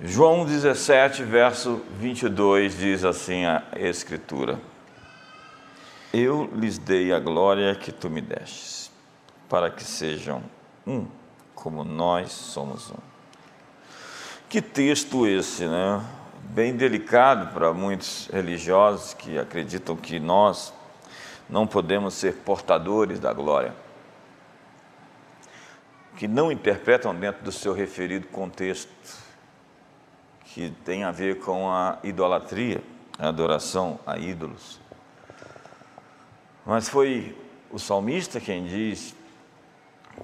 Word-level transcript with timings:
João 0.00 0.44
17, 0.44 1.24
verso 1.24 1.82
22 1.98 2.78
diz 2.78 3.04
assim 3.04 3.44
a 3.44 3.64
Escritura: 3.74 4.60
Eu 6.14 6.48
lhes 6.54 6.78
dei 6.78 7.12
a 7.12 7.18
glória 7.18 7.74
que 7.74 7.90
tu 7.90 8.08
me 8.08 8.20
destes, 8.20 8.92
para 9.48 9.68
que 9.72 9.82
sejam 9.82 10.40
um, 10.86 11.04
como 11.52 11.82
nós 11.82 12.30
somos 12.30 12.92
um. 12.92 12.98
Que 14.48 14.62
texto 14.62 15.26
esse, 15.26 15.66
né? 15.66 16.00
Bem 16.44 16.76
delicado 16.76 17.52
para 17.52 17.72
muitos 17.72 18.28
religiosos 18.32 19.14
que 19.14 19.36
acreditam 19.36 19.96
que 19.96 20.20
nós 20.20 20.72
não 21.50 21.66
podemos 21.66 22.14
ser 22.14 22.34
portadores 22.34 23.18
da 23.18 23.32
glória, 23.32 23.74
que 26.16 26.28
não 26.28 26.52
interpretam 26.52 27.12
dentro 27.12 27.42
do 27.42 27.50
seu 27.50 27.72
referido 27.72 28.28
contexto 28.28 29.26
que 30.58 30.70
tem 30.84 31.04
a 31.04 31.12
ver 31.12 31.38
com 31.38 31.70
a 31.70 32.00
idolatria, 32.02 32.82
a 33.16 33.28
adoração 33.28 34.00
a 34.04 34.18
ídolos. 34.18 34.80
Mas 36.66 36.88
foi 36.88 37.36
o 37.70 37.78
salmista 37.78 38.40
quem 38.40 38.66
diz 38.66 39.14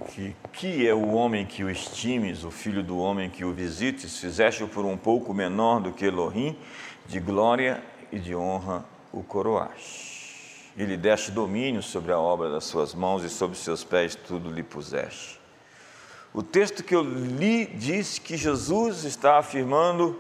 que, 0.09 0.35
que 0.53 0.89
é 0.89 0.93
o 0.93 1.13
homem 1.13 1.47
que 1.47 1.63
o 1.63 1.71
estimes, 1.71 2.43
o 2.43 2.51
filho 2.51 2.83
do 2.83 2.99
homem 2.99 3.31
que 3.31 3.45
o 3.45 3.53
visites, 3.53 4.19
fizeste-o 4.19 4.67
por 4.67 4.85
um 4.85 4.97
pouco 4.97 5.33
menor 5.33 5.79
do 5.79 5.93
que 5.93 6.07
Elohim, 6.07 6.59
de 7.07 7.21
glória 7.21 7.81
e 8.11 8.19
de 8.19 8.35
honra 8.35 8.85
o 9.13 9.23
coroaste. 9.23 10.73
E 10.77 10.85
lhe 10.85 10.97
deste 10.97 11.31
domínio 11.31 11.81
sobre 11.81 12.11
a 12.11 12.19
obra 12.19 12.51
das 12.51 12.65
suas 12.65 12.93
mãos 12.93 13.23
e 13.23 13.29
sobre 13.29 13.57
seus 13.57 13.85
pés 13.85 14.17
tudo 14.17 14.51
lhe 14.51 14.65
puseste. 14.65 15.44
O 16.35 16.43
texto 16.43 16.83
que 16.83 16.97
eu 16.97 17.03
li 17.03 17.65
diz 17.65 18.19
que 18.19 18.37
Jesus 18.37 19.05
está 19.05 19.39
afirmando 19.39 20.19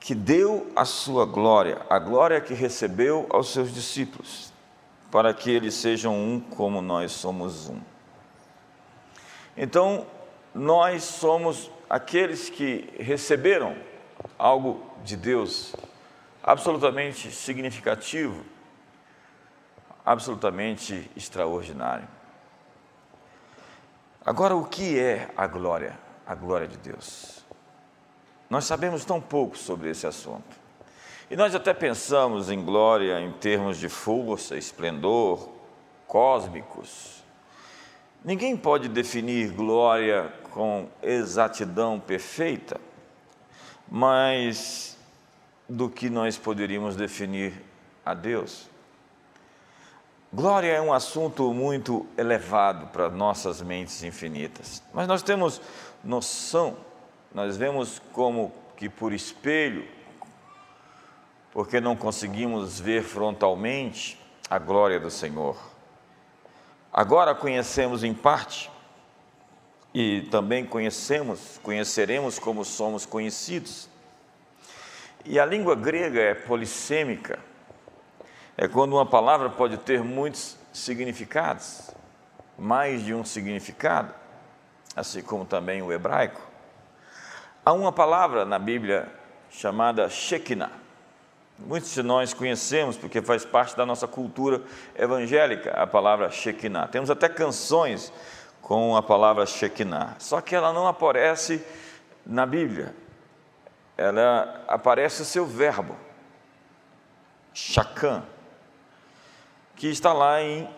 que 0.00 0.12
deu 0.12 0.72
a 0.74 0.84
sua 0.84 1.24
glória, 1.24 1.86
a 1.88 2.00
glória 2.00 2.40
que 2.40 2.52
recebeu 2.52 3.28
aos 3.30 3.52
seus 3.52 3.72
discípulos, 3.72 4.52
para 5.08 5.32
que 5.32 5.48
eles 5.48 5.74
sejam 5.74 6.16
um 6.16 6.40
como 6.40 6.82
nós 6.82 7.12
somos 7.12 7.68
um. 7.68 7.80
Então, 9.56 10.04
nós 10.52 11.04
somos 11.04 11.70
aqueles 11.88 12.50
que 12.50 12.92
receberam 12.98 13.76
algo 14.36 14.84
de 15.04 15.16
Deus 15.16 15.76
absolutamente 16.42 17.30
significativo, 17.30 18.44
absolutamente 20.04 21.08
extraordinário. 21.16 22.08
Agora, 24.24 24.54
o 24.54 24.64
que 24.64 24.98
é 24.98 25.30
a 25.36 25.46
glória? 25.46 25.98
A 26.26 26.34
glória 26.34 26.68
de 26.68 26.76
Deus. 26.76 27.44
Nós 28.50 28.64
sabemos 28.64 29.04
tão 29.04 29.20
pouco 29.20 29.56
sobre 29.56 29.90
esse 29.90 30.06
assunto. 30.06 30.60
E 31.30 31.36
nós 31.36 31.54
até 31.54 31.72
pensamos 31.72 32.50
em 32.50 32.62
glória 32.62 33.20
em 33.20 33.32
termos 33.32 33.78
de 33.78 33.88
força, 33.88 34.56
esplendor, 34.56 35.48
cósmicos. 36.06 37.24
Ninguém 38.24 38.56
pode 38.56 38.88
definir 38.88 39.52
glória 39.52 40.30
com 40.50 40.88
exatidão 41.02 41.98
perfeita, 41.98 42.78
mas 43.88 44.98
do 45.68 45.88
que 45.88 46.10
nós 46.10 46.36
poderíamos 46.36 46.94
definir 46.94 47.54
a 48.04 48.12
Deus. 48.12 48.69
Glória 50.32 50.70
é 50.70 50.80
um 50.80 50.92
assunto 50.92 51.52
muito 51.52 52.06
elevado 52.16 52.86
para 52.86 53.10
nossas 53.10 53.60
mentes 53.60 54.04
infinitas, 54.04 54.80
mas 54.94 55.08
nós 55.08 55.24
temos 55.24 55.60
noção, 56.04 56.76
nós 57.34 57.56
vemos 57.56 58.00
como 58.12 58.52
que 58.76 58.88
por 58.88 59.12
espelho, 59.12 59.88
porque 61.50 61.80
não 61.80 61.96
conseguimos 61.96 62.78
ver 62.78 63.02
frontalmente 63.02 64.20
a 64.48 64.56
glória 64.56 65.00
do 65.00 65.10
Senhor. 65.10 65.56
Agora 66.92 67.34
conhecemos 67.34 68.04
em 68.04 68.14
parte 68.14 68.70
e 69.92 70.28
também 70.30 70.64
conhecemos, 70.64 71.58
conheceremos 71.60 72.38
como 72.38 72.64
somos 72.64 73.04
conhecidos. 73.04 73.88
E 75.24 75.40
a 75.40 75.44
língua 75.44 75.74
grega 75.74 76.20
é 76.20 76.34
polissêmica 76.34 77.49
é 78.60 78.68
quando 78.68 78.92
uma 78.92 79.06
palavra 79.06 79.48
pode 79.48 79.78
ter 79.78 80.04
muitos 80.04 80.54
significados, 80.70 81.90
mais 82.58 83.02
de 83.02 83.14
um 83.14 83.24
significado, 83.24 84.12
assim 84.94 85.22
como 85.22 85.46
também 85.46 85.80
o 85.80 85.90
hebraico. 85.90 86.42
Há 87.64 87.72
uma 87.72 87.90
palavra 87.90 88.44
na 88.44 88.58
Bíblia 88.58 89.08
chamada 89.48 90.10
Shekinah. 90.10 90.72
Muitos 91.58 91.94
de 91.94 92.02
nós 92.02 92.34
conhecemos 92.34 92.98
porque 92.98 93.22
faz 93.22 93.46
parte 93.46 93.74
da 93.74 93.86
nossa 93.86 94.06
cultura 94.06 94.60
evangélica 94.94 95.70
a 95.70 95.86
palavra 95.86 96.30
Shekinah. 96.30 96.86
Temos 96.88 97.10
até 97.10 97.30
canções 97.30 98.12
com 98.60 98.94
a 98.94 99.02
palavra 99.02 99.46
Shekinah, 99.46 100.16
só 100.18 100.38
que 100.42 100.54
ela 100.54 100.70
não 100.70 100.86
aparece 100.86 101.64
na 102.26 102.44
Bíblia. 102.44 102.94
Ela 103.96 104.62
aparece 104.68 105.22
o 105.22 105.24
seu 105.24 105.46
verbo, 105.46 105.96
Shakan, 107.54 108.22
que 109.80 109.88
está 109.88 110.12
lá 110.12 110.42
em 110.42 110.68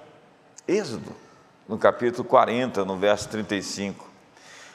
Êxodo, 0.68 1.12
no 1.68 1.76
capítulo 1.76 2.22
40, 2.22 2.84
no 2.84 2.96
verso 2.96 3.28
35, 3.30 4.08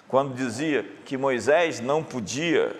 quando 0.05 0.35
dizia 0.35 0.83
que 1.05 1.15
Moisés 1.15 1.79
não 1.79 2.03
podia 2.03 2.75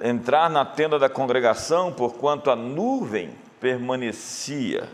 entrar 0.00 0.48
na 0.48 0.64
tenda 0.64 1.00
da 1.00 1.08
congregação 1.08 1.92
porquanto 1.92 2.48
a 2.48 2.54
nuvem 2.54 3.34
permanecia. 3.58 4.88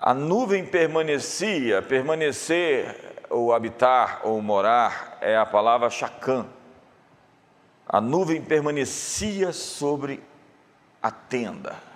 A 0.00 0.12
nuvem 0.12 0.66
permanecia, 0.66 1.80
permanecer 1.82 3.22
ou 3.30 3.54
habitar 3.54 4.22
ou 4.24 4.42
morar 4.42 5.16
é 5.20 5.36
a 5.36 5.46
palavra 5.46 5.88
chacã. 5.90 6.44
A 7.88 8.00
nuvem 8.00 8.42
permanecia 8.42 9.52
sobre 9.52 10.20
a 11.00 11.12
tenda. 11.12 11.95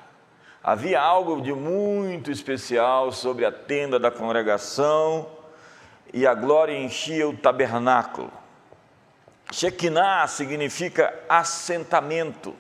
Havia 0.63 1.01
algo 1.01 1.41
de 1.41 1.55
muito 1.55 2.31
especial 2.31 3.13
sobre 3.13 3.47
a 3.47 3.53
tenda 3.53 3.99
da 3.99 4.11
congregação 4.11 5.27
e 6.13 6.27
a 6.27 6.35
glória 6.35 6.77
enchia 6.77 7.27
o 7.27 7.35
tabernáculo. 7.35 8.31
Shekinah 9.51 10.27
significa 10.27 11.15
assentamento, 11.27 12.55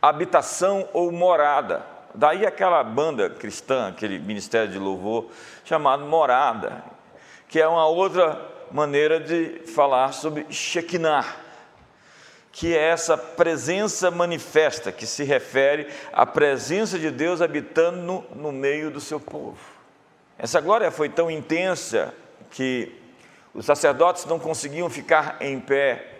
habitação 0.00 0.86
ou 0.92 1.10
morada. 1.10 1.86
Daí 2.14 2.44
aquela 2.44 2.84
banda 2.84 3.30
cristã, 3.30 3.88
aquele 3.88 4.18
ministério 4.18 4.70
de 4.70 4.78
louvor 4.78 5.30
chamado 5.64 6.04
Morada, 6.04 6.84
que 7.48 7.58
é 7.58 7.66
uma 7.66 7.86
outra 7.86 8.38
maneira 8.70 9.18
de 9.18 9.62
falar 9.74 10.12
sobre 10.12 10.46
Shekinah 10.50 11.45
que 12.56 12.74
é 12.74 12.88
essa 12.88 13.18
presença 13.18 14.10
manifesta, 14.10 14.90
que 14.90 15.06
se 15.06 15.22
refere 15.24 15.88
à 16.10 16.24
presença 16.24 16.98
de 16.98 17.10
Deus 17.10 17.42
habitando 17.42 17.98
no, 17.98 18.24
no 18.34 18.50
meio 18.50 18.90
do 18.90 18.98
seu 18.98 19.20
povo. 19.20 19.58
Essa 20.38 20.58
glória 20.58 20.90
foi 20.90 21.10
tão 21.10 21.30
intensa 21.30 22.14
que 22.50 22.98
os 23.52 23.66
sacerdotes 23.66 24.24
não 24.24 24.38
conseguiam 24.38 24.88
ficar 24.88 25.36
em 25.38 25.60
pé 25.60 26.14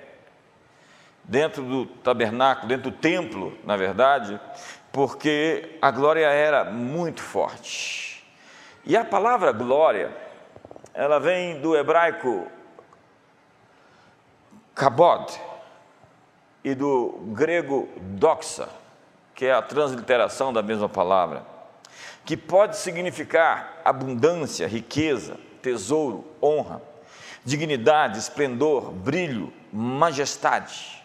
dentro 1.24 1.62
do 1.62 1.86
tabernáculo, 1.86 2.68
dentro 2.68 2.90
do 2.90 2.96
templo, 2.98 3.56
na 3.64 3.74
verdade, 3.74 4.38
porque 4.92 5.78
a 5.80 5.90
glória 5.90 6.26
era 6.26 6.66
muito 6.66 7.22
forte. 7.22 8.22
E 8.84 8.94
a 8.94 9.06
palavra 9.06 9.52
glória, 9.52 10.14
ela 10.92 11.18
vem 11.18 11.62
do 11.62 11.74
hebraico 11.74 12.46
kabod, 14.74 15.32
e 16.66 16.74
do 16.74 17.20
grego 17.28 17.88
doxa, 17.96 18.68
que 19.36 19.46
é 19.46 19.52
a 19.52 19.62
transliteração 19.62 20.52
da 20.52 20.64
mesma 20.64 20.88
palavra, 20.88 21.46
que 22.24 22.36
pode 22.36 22.76
significar 22.76 23.82
abundância, 23.84 24.66
riqueza, 24.66 25.36
tesouro, 25.62 26.24
honra, 26.42 26.82
dignidade, 27.44 28.18
esplendor, 28.18 28.90
brilho, 28.90 29.52
majestade. 29.72 31.00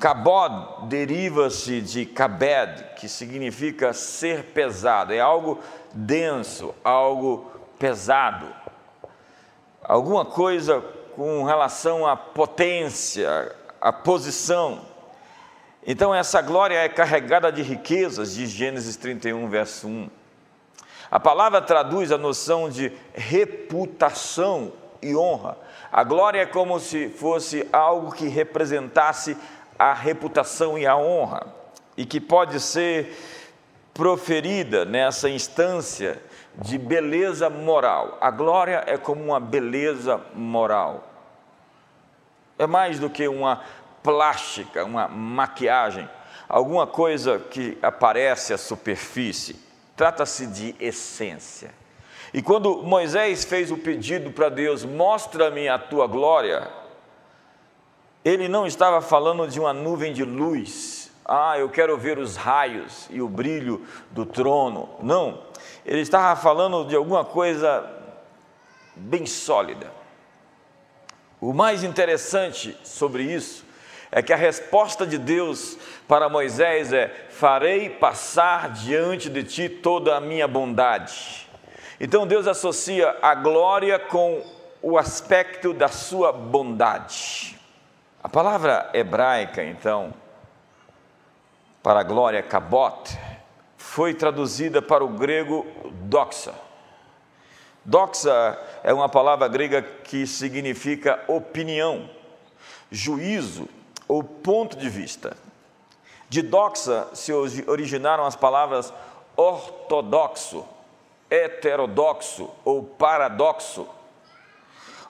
Kabod 0.00 0.88
deriva-se 0.88 1.80
de 1.80 2.04
kabed, 2.04 2.82
que 2.96 3.08
significa 3.08 3.92
ser 3.92 4.46
pesado, 4.46 5.12
é 5.14 5.20
algo 5.20 5.60
denso, 5.94 6.74
algo 6.82 7.52
pesado, 7.78 8.48
alguma 9.80 10.24
coisa 10.24 10.82
com 11.14 11.44
relação 11.44 12.04
à 12.04 12.16
potência, 12.16 13.54
a 13.82 13.92
posição. 13.92 14.82
Então, 15.84 16.14
essa 16.14 16.40
glória 16.40 16.76
é 16.76 16.88
carregada 16.88 17.50
de 17.50 17.62
riquezas, 17.62 18.32
de 18.32 18.46
Gênesis 18.46 18.94
31, 18.94 19.48
verso 19.48 19.88
1. 19.88 20.08
A 21.10 21.18
palavra 21.18 21.60
traduz 21.60 22.12
a 22.12 22.16
noção 22.16 22.70
de 22.70 22.92
reputação 23.12 24.72
e 25.02 25.16
honra. 25.16 25.58
A 25.90 26.04
glória 26.04 26.40
é 26.40 26.46
como 26.46 26.78
se 26.78 27.08
fosse 27.08 27.68
algo 27.72 28.12
que 28.12 28.28
representasse 28.28 29.36
a 29.76 29.92
reputação 29.92 30.78
e 30.78 30.86
a 30.86 30.96
honra, 30.96 31.52
e 31.96 32.06
que 32.06 32.20
pode 32.20 32.60
ser 32.60 33.18
proferida 33.92 34.84
nessa 34.84 35.28
instância 35.28 36.22
de 36.54 36.78
beleza 36.78 37.50
moral. 37.50 38.16
A 38.20 38.30
glória 38.30 38.84
é 38.86 38.96
como 38.96 39.24
uma 39.24 39.40
beleza 39.40 40.20
moral. 40.34 41.11
É 42.58 42.66
mais 42.66 42.98
do 42.98 43.10
que 43.10 43.26
uma 43.26 43.62
plástica, 44.02 44.84
uma 44.84 45.08
maquiagem, 45.08 46.08
alguma 46.48 46.86
coisa 46.86 47.38
que 47.38 47.78
aparece 47.82 48.52
à 48.52 48.58
superfície. 48.58 49.56
Trata-se 49.96 50.46
de 50.46 50.74
essência. 50.80 51.70
E 52.34 52.42
quando 52.42 52.82
Moisés 52.82 53.44
fez 53.44 53.70
o 53.70 53.76
pedido 53.76 54.30
para 54.30 54.48
Deus, 54.48 54.84
mostra-me 54.84 55.68
a 55.68 55.78
tua 55.78 56.06
glória, 56.06 56.68
ele 58.24 58.48
não 58.48 58.66
estava 58.66 59.00
falando 59.02 59.46
de 59.48 59.60
uma 59.60 59.72
nuvem 59.72 60.12
de 60.12 60.24
luz, 60.24 61.02
ah, 61.24 61.58
eu 61.58 61.68
quero 61.68 61.96
ver 61.96 62.18
os 62.18 62.36
raios 62.36 63.06
e 63.10 63.22
o 63.22 63.28
brilho 63.28 63.86
do 64.10 64.26
trono. 64.26 64.88
Não, 65.00 65.42
ele 65.84 66.00
estava 66.00 66.40
falando 66.40 66.84
de 66.84 66.96
alguma 66.96 67.24
coisa 67.24 67.88
bem 68.94 69.24
sólida. 69.24 69.90
O 71.42 71.52
mais 71.52 71.82
interessante 71.82 72.78
sobre 72.84 73.24
isso 73.24 73.64
é 74.12 74.22
que 74.22 74.32
a 74.32 74.36
resposta 74.36 75.04
de 75.04 75.18
Deus 75.18 75.76
para 76.06 76.28
Moisés 76.28 76.92
é: 76.92 77.08
Farei 77.30 77.90
passar 77.90 78.70
diante 78.70 79.28
de 79.28 79.42
ti 79.42 79.68
toda 79.68 80.16
a 80.16 80.20
minha 80.20 80.46
bondade. 80.46 81.48
Então 81.98 82.28
Deus 82.28 82.46
associa 82.46 83.16
a 83.20 83.34
glória 83.34 83.98
com 83.98 84.40
o 84.80 84.96
aspecto 84.96 85.72
da 85.72 85.88
sua 85.88 86.30
bondade. 86.30 87.58
A 88.22 88.28
palavra 88.28 88.88
hebraica, 88.94 89.64
então, 89.64 90.14
para 91.82 91.98
a 91.98 92.04
glória 92.04 92.40
kabot, 92.40 93.18
foi 93.76 94.14
traduzida 94.14 94.80
para 94.80 95.02
o 95.02 95.08
grego 95.08 95.66
doxa. 96.04 96.54
Doxa 97.84 98.58
é 98.82 98.92
uma 98.92 99.08
palavra 99.08 99.48
grega 99.48 99.82
que 99.82 100.26
significa 100.26 101.22
opinião, 101.26 102.08
juízo 102.90 103.68
ou 104.06 104.22
ponto 104.22 104.76
de 104.76 104.88
vista. 104.88 105.36
De 106.28 106.42
doxa 106.42 107.08
se 107.12 107.32
originaram 107.32 108.24
as 108.24 108.36
palavras 108.36 108.92
ortodoxo, 109.36 110.66
heterodoxo 111.30 112.48
ou 112.64 112.82
paradoxo. 112.82 113.86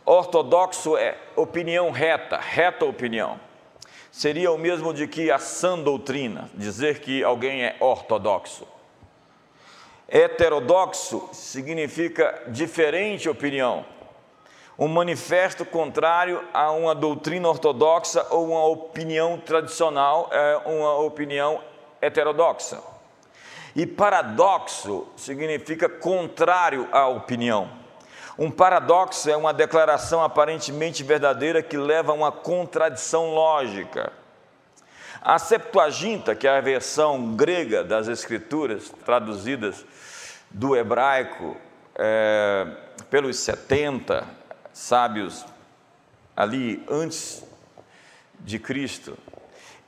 Ortodoxo 0.05 0.97
é 0.97 1.17
opinião 1.37 1.91
reta, 1.91 2.39
reta 2.39 2.85
opinião 2.85 3.39
seria 4.13 4.53
o 4.53 4.59
mesmo 4.59 4.93
de 4.93 5.09
que 5.09 5.31
a 5.31 5.39
sã 5.39 5.79
doutrina, 5.79 6.51
dizer 6.53 7.01
que 7.01 7.25
alguém 7.25 7.65
é 7.65 7.77
ortodoxo. 7.81 8.69
Heterodoxo 10.15 11.31
significa 11.33 12.43
diferente 12.49 13.31
opinião, 13.31 13.83
um 14.79 14.87
manifesto 14.87 15.65
contrário 15.65 16.47
a 16.53 16.71
uma 16.71 16.95
doutrina 16.95 17.49
ortodoxa 17.49 18.27
ou 18.29 18.49
uma 18.49 18.63
opinião 18.67 19.39
tradicional, 19.39 20.29
é 20.31 20.57
uma 20.67 20.99
opinião 20.99 21.63
heterodoxa. 21.99 22.79
E 23.75 23.87
paradoxo 23.87 25.07
significa 25.17 25.89
contrário 25.89 26.87
à 26.93 27.09
opinião. 27.09 27.71
Um 28.39 28.51
paradoxo 28.51 29.31
é 29.31 29.37
uma 29.37 29.55
declaração 29.55 30.23
aparentemente 30.23 31.03
verdadeira 31.03 31.63
que 31.63 31.79
leva 31.79 32.13
a 32.13 32.15
uma 32.15 32.31
contradição 32.31 33.31
lógica. 33.31 34.13
A 35.21 35.39
Septuaginta, 35.39 36.35
que 36.35 36.47
é 36.47 36.59
a 36.59 36.61
versão 36.61 37.37
grega 37.37 37.85
das 37.85 38.09
Escrituras, 38.09 38.93
traduzidas 39.05 39.85
do 40.51 40.77
hebraico 40.77 41.57
é, 41.97 42.67
pelos 43.11 43.39
70 43.39 44.27
sábios 44.73 45.45
ali 46.37 46.85
antes 46.89 47.45
de 48.41 48.59
Cristo, 48.59 49.17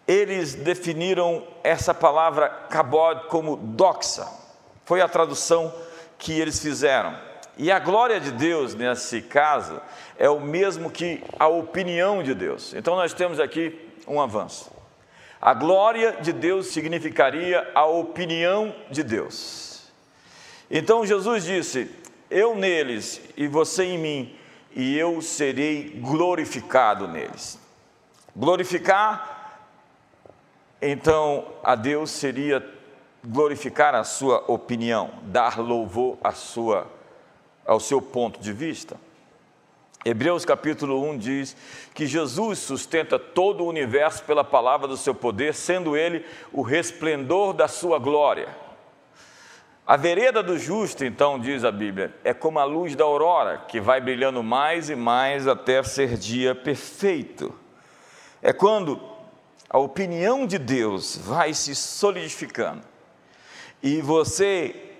eles 0.06 0.54
definiram 0.54 1.46
essa 1.62 1.94
palavra 1.94 2.48
kabod 2.48 3.28
como 3.28 3.56
doxa. 3.56 4.26
Foi 4.84 5.00
a 5.00 5.08
tradução 5.08 5.74
que 6.18 6.38
eles 6.38 6.60
fizeram. 6.60 7.16
E 7.56 7.70
a 7.70 7.78
glória 7.78 8.20
de 8.20 8.32
Deus, 8.32 8.74
nesse 8.74 9.22
caso, 9.22 9.80
é 10.18 10.28
o 10.28 10.40
mesmo 10.40 10.90
que 10.90 11.22
a 11.38 11.46
opinião 11.46 12.22
de 12.22 12.34
Deus. 12.34 12.74
Então 12.74 12.96
nós 12.96 13.14
temos 13.14 13.38
aqui 13.38 13.92
um 14.06 14.20
avanço. 14.20 14.73
A 15.44 15.52
glória 15.52 16.12
de 16.22 16.32
Deus 16.32 16.68
significaria 16.68 17.70
a 17.74 17.84
opinião 17.84 18.74
de 18.90 19.02
Deus. 19.02 19.92
Então 20.70 21.04
Jesus 21.04 21.44
disse: 21.44 21.90
Eu 22.30 22.56
neles 22.56 23.20
e 23.36 23.46
você 23.46 23.84
em 23.84 23.98
mim, 23.98 24.38
e 24.74 24.96
eu 24.96 25.20
serei 25.20 26.00
glorificado 26.00 27.06
neles. 27.06 27.58
Glorificar, 28.34 29.60
então, 30.80 31.46
a 31.62 31.74
Deus 31.74 32.10
seria 32.10 32.66
glorificar 33.22 33.94
a 33.94 34.02
sua 34.02 34.50
opinião, 34.50 35.10
dar 35.24 35.58
louvor 35.58 36.16
à 36.24 36.32
sua 36.32 36.90
ao 37.66 37.78
seu 37.78 38.00
ponto 38.00 38.40
de 38.40 38.50
vista. 38.50 38.96
Hebreus 40.04 40.44
capítulo 40.44 41.02
1 41.10 41.16
diz 41.16 41.56
que 41.94 42.06
Jesus 42.06 42.58
sustenta 42.58 43.18
todo 43.18 43.64
o 43.64 43.68
universo 43.68 44.22
pela 44.24 44.44
palavra 44.44 44.86
do 44.86 44.98
seu 44.98 45.14
poder, 45.14 45.54
sendo 45.54 45.96
ele 45.96 46.26
o 46.52 46.60
resplendor 46.60 47.54
da 47.54 47.66
sua 47.66 47.98
glória. 47.98 48.48
A 49.86 49.96
vereda 49.96 50.42
do 50.42 50.58
justo, 50.58 51.06
então, 51.06 51.38
diz 51.38 51.64
a 51.64 51.72
Bíblia, 51.72 52.14
é 52.22 52.34
como 52.34 52.58
a 52.58 52.64
luz 52.64 52.94
da 52.94 53.04
aurora, 53.04 53.64
que 53.66 53.80
vai 53.80 53.98
brilhando 53.98 54.42
mais 54.42 54.90
e 54.90 54.94
mais 54.94 55.46
até 55.46 55.82
ser 55.82 56.18
dia 56.18 56.54
perfeito. 56.54 57.54
É 58.42 58.52
quando 58.52 59.00
a 59.70 59.78
opinião 59.78 60.46
de 60.46 60.58
Deus 60.58 61.16
vai 61.16 61.54
se 61.54 61.74
solidificando 61.74 62.82
e 63.82 64.02
você 64.02 64.92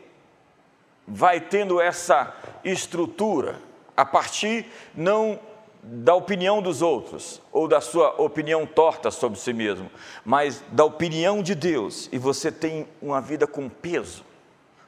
vai 1.07 1.41
tendo 1.41 1.79
essa 1.79 2.35
estrutura 2.65 3.61
a 3.97 4.05
partir 4.05 4.67
não 4.95 5.39
da 5.83 6.15
opinião 6.15 6.63
dos 6.63 6.81
outros 6.81 7.41
ou 7.53 7.69
da 7.69 7.81
sua 7.81 8.21
opinião 8.21 8.65
torta 8.65 9.11
sobre 9.11 9.39
si 9.39 9.53
mesmo, 9.53 9.91
mas 10.25 10.63
da 10.73 10.85
opinião 10.85 11.43
de 11.43 11.55
Deus, 11.55 12.09
e 12.11 12.19
você 12.19 12.51
tem 12.51 12.89
uma 13.03 13.21
vida 13.21 13.47
com 13.47 13.69
peso, 13.69 14.25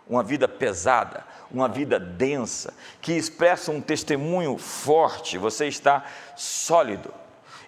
uma 0.09 0.23
vida 0.23 0.49
pesada, 0.49 1.25
uma 1.51 1.69
vida 1.69 2.01
densa, 2.01 2.73
que 3.01 3.13
expressa 3.13 3.71
um 3.71 3.81
testemunho 3.81 4.57
forte, 4.57 5.37
você 5.37 5.67
está 5.67 6.05
sólido. 6.35 7.13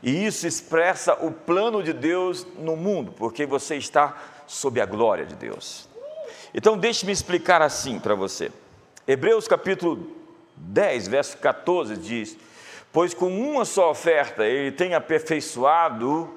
E 0.03 0.25
isso 0.25 0.47
expressa 0.47 1.15
o 1.15 1.33
plano 1.33 1.83
de 1.83 1.93
Deus 1.93 2.47
no 2.59 2.77
mundo, 2.77 3.13
porque 3.13 3.45
você 3.45 3.77
está 3.77 4.17
sob 4.47 4.81
a 4.81 4.87
glória 4.87 5.27
de 5.27 5.35
Deus. 5.35 5.89
Então, 6.55 6.79
deixe-me 6.79 7.13
explicar 7.13 7.61
assim 7.61 7.99
para 7.99 8.15
você. 8.15 8.51
Hebreus 9.07 9.49
capítulo 9.49 10.18
10, 10.61 11.09
verso 11.09 11.37
14 11.39 11.97
diz: 11.97 12.37
Pois 12.93 13.15
com 13.15 13.29
uma 13.29 13.65
só 13.65 13.91
oferta 13.91 14.45
ele 14.45 14.73
tem 14.73 14.95
aperfeiçoado 14.95 16.35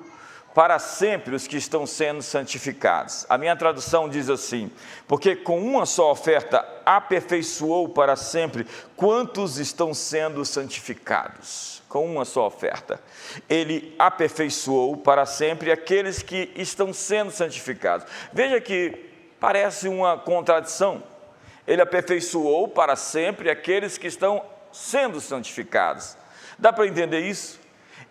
para 0.53 0.79
sempre 0.79 1.33
os 1.33 1.47
que 1.47 1.55
estão 1.55 1.87
sendo 1.87 2.21
santificados. 2.21 3.25
A 3.29 3.37
minha 3.37 3.55
tradução 3.55 4.09
diz 4.09 4.29
assim: 4.29 4.71
Porque 5.07 5.35
com 5.35 5.59
uma 5.59 5.85
só 5.85 6.11
oferta 6.11 6.65
aperfeiçoou 6.85 7.89
para 7.89 8.15
sempre 8.15 8.67
quantos 8.95 9.57
estão 9.57 9.93
sendo 9.93 10.43
santificados. 10.45 11.81
Com 11.87 12.05
uma 12.05 12.23
só 12.23 12.47
oferta. 12.47 13.01
Ele 13.49 13.93
aperfeiçoou 13.99 14.95
para 14.95 15.25
sempre 15.25 15.71
aqueles 15.71 16.21
que 16.21 16.49
estão 16.55 16.93
sendo 16.93 17.31
santificados. 17.31 18.07
Veja 18.31 18.61
que 18.61 19.11
Parece 19.41 19.87
uma 19.87 20.19
contradição. 20.19 21.01
Ele 21.67 21.81
aperfeiçoou 21.81 22.67
para 22.67 22.95
sempre 22.95 23.49
aqueles 23.49 23.97
que 23.97 24.07
estão 24.07 24.43
sendo 24.71 25.21
santificados. 25.21 26.17
Dá 26.57 26.71
para 26.71 26.87
entender 26.87 27.19
isso? 27.19 27.59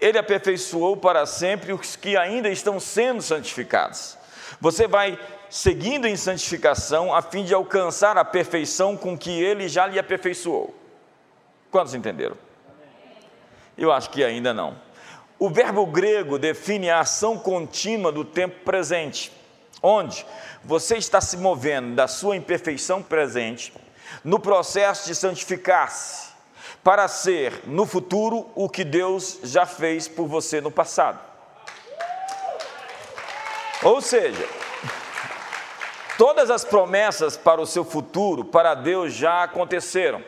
Ele 0.01 0.19
aperfeiçoou 0.19 0.97
para 0.97 1.27
sempre 1.27 1.73
os 1.73 1.97
que 1.97 2.17
ainda 2.17 2.49
estão 2.49 2.81
sendo 2.81 3.21
santificados. 3.21 4.17
Você 4.61 4.87
vai 4.87 5.19
seguindo 5.49 6.07
em 6.07 6.17
santificação 6.17 7.15
a 7.15 7.21
fim 7.21 7.45
de 7.45 7.53
alcançar 7.53 8.17
a 8.17 8.25
perfeição 8.25 8.97
com 8.97 9.19
que 9.19 9.31
ele 9.31 9.69
já 9.69 9.87
lhe 9.87 9.99
aperfeiçoou. 9.99 10.75
Quantos 11.71 11.95
entenderam? 11.95 12.37
Eu 13.77 13.93
acho 13.93 14.11
que 14.11 14.23
ainda 14.25 14.55
não. 14.55 14.77
O 15.39 15.49
verbo 15.49 15.87
grego 15.87 16.39
define 16.39 16.91
a 16.91 17.01
ação 17.01 17.39
contínua 17.39 18.13
do 18.13 18.25
tempo 18.25 18.65
presente 18.65 19.33
onde 19.83 20.27
você 20.65 20.97
está 20.97 21.21
se 21.21 21.37
movendo 21.37 21.95
da 21.95 22.07
sua 22.07 22.37
imperfeição 22.37 23.03
presente 23.03 23.73
no 24.25 24.39
processo 24.39 25.07
de 25.07 25.15
santificar-se, 25.15 26.31
para 26.83 27.07
ser 27.09 27.63
no 27.67 27.87
futuro 27.87 28.51
o 28.55 28.69
que 28.69 28.85
Deus 28.85 29.39
já 29.43 29.67
fez 29.67 30.09
por 30.09 30.27
você 30.27 30.61
no 30.61 30.71
passado. 30.71 31.19
Ou 33.83 34.01
seja, 34.01 34.47
todas 36.19 36.51
as 36.51 36.65
promessas 36.65 37.37
para 37.37 37.61
o 37.61 37.67
seu 37.67 37.85
futuro, 37.85 38.45
para 38.45 38.75
Deus, 38.75 39.13
já 39.13 39.43
aconteceram. 39.43 40.23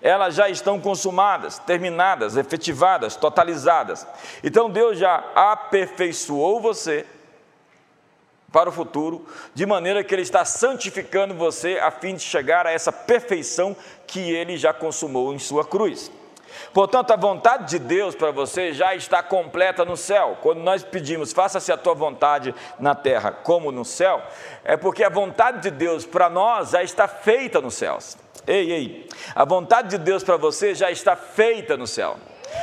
Elas 0.00 0.34
já 0.34 0.48
estão 0.48 0.80
consumadas, 0.80 1.58
terminadas, 1.58 2.36
efetivadas, 2.36 3.16
totalizadas. 3.16 4.06
Então 4.42 4.68
Deus 4.68 4.98
já 4.98 5.24
aperfeiçoou 5.34 6.60
você 6.60 7.06
para 8.54 8.68
o 8.68 8.72
futuro, 8.72 9.26
de 9.52 9.66
maneira 9.66 10.04
que 10.04 10.14
Ele 10.14 10.22
está 10.22 10.44
santificando 10.44 11.34
você 11.34 11.76
a 11.80 11.90
fim 11.90 12.14
de 12.14 12.22
chegar 12.22 12.68
a 12.68 12.70
essa 12.70 12.92
perfeição 12.92 13.76
que 14.06 14.20
Ele 14.20 14.56
já 14.56 14.72
consumou 14.72 15.34
em 15.34 15.40
sua 15.40 15.64
cruz. 15.64 16.08
Portanto, 16.72 17.10
a 17.10 17.16
vontade 17.16 17.68
de 17.68 17.80
Deus 17.80 18.14
para 18.14 18.30
você 18.30 18.72
já 18.72 18.94
está 18.94 19.24
completa 19.24 19.84
no 19.84 19.96
céu. 19.96 20.38
Quando 20.40 20.60
nós 20.60 20.84
pedimos, 20.84 21.32
faça-se 21.32 21.72
a 21.72 21.76
tua 21.76 21.94
vontade 21.94 22.54
na 22.78 22.94
terra 22.94 23.32
como 23.32 23.72
no 23.72 23.84
céu, 23.84 24.22
é 24.62 24.76
porque 24.76 25.02
a 25.02 25.08
vontade 25.08 25.60
de 25.60 25.72
Deus 25.72 26.06
para 26.06 26.30
nós 26.30 26.70
já 26.70 26.82
está 26.84 27.08
feita 27.08 27.60
nos 27.60 27.74
céus. 27.74 28.16
Ei, 28.46 28.70
ei, 28.70 29.08
a 29.34 29.44
vontade 29.44 29.88
de 29.88 29.98
Deus 29.98 30.22
para 30.22 30.36
você 30.36 30.76
já 30.76 30.92
está 30.92 31.16
feita 31.16 31.76
no 31.76 31.88
céu. 31.88 32.16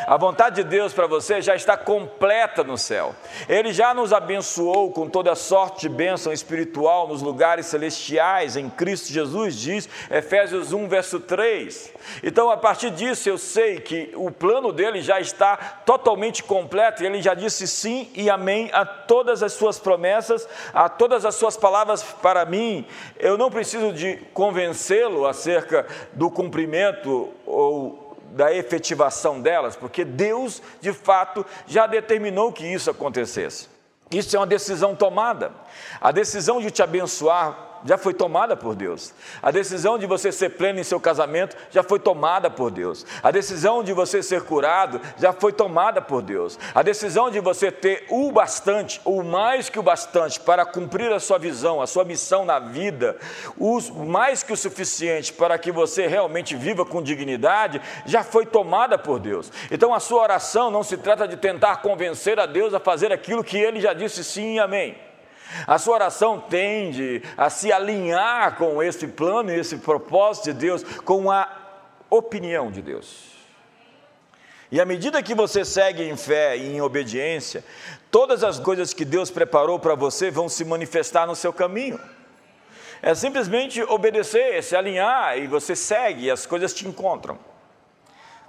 A 0.08 0.18
vontade 0.18 0.58
de 0.58 0.64
Deus 0.64 0.94
para 0.94 1.08
você 1.08 1.42
já 1.42 1.56
está 1.56 1.78
completa 1.78 2.64
no 2.64 2.78
céu. 2.78 3.16
Ele 3.48 3.72
já 3.72 3.94
nos 3.94 4.14
abençoou 4.14 4.92
com 4.92 5.10
toda 5.10 5.36
sorte 5.36 5.82
de 5.82 5.90
bênção 5.90 6.34
espiritual 6.34 7.08
nos 7.08 7.22
lugares 7.22 7.66
celestiais 7.68 8.56
em 8.56 8.70
Cristo 8.70 9.12
Jesus, 9.12 9.56
diz 9.56 9.90
Efésios 10.10 10.74
1, 10.74 10.88
verso 10.88 11.20
3. 11.20 11.94
Então, 12.24 12.50
a 12.50 12.58
partir 12.58 12.92
disso, 12.92 13.30
eu 13.30 13.38
sei 13.38 13.80
que 13.80 14.12
o 14.16 14.32
plano 14.32 14.72
dele 14.72 15.02
já 15.02 15.20
está 15.20 15.56
totalmente 15.86 16.44
completo 16.44 17.02
ele 17.06 17.22
já 17.22 17.34
disse 17.34 17.68
sim 17.68 18.10
e 18.14 18.30
amém 18.30 18.70
a 18.74 18.86
todas 18.86 19.44
as 19.44 19.54
suas 19.54 19.80
promessas, 19.80 20.48
a 20.74 20.90
todas 20.90 21.26
as 21.26 21.36
suas 21.36 21.58
palavras 21.58 22.04
para 22.04 22.46
mim. 22.46 22.86
Eu 23.20 23.38
não 23.38 23.50
preciso 23.50 23.94
de 23.94 24.18
convencê-lo 24.34 25.26
acerca 25.26 25.86
do 26.14 26.30
cumprimento 26.30 27.30
ou 27.46 28.11
da 28.32 28.54
efetivação 28.54 29.42
delas, 29.42 29.76
porque 29.76 30.04
Deus, 30.04 30.62
de 30.80 30.94
fato, 30.94 31.46
já 31.68 31.88
determinou 31.88 32.52
que 32.52 32.66
isso 32.66 32.90
acontecesse. 32.90 33.70
Isso 34.12 34.36
é 34.36 34.40
uma 34.40 34.48
decisão 34.48 34.96
tomada. 34.96 35.52
A 36.00 36.12
decisão 36.12 36.60
de 36.60 36.70
te 36.70 36.84
abençoar 36.84 37.71
já 37.86 37.98
foi 37.98 38.14
tomada 38.14 38.56
por 38.56 38.76
Deus. 38.76 39.14
A 39.42 39.52
decisão 39.52 39.98
de 39.98 40.06
você 40.06 40.32
ser 40.32 40.50
pleno 40.52 40.80
em 40.80 40.84
seu 40.84 41.00
casamento 41.00 41.56
já 41.70 41.84
foi 41.84 42.00
tomada 42.00 42.50
por 42.50 42.72
Deus. 42.72 43.06
A 43.24 43.32
decisão 43.32 43.84
de 43.84 43.94
você 43.94 44.22
ser 44.22 44.44
curado 44.44 45.02
já 45.18 45.34
foi 45.34 45.52
tomada 45.52 46.02
por 46.02 46.22
Deus. 46.22 46.58
A 46.74 46.82
decisão 46.82 47.30
de 47.30 47.40
você 47.40 47.72
ter 47.72 48.06
o 48.10 48.32
bastante, 48.32 49.02
ou 49.04 49.24
mais 49.24 49.70
que 49.70 49.80
o 49.80 49.84
bastante, 49.84 50.40
para 50.40 50.66
cumprir 50.66 51.12
a 51.12 51.20
sua 51.20 51.38
visão, 51.38 51.82
a 51.82 51.88
sua 51.88 52.04
missão 52.04 52.46
na 52.46 52.60
vida, 52.60 53.18
o 53.58 53.80
mais 54.06 54.44
que 54.44 54.54
o 54.54 54.58
suficiente 54.58 55.34
para 55.34 55.58
que 55.58 55.72
você 55.72 56.08
realmente 56.08 56.56
viva 56.56 56.86
com 56.86 57.02
dignidade, 57.02 57.82
já 58.06 58.24
foi 58.24 58.46
tomada 58.46 58.98
por 58.98 59.20
Deus. 59.20 59.52
Então 59.70 59.94
a 59.94 60.00
sua 60.00 60.22
oração 60.22 60.72
não 60.72 60.84
se 60.84 60.98
trata 60.98 61.28
de 61.28 61.38
tentar 61.38 61.78
convencer 61.78 62.40
a 62.40 62.46
Deus 62.46 62.74
a 62.74 62.80
fazer 62.80 63.12
aquilo 63.12 63.44
que 63.44 63.58
ele 63.58 63.80
já 63.80 63.94
disse 63.94 64.24
sim 64.24 64.56
e 64.56 64.60
amém. 64.60 65.11
A 65.68 65.78
sua 65.78 65.96
oração 65.96 66.40
tende 66.40 67.22
a 67.38 67.50
se 67.50 67.72
alinhar 67.72 68.58
com 68.58 68.82
esse 68.82 69.08
plano 69.08 69.52
e 69.52 69.60
esse 69.60 69.78
propósito 69.78 70.46
de 70.46 70.54
Deus, 70.54 70.84
com 71.06 71.30
a 71.30 71.50
opinião 72.10 72.72
de 72.72 72.82
Deus. 72.82 73.32
E 74.72 74.80
à 74.80 74.86
medida 74.86 75.22
que 75.22 75.36
você 75.36 75.66
segue 75.66 76.04
em 76.04 76.16
fé 76.16 76.58
e 76.58 76.76
em 76.76 76.82
obediência, 76.82 77.64
todas 78.10 78.44
as 78.44 78.60
coisas 78.60 78.94
que 78.94 79.04
Deus 79.04 79.30
preparou 79.30 79.78
para 79.78 79.96
você 79.96 80.32
vão 80.32 80.48
se 80.48 80.64
manifestar 80.64 81.28
no 81.28 81.36
seu 81.36 81.52
caminho. 81.52 82.00
É 83.02 83.14
simplesmente 83.14 83.82
obedecer, 83.84 84.64
se 84.64 84.76
alinhar 84.76 85.38
e 85.38 85.48
você 85.48 85.76
segue 85.76 86.26
e 86.26 86.32
as 86.32 86.46
coisas 86.46 86.74
te 86.74 86.88
encontram. 86.88 87.38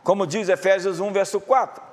Como 0.05 0.27
diz 0.27 0.49
Efésios 0.49 1.01
1, 1.01 1.13
verso 1.13 1.41
4 1.41 1.92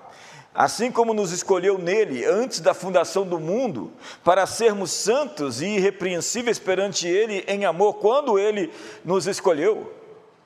assim 0.54 0.92
como 0.92 1.14
nos 1.14 1.32
escolheu 1.32 1.78
nele 1.78 2.26
antes 2.26 2.60
da 2.60 2.74
fundação 2.74 3.26
do 3.26 3.40
mundo, 3.40 3.92
para 4.24 4.46
sermos 4.46 4.92
santos 4.92 5.62
e 5.62 5.66
irrepreensíveis 5.66 6.60
perante 6.60 7.08
ele 7.08 7.44
em 7.48 7.66
amor, 7.66 7.96
quando 7.96 8.38
ele 8.40 8.72
nos 9.06 9.28
escolheu, 9.28 9.94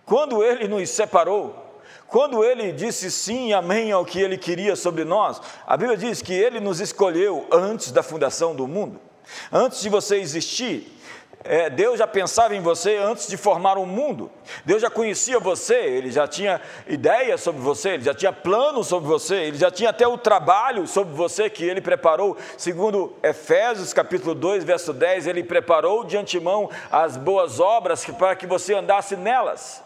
quando 0.05 0.43
ele 0.43 0.67
nos 0.67 0.89
separou, 0.89 1.81
quando 2.07 2.43
ele 2.43 2.71
disse 2.71 3.09
sim 3.09 3.47
e 3.47 3.53
amém 3.53 3.91
ao 3.91 4.05
que 4.05 4.19
ele 4.19 4.37
queria 4.37 4.75
sobre 4.75 5.03
nós, 5.03 5.41
a 5.65 5.75
Bíblia 5.75 5.97
diz 5.97 6.21
que 6.21 6.33
ele 6.33 6.59
nos 6.59 6.79
escolheu 6.79 7.47
antes 7.51 7.91
da 7.91 8.03
fundação 8.03 8.55
do 8.55 8.67
mundo. 8.67 8.99
Antes 9.51 9.81
de 9.81 9.89
você 9.89 10.17
existir, 10.17 10.91
é, 11.43 11.69
Deus 11.69 11.99
já 11.99 12.07
pensava 12.07 12.55
em 12.55 12.61
você 12.61 12.95
antes 12.97 13.27
de 13.27 13.35
formar 13.35 13.77
o 13.77 13.81
um 13.81 13.85
mundo. 13.85 14.31
Deus 14.63 14.81
já 14.81 14.89
conhecia 14.89 15.39
você, 15.39 15.75
Ele 15.75 16.09
já 16.09 16.27
tinha 16.27 16.61
ideias 16.87 17.41
sobre 17.41 17.61
você, 17.61 17.89
Ele 17.89 18.03
já 18.03 18.13
tinha 18.13 18.31
planos 18.31 18.87
sobre 18.87 19.07
você, 19.09 19.35
Ele 19.35 19.57
já 19.57 19.69
tinha 19.69 19.89
até 19.89 20.07
o 20.07 20.17
trabalho 20.17 20.87
sobre 20.87 21.13
você 21.13 21.49
que 21.49 21.65
Ele 21.65 21.81
preparou. 21.81 22.37
Segundo 22.57 23.13
Efésios 23.21 23.93
capítulo 23.93 24.33
2, 24.33 24.63
verso 24.63 24.93
10, 24.93 25.27
Ele 25.27 25.43
preparou 25.43 26.03
de 26.03 26.15
antemão 26.15 26.69
as 26.91 27.17
boas 27.17 27.59
obras 27.59 28.05
para 28.05 28.35
que 28.35 28.47
você 28.47 28.73
andasse 28.73 29.15
nelas. 29.15 29.83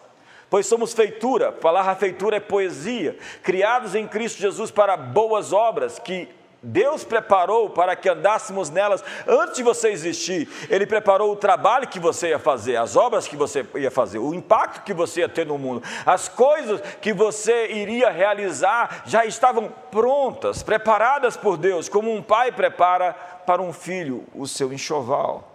Pois 0.50 0.66
somos 0.66 0.94
feitura, 0.94 1.54
a 1.64 1.96
feitura 1.96 2.38
é 2.38 2.40
poesia, 2.40 3.18
criados 3.44 3.96
em 3.96 4.08
Cristo 4.08 4.40
Jesus 4.40 4.72
para 4.72 4.96
boas 4.96 5.52
obras 5.52 6.00
que 6.00 6.30
Deus 6.62 7.04
preparou 7.04 7.70
para 7.70 7.96
que 7.96 8.10
andássemos 8.10 8.70
nelas 8.70 9.04
antes 9.28 9.58
de 9.58 9.64
você 9.64 9.90
existir. 9.90 10.50
Ele 10.70 10.88
preparou 10.88 11.32
o 11.32 11.36
trabalho 11.36 11.88
que 11.88 12.00
você 12.00 12.30
ia 12.30 12.40
fazer, 12.40 12.78
as 12.78 12.96
obras 12.96 13.28
que 13.28 13.36
você 13.36 13.66
ia 13.76 13.92
fazer, 13.92 14.18
o 14.18 14.34
impacto 14.34 14.84
que 14.84 14.94
você 14.94 15.22
ia 15.22 15.30
ter 15.30 15.46
no 15.46 15.58
mundo, 15.58 15.84
as 16.06 16.28
coisas 16.28 16.82
que 17.00 17.14
você 17.14 17.68
iria 17.68 18.10
realizar 18.10 19.04
já 19.06 19.26
estavam 19.26 19.72
prontas, 19.92 20.64
preparadas 20.64 21.38
por 21.38 21.58
Deus, 21.58 21.88
como 21.88 22.14
um 22.14 22.24
pai 22.24 22.52
prepara 22.52 23.14
para 23.46 23.62
um 23.62 23.72
filho 23.72 24.26
o 24.34 24.48
seu 24.48 24.74
enxoval. 24.74 25.54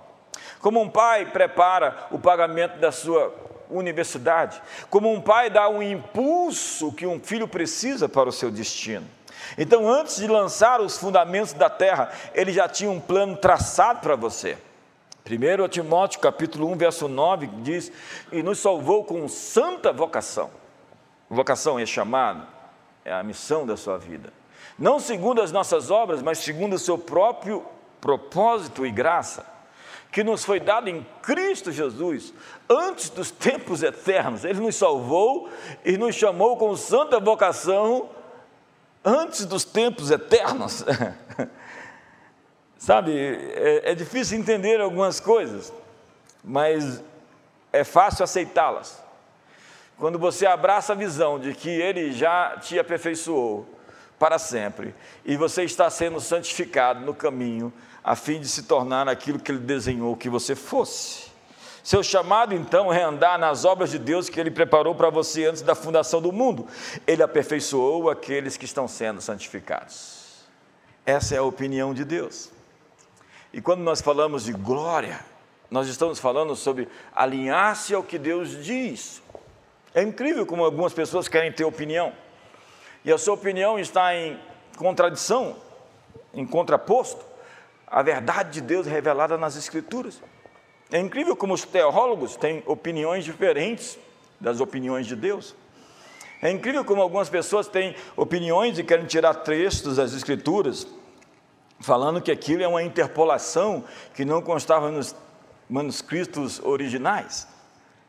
Como 0.61 0.81
um 0.81 0.89
pai 0.89 1.27
prepara 1.27 2.07
o 2.11 2.19
pagamento 2.19 2.79
da 2.79 2.93
sua 2.93 3.35
universidade, 3.69 4.63
como 4.89 5.13
um 5.13 5.21
pai 5.21 5.51
dá 5.51 5.69
um 5.69 5.83
impulso 5.83 6.93
que 6.93 7.07
um 7.07 7.19
filho 7.19 7.49
precisa 7.49 8.09
para 8.09 8.29
o 8.29 8.33
seu 8.33 8.51
destino. 8.51 9.07
Então, 9.57 9.89
antes 9.89 10.17
de 10.17 10.27
lançar 10.27 10.81
os 10.81 10.97
fundamentos 10.97 11.53
da 11.53 11.69
terra, 11.69 12.11
ele 12.35 12.53
já 12.53 12.69
tinha 12.69 12.91
um 12.91 13.01
plano 13.01 13.37
traçado 13.37 14.01
para 14.01 14.17
você. 14.17 14.57
1 15.25 15.69
Timóteo 15.69 16.21
capítulo 16.21 16.69
1, 16.73 16.77
verso 16.77 17.09
9 17.09 17.47
diz: 17.63 17.93
E 18.33 18.43
nos 18.43 18.59
salvou 18.59 19.05
com 19.05 19.29
santa 19.29 19.93
vocação. 19.93 20.51
Vocação 21.31 21.79
é 21.79 21.87
chamado, 21.87 22.47
é 23.05 23.13
a 23.13 23.23
missão 23.23 23.65
da 23.65 23.77
sua 23.77 23.99
vida. 23.99 24.33
Não 24.79 24.99
segundo 24.99 25.41
as 25.41 25.53
nossas 25.53 25.91
obras, 25.91 26.23
mas 26.23 26.39
segundo 26.39 26.75
o 26.75 26.79
seu 26.79 26.99
próprio 26.99 27.65
propósito 28.01 28.85
e 28.85 28.91
graça, 28.91 29.47
que 30.11 30.25
nos 30.25 30.45
foi 30.45 30.59
dado 30.59 30.89
em 30.89 31.07
Cristo 31.23 31.71
Jesus, 31.71 32.35
antes 32.69 33.09
dos 33.09 33.31
tempos 33.31 33.83
eternos. 33.83 34.45
Ele 34.45 34.61
nos 34.61 34.77
salvou 34.77 35.49
e 35.85 35.97
nos 35.97 36.15
chamou 36.15 36.57
com 36.57 36.77
santa 36.77 37.21
vocação 37.21 38.11
antes 39.05 39.45
dos 39.45 39.65
tempos 39.65 40.11
eternos. 40.11 40.85
Sabe, 42.79 43.13
é, 43.17 43.93
é, 43.93 43.95
difícil 43.95 44.39
entender 44.39 44.81
algumas 44.81 45.21
coisas, 45.21 45.73
mas 46.43 47.03
é 47.73 47.85
fácil 47.85 48.25
aceitá-las. 48.25 49.01
Quando 49.97 50.19
você 50.19 50.47
abraça 50.47 50.93
a 50.93 50.97
visão 50.97 51.39
de 51.39 51.55
que 51.55 51.71
Ele 51.71 52.13
já 52.13 52.57
te 52.59 52.79
aperfeiçoou 52.79 53.69
para 54.19 54.39
sempre 54.39 54.95
e 55.25 55.37
você 55.37 55.63
está 55.63 55.89
sendo 55.91 56.21
santificado 56.21 57.01
no 57.01 57.15
caminho 57.15 57.73
a 58.03 58.17
fim 58.17 58.41
de 58.41 58.49
se 58.49 58.65
tornar 58.65 59.09
aquilo 59.09 59.39
que 59.39 59.53
Ele 59.53 59.61
desenhou 59.61 60.17
que 60.17 60.29
você 60.29 60.57
fosse. 60.57 61.32
Seu 61.83 62.03
chamado, 62.03 62.55
então, 62.55 62.93
é 62.93 63.03
andar 63.03 63.39
nas 63.39 63.65
obras 63.65 63.91
de 63.91 63.99
Deus 63.99 64.29
que 64.29 64.39
Ele 64.39 64.51
preparou 64.51 64.95
para 64.95 65.11
você 65.11 65.47
antes 65.47 65.63
da 65.63 65.75
fundação 65.75 66.23
do 66.23 66.31
mundo. 66.31 66.67
Ele 67.07 67.23
aperfeiçoou 67.23 68.09
aqueles 68.09 68.57
que 68.57 68.65
estão 68.65 68.87
sendo 68.87 69.21
santificados. 69.21 70.45
Essa 71.05 71.35
é 71.35 71.39
a 71.39 71.43
opinião 71.43 71.93
de 71.93 72.05
Deus. 72.05 72.51
E 73.53 73.61
quando 73.61 73.81
nós 73.81 74.01
falamos 74.01 74.45
de 74.45 74.53
glória, 74.53 75.21
nós 75.69 75.89
estamos 75.89 76.21
falando 76.21 76.55
sobre 76.55 76.89
alinhar-se 77.15 77.95
ao 77.95 78.03
que 78.03 78.17
Deus 78.17 78.65
diz. 78.65 79.21
É 79.93 80.03
incrível 80.03 80.47
como 80.47 80.65
algumas 80.65 80.93
pessoas 80.93 81.27
querem 81.27 81.51
ter 81.51 81.65
opinião. 81.65 82.13
E 83.05 83.13
a 83.13 83.19
sua 83.19 83.35
opinião 83.35 83.79
está 83.79 84.15
em 84.15 84.39
contradição, 84.77 85.57
em 86.33 86.47
contraposto 86.47 87.25
à 87.87 88.03
verdade 88.03 88.53
de 88.53 88.61
Deus 88.61 88.87
revelada 88.87 89.37
nas 89.37 89.57
Escrituras. 89.57 90.23
É 90.93 91.01
incrível 91.01 91.35
como 91.35 91.55
os 91.55 91.65
teólogos 91.65 92.37
têm 92.37 92.63
opiniões 92.67 93.25
diferentes 93.25 93.99
das 94.39 94.61
opiniões 94.61 95.07
de 95.07 95.17
Deus. 95.17 95.55
É 96.43 96.51
incrível 96.51 96.85
como 96.85 97.01
algumas 97.01 97.31
pessoas 97.31 97.67
têm 97.67 97.97
opiniões 98.15 98.79
e 98.79 98.85
querem 98.85 99.07
tirar 99.07 99.33
textos 99.37 99.97
das 99.97 100.13
Escrituras, 100.13 100.87
falando 101.81 102.21
que 102.21 102.31
aquilo 102.31 102.63
é 102.63 102.69
uma 102.69 102.83
interpolação 102.83 103.85
que 104.15 104.25
não 104.25 104.43
constava 104.43 104.91
nos 104.91 105.17
manuscritos 105.71 106.61
originais. 106.61 107.49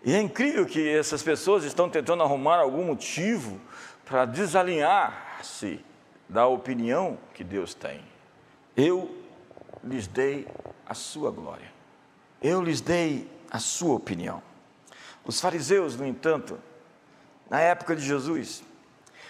E 0.04 0.13
é 0.13 0.20
incrível 0.20 0.66
que 0.66 0.90
essas 0.90 1.24
pessoas 1.24 1.63
estão 1.63 1.90
tentando 1.90 2.22
arrumar 2.22 2.58
algum 2.58 2.84
motivo 2.84 3.62
para 4.04 4.25
desalinhar-se 4.25 5.80
da 6.28 6.48
opinião 6.48 7.18
que 7.34 7.44
Deus 7.44 7.74
tem. 7.74 8.02
Eu 8.75 9.16
lhes 9.82 10.06
dei 10.06 10.46
a 10.86 10.94
sua 10.94 11.32
glória. 11.32 11.73
Eu 12.44 12.62
lhes 12.62 12.82
dei 12.82 13.26
a 13.50 13.58
sua 13.58 13.96
opinião. 13.96 14.44
Os 15.24 15.40
fariseus, 15.40 15.96
no 15.96 16.06
entanto, 16.06 16.60
na 17.50 17.62
época 17.62 17.96
de 17.96 18.06
Jesus, 18.06 18.62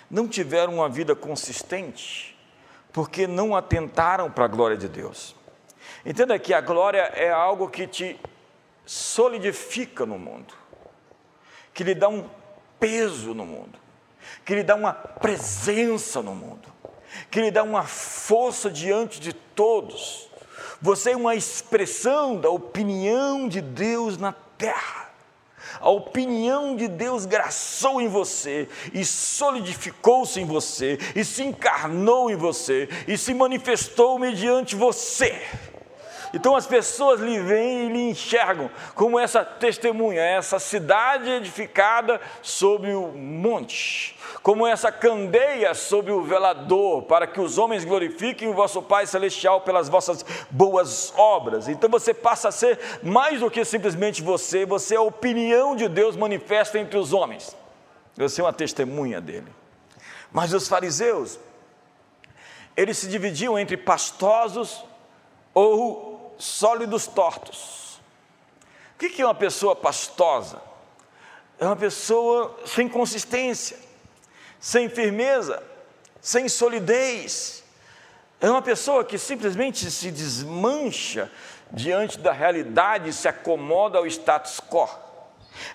não 0.09 0.27
tiveram 0.27 0.75
uma 0.75 0.89
vida 0.89 1.15
consistente, 1.15 2.35
porque 2.91 3.27
não 3.27 3.55
atentaram 3.55 4.31
para 4.31 4.45
a 4.45 4.47
glória 4.47 4.75
de 4.75 4.87
Deus. 4.87 5.35
Entenda 6.05 6.39
que 6.39 6.53
a 6.53 6.61
glória 6.61 7.01
é 7.13 7.29
algo 7.29 7.69
que 7.69 7.85
te 7.85 8.19
solidifica 8.85 10.05
no 10.05 10.17
mundo, 10.17 10.53
que 11.73 11.83
lhe 11.83 11.93
dá 11.93 12.09
um 12.09 12.27
peso 12.79 13.33
no 13.33 13.45
mundo, 13.45 13.79
que 14.43 14.55
lhe 14.55 14.63
dá 14.63 14.75
uma 14.75 14.93
presença 14.93 16.21
no 16.21 16.33
mundo, 16.33 16.67
que 17.29 17.39
lhe 17.39 17.51
dá 17.51 17.63
uma 17.63 17.83
força 17.83 18.69
diante 18.69 19.19
de 19.19 19.33
todos. 19.33 20.29
Você 20.81 21.11
é 21.11 21.17
uma 21.17 21.35
expressão 21.35 22.35
da 22.35 22.49
opinião 22.49 23.47
de 23.47 23.61
Deus 23.61 24.17
na 24.17 24.33
terra. 24.57 25.03
A 25.79 25.89
opinião 25.89 26.75
de 26.75 26.87
Deus 26.87 27.25
graçou 27.25 28.01
em 28.01 28.07
você 28.07 28.67
e 28.93 29.03
solidificou-se 29.03 30.39
em 30.39 30.45
você 30.45 30.97
e 31.15 31.25
se 31.25 31.43
encarnou 31.43 32.29
em 32.29 32.35
você 32.35 32.87
e 33.07 33.17
se 33.17 33.33
manifestou 33.33 34.19
mediante 34.19 34.75
você. 34.75 35.41
Então 36.33 36.55
as 36.55 36.65
pessoas 36.65 37.21
lhe 37.21 37.39
veem 37.39 37.85
e 37.85 37.89
lhe 37.89 38.09
enxergam 38.09 38.67
como 38.95 39.19
essa 39.19 39.45
testemunha, 39.45 40.19
essa 40.19 40.57
cidade 40.57 41.29
edificada 41.29 42.19
sobre 42.41 42.91
o 42.91 43.09
monte, 43.09 44.17
como 44.41 44.65
essa 44.65 44.91
candeia 44.91 45.75
sobre 45.75 46.11
o 46.11 46.23
velador, 46.23 47.03
para 47.03 47.27
que 47.27 47.39
os 47.39 47.59
homens 47.59 47.85
glorifiquem 47.85 48.49
o 48.49 48.53
vosso 48.53 48.81
Pai 48.81 49.05
Celestial 49.05 49.61
pelas 49.61 49.87
vossas 49.87 50.25
boas 50.49 51.13
obras. 51.15 51.67
Então 51.67 51.87
você 51.87 52.15
passa 52.15 52.47
a 52.47 52.51
ser 52.51 52.79
mais 53.03 53.39
do 53.39 53.51
que 53.51 53.63
simplesmente 53.63 54.23
você, 54.23 54.65
você 54.65 54.95
é 54.95 54.97
a 54.97 55.01
opinião 55.01 55.75
de 55.75 55.87
Deus 55.87 56.15
manifesta 56.15 56.79
entre 56.79 56.97
os 56.97 57.13
homens. 57.13 57.55
Você 58.17 58.41
é 58.41 58.43
uma 58.43 58.53
testemunha 58.53 59.21
dele. 59.21 59.51
Mas 60.31 60.51
os 60.51 60.67
fariseus, 60.67 61.39
eles 62.75 62.97
se 62.97 63.07
dividiam 63.07 63.57
entre 63.57 63.77
pastosos 63.77 64.83
ou 65.53 66.12
sólidos 66.37 67.07
tortos. 67.07 68.01
O 68.95 68.97
que 68.97 69.21
é 69.21 69.25
uma 69.25 69.35
pessoa 69.35 69.75
pastosa? 69.75 70.61
É 71.59 71.65
uma 71.65 71.75
pessoa 71.75 72.57
sem 72.65 72.87
consistência, 72.87 73.77
sem 74.59 74.89
firmeza, 74.89 75.61
sem 76.21 76.47
solidez. 76.47 77.63
É 78.39 78.49
uma 78.49 78.61
pessoa 78.61 79.03
que 79.03 79.17
simplesmente 79.17 79.89
se 79.89 80.11
desmancha 80.11 81.31
diante 81.71 82.19
da 82.19 82.31
realidade 82.31 83.09
e 83.09 83.13
se 83.13 83.27
acomoda 83.27 83.97
ao 83.97 84.07
status 84.07 84.59
quo. 84.59 84.87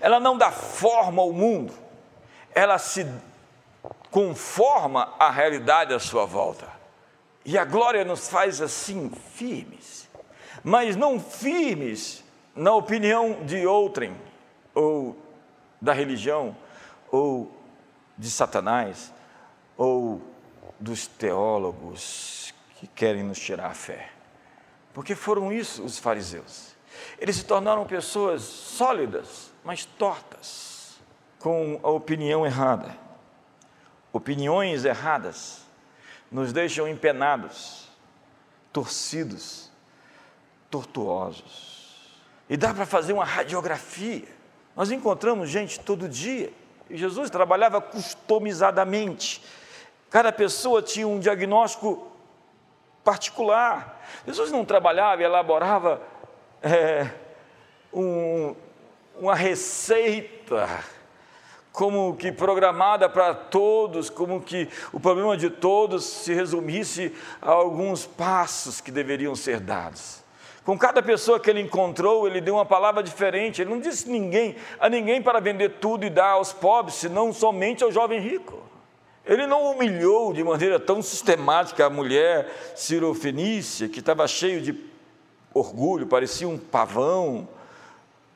Ela 0.00 0.18
não 0.18 0.36
dá 0.36 0.50
forma 0.50 1.22
ao 1.22 1.32
mundo, 1.32 1.72
ela 2.54 2.78
se 2.78 3.06
conforma 4.10 5.14
à 5.18 5.30
realidade 5.30 5.94
à 5.94 5.98
sua 5.98 6.24
volta. 6.24 6.66
E 7.44 7.56
a 7.56 7.64
glória 7.64 8.04
nos 8.04 8.28
faz 8.28 8.60
assim 8.60 9.10
firmes 9.34 9.97
mas 10.68 10.96
não 10.96 11.18
firmes 11.18 12.22
na 12.54 12.74
opinião 12.74 13.42
de 13.46 13.66
outrem, 13.66 14.14
ou 14.74 15.16
da 15.81 15.94
religião, 15.94 16.54
ou 17.11 17.50
de 18.18 18.31
Satanás, 18.31 19.11
ou 19.78 20.20
dos 20.78 21.07
teólogos 21.07 22.52
que 22.76 22.87
querem 22.87 23.22
nos 23.22 23.38
tirar 23.38 23.68
a 23.70 23.74
fé. 23.74 24.11
Porque 24.92 25.14
foram 25.14 25.50
isso 25.50 25.83
os 25.83 25.98
fariseus. 25.98 26.76
Eles 27.18 27.37
se 27.37 27.44
tornaram 27.46 27.87
pessoas 27.87 28.42
sólidas, 28.42 29.50
mas 29.64 29.87
tortas, 29.87 30.98
com 31.38 31.81
a 31.83 31.88
opinião 31.88 32.44
errada. 32.44 32.94
Opiniões 34.12 34.85
erradas 34.85 35.62
nos 36.31 36.52
deixam 36.52 36.87
empenados, 36.87 37.88
torcidos, 38.70 39.67
tortuosos. 40.70 41.78
E 42.48 42.57
dá 42.57 42.72
para 42.72 42.87
fazer 42.87 43.12
uma 43.12 43.24
radiografia. 43.24 44.24
Nós 44.74 44.90
encontramos 44.90 45.50
gente 45.50 45.81
todo 45.81 46.09
dia. 46.09 46.52
E 46.88 46.96
Jesus 46.96 47.31
trabalhava 47.31 47.81
customizadamente. 47.81 49.42
Cada 50.11 50.33
pessoa 50.33 50.81
tinha 50.81 51.07
um 51.07 51.18
diagnóstico 51.18 52.07
particular. 53.04 54.02
Jesus 54.26 54.50
não 54.50 54.64
trabalhava 54.64 55.22
e 55.22 55.24
elaborava 55.24 56.00
é, 56.62 57.11
um, 57.92 58.54
uma 59.18 59.35
receita 59.35 60.68
como 61.78 62.16
que 62.16 62.33
programada 62.33 63.09
para 63.09 63.33
todos, 63.33 64.11
como 64.11 64.40
que 64.40 64.68
o 64.92 64.98
problema 64.98 65.37
de 65.37 65.48
todos 65.48 66.04
se 66.04 66.35
resumisse 66.35 67.14
a 67.40 67.52
alguns 67.52 68.04
passos 68.04 68.81
que 68.81 68.90
deveriam 68.90 69.37
ser 69.37 69.61
dados. 69.61 70.24
Com 70.68 70.76
cada 70.76 71.02
pessoa 71.02 71.40
que 71.40 71.48
ele 71.48 71.62
encontrou, 71.62 72.26
ele 72.26 72.42
deu 72.42 72.57
uma 72.57 72.66
palavra 72.66 73.02
diferente. 73.02 73.62
Ele 73.62 73.70
não 73.70 73.81
disse 73.81 74.07
ninguém, 74.07 74.54
a 74.78 74.87
ninguém 74.87 75.22
para 75.22 75.40
vender 75.40 75.76
tudo 75.81 76.04
e 76.04 76.11
dar 76.11 76.33
aos 76.33 76.52
pobres, 76.52 76.96
senão 76.96 77.33
somente 77.33 77.83
ao 77.83 77.90
jovem 77.90 78.20
rico. 78.20 78.62
Ele 79.24 79.46
não 79.46 79.70
humilhou 79.70 80.31
de 80.35 80.44
maneira 80.44 80.78
tão 80.78 81.00
sistemática 81.00 81.87
a 81.87 81.88
mulher 81.88 82.52
cirofenícia, 82.76 83.88
que 83.88 84.00
estava 84.00 84.28
cheio 84.28 84.61
de 84.61 84.78
orgulho, 85.54 86.07
parecia 86.07 86.46
um 86.46 86.59
pavão. 86.59 87.48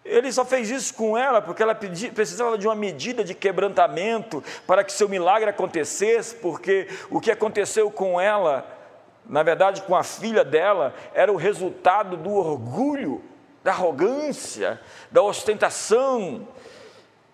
Ele 0.03 0.33
só 0.33 0.43
fez 0.43 0.71
isso 0.71 0.95
com 0.95 1.19
ela 1.19 1.43
porque 1.43 1.63
ela 1.63 1.75
precisava 1.75 2.57
de 2.57 2.67
uma 2.67 2.75
medida 2.75 3.23
de 3.23 3.35
quebrantamento 3.35 4.43
para 4.67 4.83
que 4.83 4.91
seu 4.91 5.07
milagre 5.07 5.51
acontecesse, 5.51 6.35
porque 6.37 6.89
o 7.11 7.21
que 7.21 7.31
aconteceu 7.31 7.91
com 7.91 8.19
ela 8.19 8.81
na 9.27 9.43
verdade 9.43 9.83
com 9.83 9.95
a 9.95 10.03
filha 10.03 10.45
dela, 10.45 10.95
era 11.15 11.33
o 11.33 11.37
resultado 11.37 12.17
do 12.17 12.33
orgulho, 12.33 13.23
da 13.63 13.71
arrogância, 13.71 14.81
da 15.11 15.23
ostentação, 15.23 16.49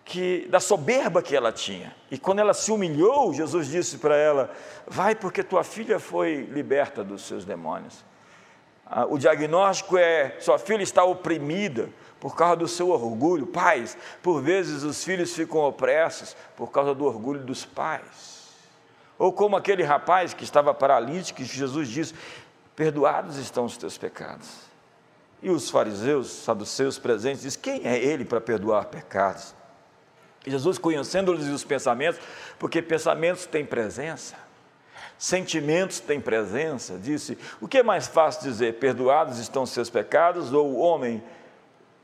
que, 0.05 0.47
da 0.49 0.59
soberba 0.59 1.23
que 1.23 1.37
ela 1.37 1.53
tinha. 1.53 1.95
E 2.11 2.19
quando 2.19 2.39
ela 2.39 2.55
se 2.55 2.73
humilhou, 2.73 3.33
Jesus 3.35 3.69
disse 3.69 3.99
para 3.99 4.17
ela: 4.17 4.51
Vai, 4.87 5.15
porque 5.15 5.43
tua 5.43 5.63
filha 5.63 6.01
foi 6.01 6.49
liberta 6.51 7.05
dos 7.05 7.27
seus 7.27 7.45
demônios. 7.45 8.05
Ah, 8.87 9.05
o 9.05 9.19
diagnóstico 9.19 9.99
é: 9.99 10.37
sua 10.41 10.59
filha 10.59 10.83
está 10.83 11.05
oprimida 11.05 11.91
por 12.19 12.35
causa 12.35 12.57
do 12.57 12.67
seu 12.69 12.89
orgulho. 12.89 13.47
Pais, 13.47 13.99
por 14.23 14.41
vezes 14.41 14.83
os 14.83 15.05
filhos 15.05 15.35
ficam 15.35 15.61
opressos 15.61 16.35
por 16.57 16.71
causa 16.71 16.95
do 16.95 17.05
orgulho 17.05 17.41
dos 17.41 17.67
pais. 17.67 18.38
Ou 19.19 19.33
como 19.33 19.57
aquele 19.57 19.83
rapaz 19.83 20.33
que 20.33 20.45
estava 20.45 20.73
paralítico, 20.73 21.43
e 21.43 21.45
Jesus 21.45 21.89
disse: 21.89 22.15
Perdoados 22.77 23.37
estão 23.37 23.65
os 23.65 23.77
teus 23.77 23.99
pecados. 23.99 24.49
E 25.43 25.51
os 25.51 25.71
fariseus, 25.71 26.31
saduceus 26.31 26.99
presentes, 26.99 27.43
diz: 27.43 27.57
Quem 27.57 27.87
é 27.87 27.99
ele 27.99 28.25
para 28.25 28.41
perdoar 28.41 28.87
pecados? 28.87 29.55
E 30.47 30.51
Jesus, 30.51 30.79
conhecendo-lhes 30.79 31.49
os 31.49 31.65
pensamentos, 31.65 32.21
porque 32.59 32.81
pensamentos 32.81 33.45
têm 33.45 33.67
presença, 33.67 34.37
sentimentos 35.19 35.99
têm 35.99 36.21
presença, 36.21 36.97
disse: 36.97 37.37
O 37.61 37.67
que 37.67 37.79
é 37.79 37.83
mais 37.83 38.07
fácil 38.07 38.43
dizer? 38.43 38.75
Perdoados 38.75 39.39
estão 39.39 39.65
os 39.65 39.71
seus 39.71 39.91
pecados? 39.91 40.53
Ou 40.53 40.75
o 40.75 40.79
homem, 40.79 41.23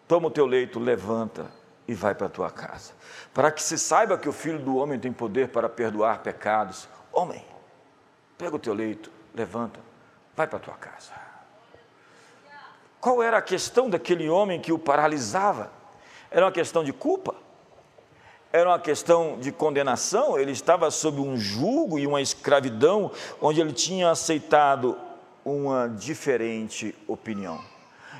toma 0.08 0.26
o 0.26 0.30
teu 0.30 0.46
leito, 0.46 0.78
levanta 0.80 1.46
e 1.86 1.94
vai 1.94 2.14
para 2.14 2.26
a 2.26 2.30
tua 2.30 2.50
casa. 2.50 2.92
Para 3.32 3.50
que 3.50 3.62
se 3.62 3.78
saiba 3.78 4.18
que 4.18 4.28
o 4.28 4.32
filho 4.32 4.58
do 4.58 4.76
homem 4.76 4.98
tem 4.98 5.12
poder 5.12 5.48
para 5.48 5.68
perdoar 5.68 6.18
pecados. 6.22 6.88
Homem, 7.14 7.44
pega 8.36 8.56
o 8.56 8.58
teu 8.58 8.74
leito, 8.74 9.10
levanta, 9.32 9.78
vai 10.36 10.48
para 10.48 10.58
a 10.58 10.60
tua 10.60 10.74
casa. 10.74 11.12
Qual 13.00 13.22
era 13.22 13.38
a 13.38 13.42
questão 13.42 13.88
daquele 13.88 14.28
homem 14.28 14.60
que 14.60 14.72
o 14.72 14.78
paralisava? 14.78 15.70
Era 16.30 16.46
uma 16.46 16.52
questão 16.52 16.82
de 16.82 16.92
culpa? 16.92 17.36
Era 18.52 18.70
uma 18.70 18.78
questão 18.78 19.38
de 19.38 19.52
condenação? 19.52 20.38
Ele 20.38 20.52
estava 20.52 20.90
sob 20.90 21.20
um 21.20 21.36
jugo 21.36 21.98
e 21.98 22.06
uma 22.06 22.20
escravidão 22.20 23.12
onde 23.40 23.60
ele 23.60 23.72
tinha 23.72 24.10
aceitado 24.10 24.98
uma 25.44 25.86
diferente 25.88 26.94
opinião. 27.06 27.60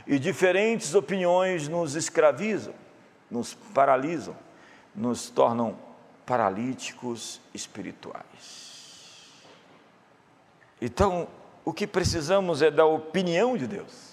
E 0.06 0.18
diferentes 0.18 0.94
opiniões 0.94 1.66
nos 1.66 1.94
escravizam, 1.94 2.74
nos 3.30 3.54
paralisam, 3.54 4.36
nos 4.94 5.30
tornam 5.30 5.76
paralíticos 6.26 7.40
espirituais. 7.54 8.63
Então, 10.84 11.28
o 11.64 11.72
que 11.72 11.86
precisamos 11.86 12.60
é 12.60 12.70
da 12.70 12.84
opinião 12.84 13.56
de 13.56 13.66
Deus. 13.66 14.12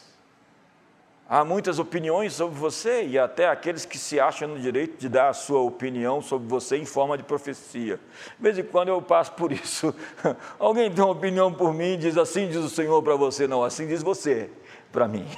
Há 1.27 1.43
muitas 1.43 1.79
opiniões 1.79 2.31
sobre 2.31 2.57
você 2.57 3.03
e 3.03 3.19
até 3.19 3.49
aqueles 3.49 3.83
que 3.83 3.97
se 3.97 4.21
acham 4.21 4.47
no 4.47 4.57
direito 4.57 4.97
de 4.97 5.09
dar 5.09 5.27
a 5.27 5.33
sua 5.33 5.59
opinião 5.59 6.21
sobre 6.21 6.47
você 6.47 6.77
em 6.77 6.85
forma 6.85 7.17
de 7.17 7.23
profecia. 7.23 7.99
De 8.37 8.41
vez 8.41 8.57
em 8.57 8.63
quando 8.63 8.87
eu 8.87 9.01
passo 9.01 9.33
por 9.33 9.51
isso. 9.51 9.93
Alguém 10.57 10.89
tem 10.89 11.03
uma 11.03 11.11
opinião 11.11 11.53
por 11.53 11.73
mim 11.73 11.95
e 11.95 11.97
diz 11.97 12.17
assim 12.17 12.47
diz 12.47 12.55
o 12.63 12.69
Senhor 12.69 13.03
para 13.03 13.17
você, 13.17 13.49
não, 13.49 13.65
assim 13.65 13.85
diz 13.85 14.01
você 14.01 14.49
para 14.91 15.07
mim. 15.07 15.25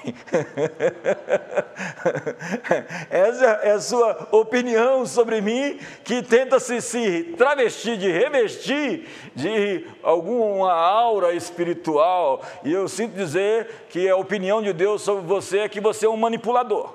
Essa 3.10 3.46
é 3.64 3.72
a 3.72 3.80
sua 3.80 4.28
opinião 4.32 5.06
sobre 5.06 5.42
mim 5.42 5.80
que 6.04 6.24
tenta 6.24 6.60
se, 6.60 6.82
se 6.82 7.36
travestir, 7.38 7.98
de 7.98 8.12
revestir 8.12 9.08
de 9.36 9.88
alguma 10.02 10.74
aura 10.74 11.34
espiritual. 11.34 12.42
E 12.64 12.72
eu 12.72 12.88
sinto 12.88 13.14
dizer 13.16 13.88
que 13.90 14.10
a 14.10 14.16
opinião 14.16 14.62
de 14.62 14.74
Deus 14.74 15.02
sobre 15.02 15.24
você 15.26 15.60
é 15.60 15.70
que 15.70 15.80
você 15.80 16.06
é 16.06 16.10
um 16.10 16.18
manipulador. 16.18 16.94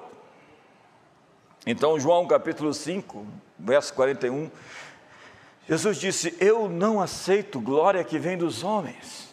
Então, 1.67 1.99
João 2.01 2.27
capítulo 2.27 2.73
5, 2.75 3.27
verso 3.59 3.95
41, 3.95 4.51
Jesus 5.69 5.99
disse: 5.99 6.35
Eu 6.41 6.69
não 6.69 7.01
aceito 7.01 7.61
glória 7.61 8.03
que 8.03 8.19
vem 8.19 8.37
dos 8.39 8.65
homens. 8.65 9.29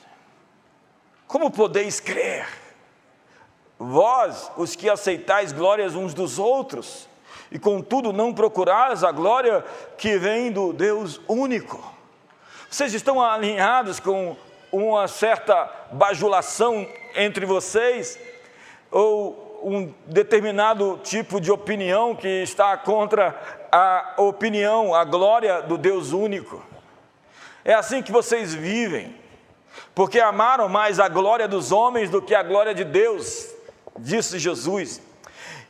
Como 1.28 1.50
podeis 1.50 2.00
crer? 2.00 2.65
Vós, 3.78 4.52
os 4.56 4.76
que 4.76 4.90
aceitais 4.90 5.52
glórias 5.52 5.96
uns 5.96 6.14
dos 6.14 6.40
outros, 6.40 7.10
e 7.52 7.60
contudo 7.60 8.14
não 8.14 8.34
procurais 8.34 9.04
a 9.04 9.12
glória 9.12 9.64
que 9.98 10.18
vem 10.18 10.52
do 10.52 10.72
Deus 10.72 11.20
único. 11.28 11.84
Vocês 12.70 12.94
estão 12.94 13.22
alinhados 13.22 14.00
com 14.00 14.36
uma 14.72 15.08
certa 15.08 15.70
bajulação 15.92 16.88
entre 17.16 17.46
vocês, 17.46 18.20
ou 18.92 19.62
um 19.64 19.94
determinado 20.06 21.00
tipo 21.04 21.42
de 21.42 21.52
opinião 21.52 22.16
que 22.16 22.28
está 22.44 22.78
contra 22.78 23.36
a 23.72 24.14
opinião, 24.18 24.94
a 24.94 25.04
glória 25.04 25.62
do 25.62 25.78
Deus 25.78 26.12
único. 26.12 26.64
É 27.64 27.74
assim 27.74 28.02
que 28.02 28.12
vocês 28.12 28.54
vivem, 28.54 29.16
porque 29.94 30.20
amaram 30.20 30.70
mais 30.70 31.00
a 31.00 31.08
glória 31.08 31.48
dos 31.48 31.72
homens 31.72 32.10
do 32.10 32.22
que 32.22 32.36
a 32.36 32.44
glória 32.44 32.74
de 32.74 32.84
Deus 32.84 33.55
disse 33.98 34.40
Jesus. 34.40 35.02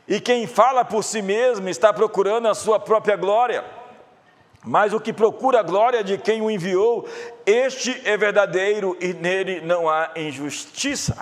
E 0.08 0.20
quem 0.20 0.46
fala 0.46 0.84
por 0.84 1.02
si 1.02 1.20
mesmo 1.20 1.68
está 1.68 1.92
procurando 1.92 2.48
a 2.48 2.54
sua 2.54 2.78
própria 2.78 3.16
glória. 3.16 3.64
Mas 4.64 4.92
o 4.92 5.00
que 5.00 5.12
procura 5.12 5.60
a 5.60 5.62
glória 5.62 6.02
de 6.02 6.18
quem 6.18 6.42
o 6.42 6.50
enviou, 6.50 7.08
este 7.44 8.00
é 8.04 8.16
verdadeiro 8.16 8.96
e 9.00 9.12
nele 9.12 9.60
não 9.60 9.88
há 9.88 10.10
injustiça. 10.16 11.16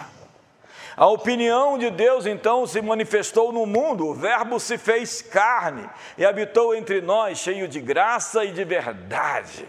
A 0.96 1.06
opinião 1.06 1.76
de 1.76 1.90
Deus 1.90 2.24
então 2.24 2.66
se 2.66 2.80
manifestou 2.80 3.52
no 3.52 3.66
mundo, 3.66 4.06
o 4.06 4.14
Verbo 4.14 4.60
se 4.60 4.78
fez 4.78 5.20
carne 5.20 5.88
e 6.16 6.24
habitou 6.24 6.74
entre 6.74 7.00
nós, 7.00 7.38
cheio 7.38 7.66
de 7.66 7.80
graça 7.80 8.44
e 8.44 8.52
de 8.52 8.64
verdade. 8.64 9.66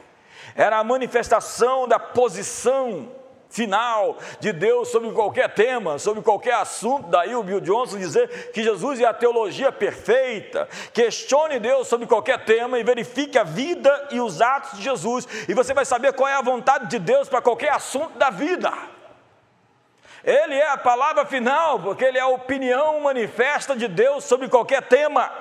Era 0.56 0.78
a 0.78 0.84
manifestação 0.84 1.88
da 1.88 2.00
posição 2.00 3.12
final 3.56 4.18
de 4.40 4.52
Deus 4.52 4.90
sobre 4.90 5.10
qualquer 5.12 5.54
tema, 5.54 5.98
sobre 5.98 6.22
qualquer 6.22 6.56
assunto. 6.56 7.08
Daí 7.10 7.34
o 7.36 7.42
Bill 7.42 7.62
Johnson 7.62 7.98
dizer 7.98 8.52
que 8.52 8.62
Jesus 8.62 9.00
é 9.00 9.06
a 9.06 9.14
teologia 9.14 9.72
perfeita. 9.72 10.68
Questione 10.94 11.58
Deus 11.58 11.88
sobre 11.88 12.06
qualquer 12.06 12.44
tema 12.44 12.78
e 12.78 12.84
verifique 12.84 13.40
a 13.40 13.44
vida 13.44 14.10
e 14.12 14.20
os 14.20 14.42
atos 14.42 14.78
de 14.78 14.84
Jesus, 14.84 15.26
e 15.48 15.54
você 15.54 15.74
vai 15.74 15.86
saber 15.86 16.14
qual 16.14 16.28
é 16.28 16.34
a 16.34 16.42
vontade 16.42 16.90
de 16.90 17.00
Deus 17.00 17.30
para 17.30 17.42
qualquer 17.42 17.72
assunto 17.72 18.18
da 18.18 18.30
vida. 18.30 18.72
Ele 20.22 20.56
é 20.56 20.70
a 20.72 20.78
palavra 20.78 21.26
final, 21.26 21.80
porque 21.80 22.04
ele 22.04 22.18
é 22.18 22.22
a 22.22 22.28
opinião 22.28 23.00
manifesta 23.00 23.76
de 23.76 23.88
Deus 23.88 24.24
sobre 24.26 24.50
qualquer 24.50 24.82
tema. 24.82 25.32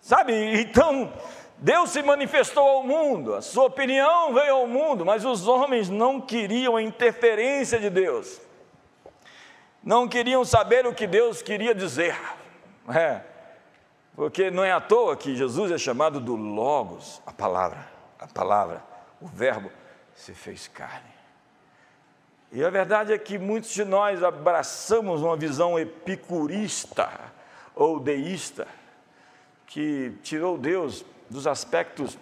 Sabe? 0.00 0.60
Então, 0.60 1.12
Deus 1.60 1.90
se 1.90 2.02
manifestou 2.02 2.62
ao 2.62 2.84
mundo, 2.84 3.34
a 3.34 3.42
sua 3.42 3.64
opinião 3.64 4.32
veio 4.32 4.54
ao 4.54 4.66
mundo, 4.68 5.04
mas 5.04 5.24
os 5.24 5.48
homens 5.48 5.88
não 5.88 6.20
queriam 6.20 6.76
a 6.76 6.82
interferência 6.82 7.80
de 7.80 7.90
Deus, 7.90 8.40
não 9.82 10.06
queriam 10.06 10.44
saber 10.44 10.86
o 10.86 10.94
que 10.94 11.04
Deus 11.04 11.42
queria 11.42 11.74
dizer, 11.74 12.16
é, 12.94 13.22
porque 14.14 14.52
não 14.52 14.62
é 14.62 14.70
à 14.70 14.80
toa 14.80 15.16
que 15.16 15.34
Jesus 15.34 15.72
é 15.72 15.78
chamado 15.78 16.20
do 16.20 16.36
Logos, 16.36 17.20
a 17.26 17.32
palavra, 17.32 17.88
a 18.20 18.28
palavra, 18.28 18.80
o 19.20 19.26
Verbo 19.26 19.68
se 20.14 20.34
fez 20.34 20.68
carne. 20.68 21.18
E 22.52 22.64
a 22.64 22.70
verdade 22.70 23.12
é 23.12 23.18
que 23.18 23.36
muitos 23.36 23.70
de 23.70 23.84
nós 23.84 24.22
abraçamos 24.22 25.22
uma 25.22 25.36
visão 25.36 25.76
epicurista 25.76 27.10
ou 27.74 27.98
deísta, 27.98 28.66
que 29.66 30.14
tirou 30.22 30.56
Deus 30.56 31.04
dos 31.30 31.46
aspectos 31.46 32.18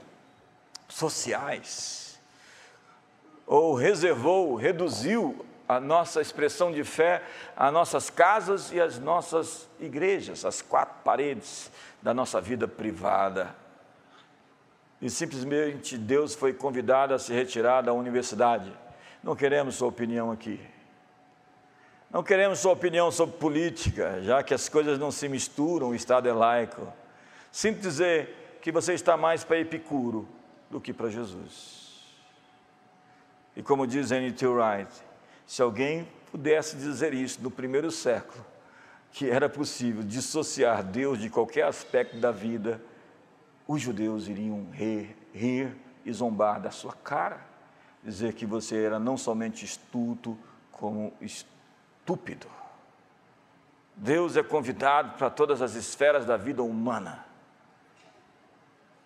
sociais, 0.89 2.19
ou 3.47 3.75
reservou, 3.75 4.55
reduziu 4.55 5.45
a 5.69 5.81
nossa 5.81 6.21
expressão 6.21 6.71
de 6.71 6.85
fé 6.85 7.23
às 7.57 7.73
nossas 7.73 8.11
casas 8.11 8.73
e 8.73 8.81
às 8.81 8.99
nossas 8.99 9.69
igrejas, 9.81 10.45
as 10.45 10.63
quatro 10.63 10.95
paredes 11.05 11.71
da 12.01 12.15
nossa 12.15 12.41
vida 12.41 12.69
privada. 12.69 13.55
E 15.01 15.11
simplesmente 15.11 15.99
Deus 15.99 16.35
foi 16.35 16.53
convidado 16.53 17.15
a 17.15 17.19
se 17.19 17.33
retirar 17.33 17.83
da 17.83 17.93
universidade. 17.93 18.73
Não 19.23 19.37
queremos 19.37 19.75
sua 19.75 19.89
opinião 19.89 20.31
aqui. 20.31 20.61
Não 22.11 22.23
queremos 22.23 22.61
sua 22.61 22.73
opinião 22.73 23.11
sobre 23.11 23.37
política, 23.37 24.23
já 24.23 24.43
que 24.43 24.55
as 24.55 24.69
coisas 24.69 24.99
não 24.99 25.11
se 25.11 25.29
misturam, 25.29 25.89
o 25.89 25.95
Estado 25.95 26.29
é 26.29 26.33
laico. 26.33 26.87
Sinto 27.51 27.81
dizer, 27.81 28.46
que 28.67 28.73
você 28.73 28.95
está 28.95 29.17
mais 29.17 29.45
para 29.45 29.61
Epicuro 29.61 30.27
do 30.69 30.81
que 30.81 30.93
para 30.93 31.09
Jesus. 31.09 32.05
E 33.55 33.63
como 33.63 33.87
diz 33.87 34.11
N.T. 34.11 34.45
Wright, 34.45 34.93
se 35.47 35.63
alguém 35.63 36.09
pudesse 36.33 36.75
dizer 36.75 37.15
isso 37.15 37.41
no 37.41 37.49
primeiro 37.49 37.93
século, 37.93 38.45
que 39.13 39.31
era 39.31 39.49
possível 39.49 40.03
dissociar 40.03 40.83
Deus 40.83 41.21
de 41.21 41.31
qualquer 41.31 41.63
aspecto 41.63 42.17
da 42.17 42.33
vida, 42.33 42.83
os 43.69 43.81
judeus 43.81 44.27
iriam 44.27 44.67
rir, 44.73 45.17
rir 45.33 45.73
e 46.05 46.13
zombar 46.13 46.61
da 46.61 46.73
sua 46.73 46.93
cara, 46.93 47.47
dizer 48.03 48.33
que 48.33 48.45
você 48.45 48.83
era 48.83 48.99
não 48.99 49.17
somente 49.17 49.65
estulto, 49.65 50.37
como 50.73 51.13
estúpido. 51.21 52.49
Deus 53.95 54.37
é 54.37 54.43
convidado 54.43 55.17
para 55.17 55.31
todas 55.31 55.63
as 55.63 55.77
esferas 55.77 56.27
da 56.27 56.37
vida 56.37 56.65
humana 56.65 57.26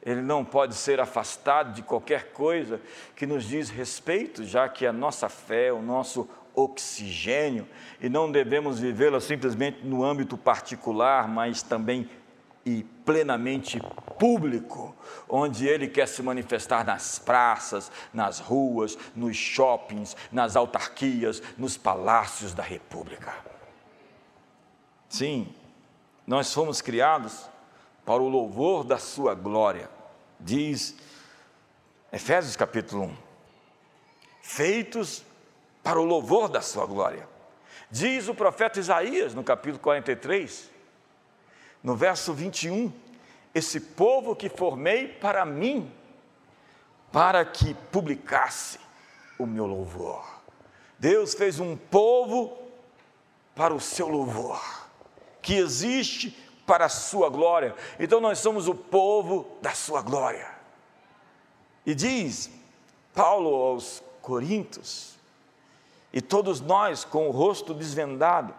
ele 0.02 0.22
não 0.22 0.44
pode 0.44 0.74
ser 0.74 1.00
afastado 1.00 1.74
de 1.74 1.82
qualquer 1.82 2.32
coisa 2.32 2.80
que 3.14 3.26
nos 3.26 3.44
diz 3.44 3.68
respeito, 3.68 4.44
já 4.44 4.68
que 4.68 4.86
a 4.86 4.92
nossa 4.92 5.28
fé, 5.28 5.72
o 5.72 5.82
nosso 5.82 6.28
oxigênio, 6.54 7.66
e 8.00 8.08
não 8.08 8.30
devemos 8.30 8.80
vivê-la 8.80 9.20
simplesmente 9.20 9.84
no 9.84 10.02
âmbito 10.04 10.36
particular, 10.36 11.28
mas 11.28 11.62
também 11.62 12.08
e 12.64 12.82
plenamente 13.04 13.80
público, 14.18 14.94
onde 15.28 15.66
ele 15.66 15.88
quer 15.88 16.06
se 16.06 16.22
manifestar 16.22 16.84
nas 16.84 17.18
praças, 17.18 17.90
nas 18.12 18.38
ruas, 18.38 18.98
nos 19.16 19.36
shoppings, 19.36 20.16
nas 20.30 20.56
autarquias, 20.56 21.42
nos 21.56 21.76
palácios 21.76 22.52
da 22.52 22.62
República. 22.62 23.34
Sim, 25.08 25.52
nós 26.26 26.52
fomos 26.52 26.80
criados 26.80 27.49
para 28.10 28.24
o 28.24 28.28
louvor 28.28 28.82
da 28.82 28.98
sua 28.98 29.36
glória. 29.36 29.88
Diz 30.40 30.96
Efésios 32.12 32.56
capítulo 32.56 33.04
1. 33.04 33.16
Feitos 34.42 35.24
para 35.80 36.00
o 36.00 36.04
louvor 36.04 36.48
da 36.48 36.60
sua 36.60 36.86
glória. 36.86 37.28
Diz 37.88 38.26
o 38.26 38.34
profeta 38.34 38.80
Isaías 38.80 39.32
no 39.32 39.44
capítulo 39.44 39.78
43, 39.78 40.68
no 41.84 41.94
verso 41.94 42.34
21, 42.34 42.92
esse 43.54 43.78
povo 43.78 44.34
que 44.34 44.48
formei 44.48 45.06
para 45.06 45.44
mim, 45.44 45.88
para 47.12 47.44
que 47.44 47.74
publicasse 47.92 48.80
o 49.38 49.46
meu 49.46 49.66
louvor. 49.66 50.42
Deus 50.98 51.32
fez 51.32 51.60
um 51.60 51.76
povo 51.76 52.58
para 53.54 53.72
o 53.72 53.78
seu 53.78 54.08
louvor, 54.08 54.88
que 55.40 55.54
existe 55.54 56.49
para 56.70 56.84
a 56.84 56.88
sua 56.88 57.28
glória. 57.28 57.74
Então 57.98 58.20
nós 58.20 58.38
somos 58.38 58.68
o 58.68 58.74
povo 58.76 59.58
da 59.60 59.72
sua 59.72 60.02
glória. 60.02 60.48
E 61.84 61.96
diz 61.96 62.48
Paulo 63.12 63.52
aos 63.52 64.00
Coríntios, 64.22 65.18
e 66.12 66.20
todos 66.20 66.60
nós 66.60 67.04
com 67.04 67.26
o 67.26 67.32
rosto 67.32 67.74
desvendado, 67.74 68.54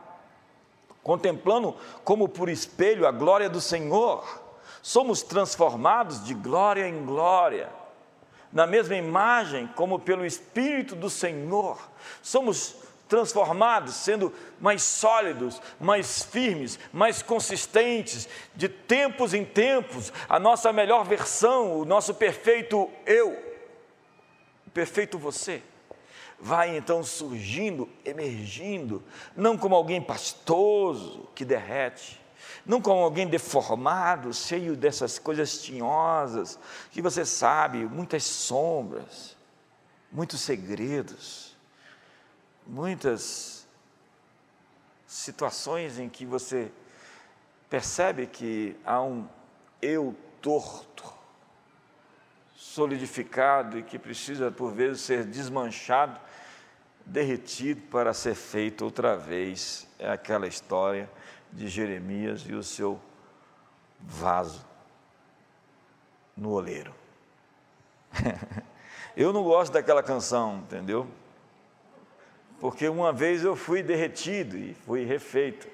contemplando 1.01 1.73
como 2.03 2.27
por 2.27 2.49
espelho 2.49 3.07
a 3.07 3.11
glória 3.13 3.49
do 3.49 3.61
Senhor, 3.61 4.41
somos 4.81 5.21
transformados 5.21 6.21
de 6.25 6.33
glória 6.33 6.85
em 6.89 7.05
glória, 7.05 7.69
na 8.51 8.67
mesma 8.67 8.97
imagem 8.97 9.67
como 9.67 9.97
pelo 9.97 10.25
Espírito 10.25 10.97
do 10.97 11.09
Senhor, 11.09 11.79
somos 12.21 12.75
transformados, 13.11 13.95
sendo 13.95 14.33
mais 14.57 14.81
sólidos, 14.83 15.61
mais 15.77 16.23
firmes, 16.23 16.79
mais 16.93 17.21
consistentes, 17.21 18.29
de 18.55 18.69
tempos 18.69 19.33
em 19.33 19.43
tempos, 19.43 20.13
a 20.29 20.39
nossa 20.39 20.71
melhor 20.71 21.03
versão, 21.03 21.77
o 21.77 21.83
nosso 21.83 22.13
perfeito 22.13 22.89
eu, 23.05 23.37
o 24.65 24.69
perfeito 24.69 25.19
você, 25.19 25.61
vai 26.39 26.77
então 26.77 27.03
surgindo, 27.03 27.89
emergindo, 28.05 29.03
não 29.35 29.57
como 29.57 29.75
alguém 29.75 30.01
pastoso 30.01 31.27
que 31.35 31.43
derrete, 31.43 32.17
não 32.65 32.81
como 32.81 33.01
alguém 33.01 33.27
deformado, 33.27 34.33
cheio 34.33 34.73
dessas 34.73 35.19
coisas 35.19 35.61
tinhosas, 35.61 36.57
que 36.91 37.01
você 37.01 37.25
sabe, 37.25 37.79
muitas 37.79 38.23
sombras, 38.23 39.35
muitos 40.13 40.39
segredos 40.39 41.50
muitas 42.71 43.67
situações 45.05 45.99
em 45.99 46.07
que 46.07 46.25
você 46.25 46.71
percebe 47.69 48.25
que 48.25 48.77
há 48.85 49.01
um 49.01 49.27
eu 49.81 50.15
torto, 50.41 51.03
solidificado 52.55 53.77
e 53.77 53.83
que 53.83 53.99
precisa 53.99 54.49
por 54.49 54.71
vezes 54.71 55.01
ser 55.01 55.25
desmanchado, 55.25 56.17
derretido 57.05 57.81
para 57.87 58.13
ser 58.13 58.35
feito 58.35 58.85
outra 58.85 59.17
vez. 59.17 59.85
É 59.99 60.09
aquela 60.09 60.47
história 60.47 61.11
de 61.51 61.67
Jeremias 61.67 62.45
e 62.47 62.53
o 62.53 62.63
seu 62.63 63.01
vaso 63.99 64.65
no 66.37 66.51
oleiro. 66.51 66.95
Eu 69.17 69.33
não 69.33 69.43
gosto 69.43 69.73
daquela 69.73 70.01
canção, 70.01 70.59
entendeu? 70.59 71.05
Porque 72.61 72.87
uma 72.87 73.11
vez 73.11 73.43
eu 73.43 73.55
fui 73.55 73.81
derretido 73.81 74.55
e 74.55 74.75
fui 74.85 75.03
refeito. 75.03 75.67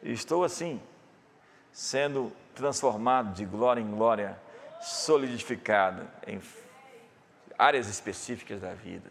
E 0.00 0.12
estou 0.12 0.44
assim, 0.44 0.80
sendo 1.72 2.32
transformado 2.54 3.34
de 3.34 3.44
glória 3.44 3.80
em 3.80 3.90
glória, 3.90 4.38
solidificado 4.80 6.08
em 6.24 6.40
áreas 7.58 7.88
específicas 7.88 8.60
da 8.60 8.74
vida, 8.74 9.10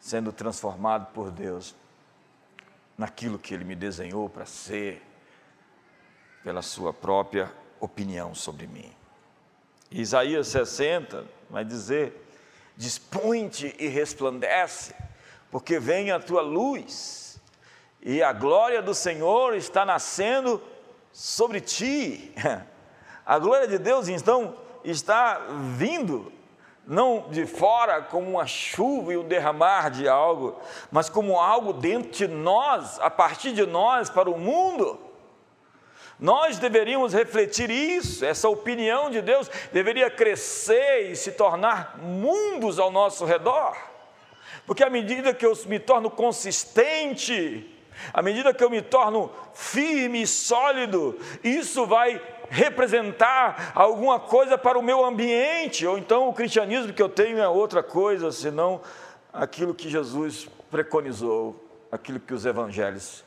sendo 0.00 0.32
transformado 0.32 1.12
por 1.12 1.30
Deus 1.30 1.76
naquilo 2.96 3.38
que 3.38 3.52
Ele 3.52 3.64
me 3.64 3.74
desenhou 3.76 4.30
para 4.30 4.46
ser, 4.46 5.02
pela 6.42 6.62
Sua 6.62 6.94
própria 6.94 7.52
opinião 7.78 8.34
sobre 8.34 8.66
mim. 8.66 8.90
Isaías 9.90 10.48
60 10.48 11.26
vai 11.50 11.66
dizer 11.66 12.25
Dispõe-te 12.76 13.74
e 13.78 13.88
resplandece, 13.88 14.94
porque 15.50 15.78
vem 15.78 16.10
a 16.10 16.20
tua 16.20 16.42
luz, 16.42 17.40
e 18.02 18.22
a 18.22 18.32
glória 18.32 18.82
do 18.82 18.94
Senhor 18.94 19.56
está 19.56 19.84
nascendo 19.84 20.62
sobre 21.12 21.60
ti. 21.60 22.32
A 23.26 23.40
glória 23.40 23.66
de 23.66 23.76
Deus 23.76 24.06
então 24.06 24.54
está 24.84 25.40
vindo, 25.76 26.32
não 26.86 27.28
de 27.28 27.44
fora 27.44 28.00
como 28.00 28.30
uma 28.30 28.46
chuva 28.46 29.12
e 29.12 29.16
um 29.16 29.26
derramar 29.26 29.90
de 29.90 30.06
algo, 30.06 30.60
mas 30.92 31.08
como 31.08 31.40
algo 31.40 31.72
dentro 31.72 32.12
de 32.12 32.28
nós, 32.28 33.00
a 33.00 33.10
partir 33.10 33.52
de 33.52 33.66
nós 33.66 34.08
para 34.08 34.30
o 34.30 34.38
mundo. 34.38 35.05
Nós 36.18 36.58
deveríamos 36.58 37.12
refletir 37.12 37.70
isso, 37.70 38.24
essa 38.24 38.48
opinião 38.48 39.10
de 39.10 39.20
Deus 39.20 39.50
deveria 39.70 40.10
crescer 40.10 41.10
e 41.10 41.16
se 41.16 41.32
tornar 41.32 41.98
mundos 41.98 42.78
ao 42.78 42.90
nosso 42.90 43.24
redor, 43.26 43.76
porque 44.66 44.82
à 44.82 44.88
medida 44.88 45.34
que 45.34 45.44
eu 45.44 45.52
me 45.66 45.78
torno 45.78 46.10
consistente, 46.10 47.70
à 48.14 48.22
medida 48.22 48.54
que 48.54 48.64
eu 48.64 48.70
me 48.70 48.80
torno 48.80 49.30
firme 49.54 50.22
e 50.22 50.26
sólido, 50.26 51.18
isso 51.44 51.86
vai 51.86 52.20
representar 52.48 53.72
alguma 53.74 54.18
coisa 54.18 54.56
para 54.56 54.78
o 54.78 54.82
meu 54.82 55.04
ambiente, 55.04 55.86
ou 55.86 55.98
então 55.98 56.28
o 56.28 56.32
cristianismo 56.32 56.94
que 56.94 57.02
eu 57.02 57.08
tenho 57.08 57.38
é 57.38 57.48
outra 57.48 57.82
coisa, 57.82 58.32
senão 58.32 58.80
aquilo 59.32 59.74
que 59.74 59.90
Jesus 59.90 60.48
preconizou, 60.70 61.62
aquilo 61.92 62.18
que 62.18 62.32
os 62.32 62.46
evangelhos 62.46 63.24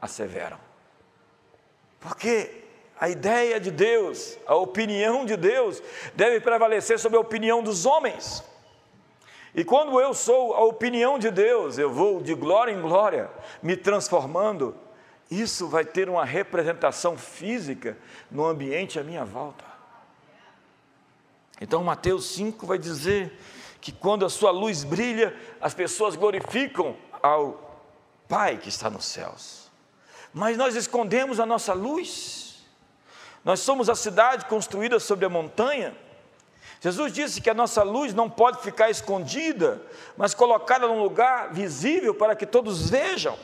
asseveram. 0.00 0.71
Porque 2.02 2.62
a 3.00 3.08
ideia 3.08 3.58
de 3.58 3.70
Deus, 3.70 4.36
a 4.46 4.54
opinião 4.56 5.24
de 5.24 5.36
Deus, 5.36 5.82
deve 6.14 6.40
prevalecer 6.40 6.98
sobre 6.98 7.16
a 7.16 7.20
opinião 7.20 7.62
dos 7.62 7.86
homens. 7.86 8.44
E 9.54 9.64
quando 9.64 10.00
eu 10.00 10.12
sou 10.12 10.54
a 10.54 10.64
opinião 10.64 11.18
de 11.18 11.30
Deus, 11.30 11.78
eu 11.78 11.92
vou 11.92 12.20
de 12.20 12.34
glória 12.34 12.72
em 12.72 12.80
glória, 12.80 13.30
me 13.62 13.76
transformando, 13.76 14.74
isso 15.30 15.68
vai 15.68 15.84
ter 15.84 16.08
uma 16.08 16.24
representação 16.24 17.16
física 17.16 17.96
no 18.30 18.44
ambiente 18.44 18.98
à 18.98 19.04
minha 19.04 19.24
volta. 19.24 19.64
Então, 21.60 21.84
Mateus 21.84 22.26
5 22.34 22.66
vai 22.66 22.78
dizer 22.78 23.38
que 23.80 23.92
quando 23.92 24.24
a 24.24 24.30
sua 24.30 24.50
luz 24.50 24.84
brilha, 24.84 25.36
as 25.60 25.74
pessoas 25.74 26.16
glorificam 26.16 26.96
ao 27.22 27.70
Pai 28.28 28.56
que 28.56 28.68
está 28.68 28.88
nos 28.88 29.04
céus 29.04 29.61
mas 30.32 30.56
nós 30.56 30.74
escondemos 30.74 31.38
a 31.38 31.46
nossa 31.46 31.72
luz. 31.72 32.64
Nós 33.44 33.60
somos 33.60 33.88
a 33.88 33.94
cidade 33.94 34.44
construída 34.46 34.98
sobre 35.00 35.24
a 35.26 35.28
montanha. 35.28 35.96
Jesus 36.80 37.12
disse 37.12 37.40
que 37.40 37.50
a 37.50 37.54
nossa 37.54 37.82
luz 37.82 38.12
não 38.12 38.28
pode 38.28 38.60
ficar 38.62 38.90
escondida, 38.90 39.82
mas 40.16 40.34
colocada 40.34 40.86
num 40.86 41.02
lugar 41.02 41.52
visível 41.52 42.14
para 42.14 42.34
que 42.34 42.46
todos 42.46 42.90
vejam. 42.90 43.38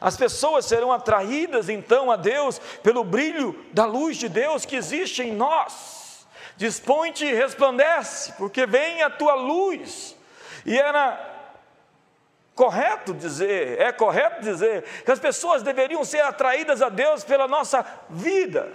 As 0.00 0.16
pessoas 0.16 0.64
serão 0.64 0.92
atraídas 0.92 1.68
então 1.68 2.10
a 2.10 2.16
Deus 2.16 2.58
pelo 2.82 3.02
brilho 3.02 3.58
da 3.72 3.84
luz 3.84 4.16
de 4.16 4.28
Deus 4.28 4.64
que 4.64 4.76
existe 4.76 5.22
em 5.22 5.32
nós. 5.32 6.26
Dispõe-te 6.56 7.24
e 7.24 7.34
resplandece, 7.34 8.32
porque 8.32 8.66
vem 8.66 9.02
a 9.02 9.10
tua 9.10 9.34
luz. 9.34 10.16
E 10.64 10.76
era 10.78 11.37
correto 12.58 13.14
dizer, 13.14 13.80
é 13.80 13.92
correto 13.92 14.42
dizer 14.42 14.82
que 15.04 15.12
as 15.12 15.20
pessoas 15.20 15.62
deveriam 15.62 16.04
ser 16.04 16.22
atraídas 16.22 16.82
a 16.82 16.88
Deus 16.88 17.22
pela 17.22 17.46
nossa 17.46 17.86
vida, 18.10 18.68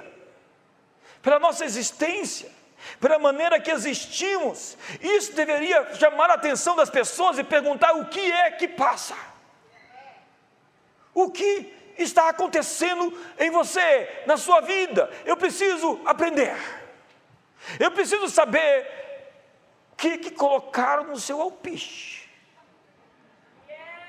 pela 1.22 1.38
nossa 1.38 1.66
existência, 1.66 2.50
pela 2.98 3.20
maneira 3.20 3.60
que 3.60 3.70
existimos. 3.70 4.78
Isso 5.02 5.34
deveria 5.34 5.96
chamar 5.96 6.30
a 6.30 6.36
atenção 6.36 6.78
das 6.78 6.90
pessoas 6.90 7.38
e 7.38 7.44
perguntar 7.44 7.92
o 7.98 8.06
que 8.06 8.32
é 8.32 8.52
que 8.52 8.70
passa. 8.70 9.18
O 11.14 11.30
que 11.30 11.94
está 11.98 12.30
acontecendo 12.30 13.14
em 13.38 13.52
você, 13.52 14.24
na 14.26 14.38
sua 14.38 14.62
vida? 14.62 15.12
Eu 15.26 15.36
preciso 15.36 16.00
aprender. 16.06 16.56
Eu 17.78 17.92
preciso 17.92 18.30
saber 18.30 18.88
o 19.92 19.96
que, 19.98 20.20
que 20.20 20.32
colocaram 20.32 21.04
no 21.04 21.20
seu 21.20 21.42
alpiche. 21.42 22.23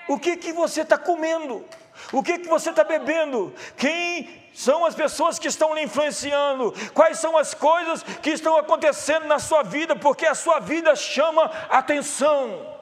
O 0.09 0.19
que, 0.19 0.37
que 0.37 0.53
você 0.53 0.83
está 0.83 0.99
comendo? 0.99 1.65
O 2.13 2.23
que, 2.23 2.39
que 2.39 2.49
você 2.49 2.71
está 2.71 2.85
bebendo? 2.85 3.55
Quem 3.77 4.51
são 4.53 4.85
as 4.85 4.95
pessoas 4.95 5.39
que 5.39 5.49
estão 5.49 5.75
lhe 5.75 5.83
influenciando? 5.83 6.75
Quais 6.93 7.19
são 7.19 7.37
as 7.37 7.55
coisas 7.55 8.03
que 8.03 8.31
estão 8.31 8.57
acontecendo 8.57 9.27
na 9.27 9.39
sua 9.39 9.63
vida? 9.63 9.97
Porque 9.97 10.27
a 10.27 10.35
sua 10.35 10.61
vida 10.61 10.95
chama 10.95 11.45
atenção. 11.69 12.75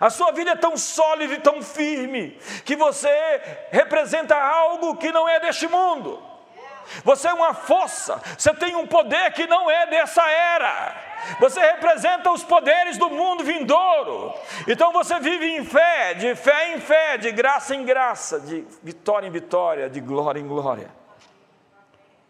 A 0.00 0.08
sua 0.08 0.32
vida 0.32 0.52
é 0.52 0.56
tão 0.56 0.76
sólida 0.76 1.34
e 1.34 1.40
tão 1.40 1.60
firme 1.60 2.38
que 2.64 2.76
você 2.76 3.08
representa 3.70 4.36
algo 4.36 4.96
que 4.96 5.12
não 5.12 5.28
é 5.28 5.40
deste 5.40 5.68
mundo. 5.68 6.31
Você 7.04 7.28
é 7.28 7.32
uma 7.32 7.54
força, 7.54 8.20
você 8.36 8.52
tem 8.54 8.76
um 8.76 8.86
poder 8.86 9.32
que 9.32 9.46
não 9.46 9.70
é 9.70 9.86
dessa 9.86 10.22
era. 10.28 11.12
Você 11.38 11.60
representa 11.60 12.30
os 12.30 12.42
poderes 12.42 12.98
do 12.98 13.08
mundo 13.08 13.44
vindouro. 13.44 14.34
Então 14.66 14.92
você 14.92 15.18
vive 15.20 15.56
em 15.56 15.64
fé, 15.64 16.14
de 16.14 16.34
fé 16.34 16.74
em 16.74 16.80
fé, 16.80 17.16
de 17.16 17.30
graça 17.30 17.74
em 17.74 17.84
graça, 17.84 18.40
de 18.40 18.66
vitória 18.82 19.26
em 19.26 19.30
vitória, 19.30 19.88
de 19.88 20.00
glória 20.00 20.40
em 20.40 20.46
glória. 20.46 20.90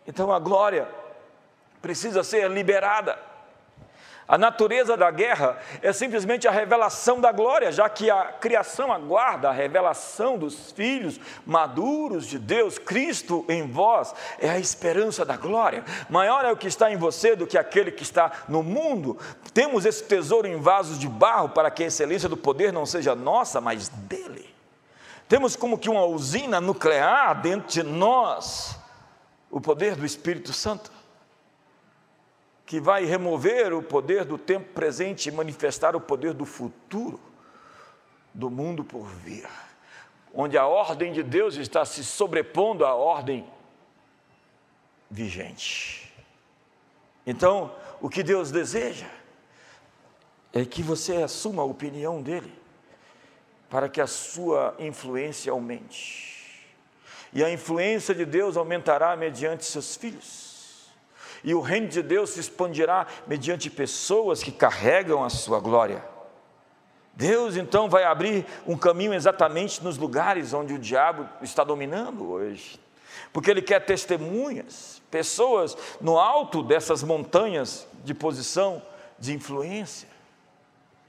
Então 0.07 0.33
a 0.33 0.39
glória 0.39 0.87
precisa 1.81 2.23
ser 2.23 2.51
liberada. 2.51 3.32
A 4.27 4.39
natureza 4.39 4.97
da 4.97 5.11
guerra 5.11 5.59
é 5.83 5.93
simplesmente 5.93 6.47
a 6.47 6.51
revelação 6.51 7.21
da 7.21 7.33
glória, 7.33 7.73
já 7.73 7.89
que 7.89 8.09
a 8.11 8.25
criação 8.27 8.93
aguarda 8.93 9.49
a 9.49 9.53
revelação 9.53 10.39
dos 10.39 10.71
filhos 10.71 11.19
maduros 11.45 12.27
de 12.27 12.39
Deus, 12.39 12.79
Cristo 12.79 13.45
em 13.49 13.69
vós 13.69 14.15
é 14.39 14.49
a 14.49 14.59
esperança 14.59 15.25
da 15.25 15.37
glória. 15.37 15.85
Maior 16.09 16.45
é 16.45 16.53
o 16.53 16.57
que 16.57 16.69
está 16.69 16.91
em 16.91 16.97
você 16.97 17.35
do 17.35 17.47
que 17.47 17.59
aquele 17.59 17.91
que 17.91 18.05
está 18.05 18.31
no 18.49 18.63
mundo. 18.63 19.19
Temos 19.53 19.85
esse 19.85 20.05
tesouro 20.05 20.47
em 20.47 20.61
vasos 20.61 20.99
de 20.99 21.09
barro 21.09 21.49
para 21.49 21.71
que 21.71 21.83
a 21.83 21.87
excelência 21.87 22.29
do 22.29 22.37
poder 22.37 22.73
não 22.73 22.87
seja 22.87 23.15
nossa, 23.15 23.61
mas 23.61 23.89
dele. 23.89 24.49
Temos 25.29 25.57
como 25.57 25.79
que 25.79 25.91
uma 25.91 26.05
usina 26.05 26.61
nuclear 26.61 27.41
dentro 27.41 27.69
de 27.69 27.83
nós 27.83 28.79
o 29.51 29.61
poder 29.61 29.95
do 29.97 30.07
Espírito 30.07 30.53
Santo, 30.53 30.91
que 32.73 32.81
vai 32.81 33.05
remover 33.05 33.75
o 33.75 33.83
poder 33.83 34.25
do 34.25 34.39
tempo 34.39 34.73
presente 34.73 35.29
e 35.29 35.31
manifestar 35.31 35.95
o 35.95 36.01
poder 36.01 36.33
do 36.33 36.47
futuro, 36.47 37.21
do 38.33 38.49
mundo 38.49 38.83
por 38.83 39.05
vir, 39.05 39.47
onde 40.33 40.57
a 40.57 40.67
ordem 40.67 41.13
de 41.13 41.23
Deus 41.23 41.57
está 41.57 41.85
se 41.85 42.03
sobrepondo 42.03 42.87
à 42.87 42.95
ordem 42.95 43.47
vigente. 45.11 46.11
Então, 47.27 47.77
o 48.01 48.09
que 48.09 48.23
Deus 48.23 48.51
deseja 48.51 49.11
é 50.51 50.65
que 50.65 50.83
você 50.83 51.17
assuma 51.17 51.61
a 51.61 51.67
opinião 51.67 52.23
dele, 52.23 52.59
para 53.69 53.87
que 53.87 54.01
a 54.01 54.07
sua 54.07 54.75
influência 54.79 55.53
aumente. 55.53 56.67
E 57.35 57.45
a 57.45 57.53
influência 57.53 58.15
de 58.15 58.25
Deus 58.25 58.57
aumentará 58.57 59.15
mediante 59.15 59.67
seus 59.67 59.95
filhos. 59.95 60.52
E 61.45 61.55
o 61.55 61.61
reino 61.61 61.89
de 61.89 62.03
Deus 62.03 62.31
se 62.31 62.41
expandirá 62.41 63.07
mediante 63.27 63.69
pessoas 63.69 64.43
que 64.43 64.53
carregam 64.53 65.25
a 65.25 65.31
sua 65.31 65.59
glória. 65.59 66.05
Deus 67.15 67.57
então 67.57 67.91
vai 67.91 68.05
abrir 68.05 68.47
um 68.67 68.77
caminho 68.77 69.13
exatamente 69.13 69.83
nos 69.83 69.99
lugares 69.99 70.55
onde 70.55 70.73
o 70.73 70.79
diabo 70.79 71.29
está 71.43 71.63
dominando 71.63 72.31
hoje, 72.31 72.81
porque 73.33 73.51
ele 73.51 73.61
quer 73.61 73.81
testemunhas, 73.85 75.03
pessoas 75.11 75.77
no 76.01 76.19
alto 76.19 76.63
dessas 76.63 77.03
montanhas 77.03 77.87
de 78.03 78.15
posição 78.15 78.83
de 79.19 79.35
influência. 79.35 80.09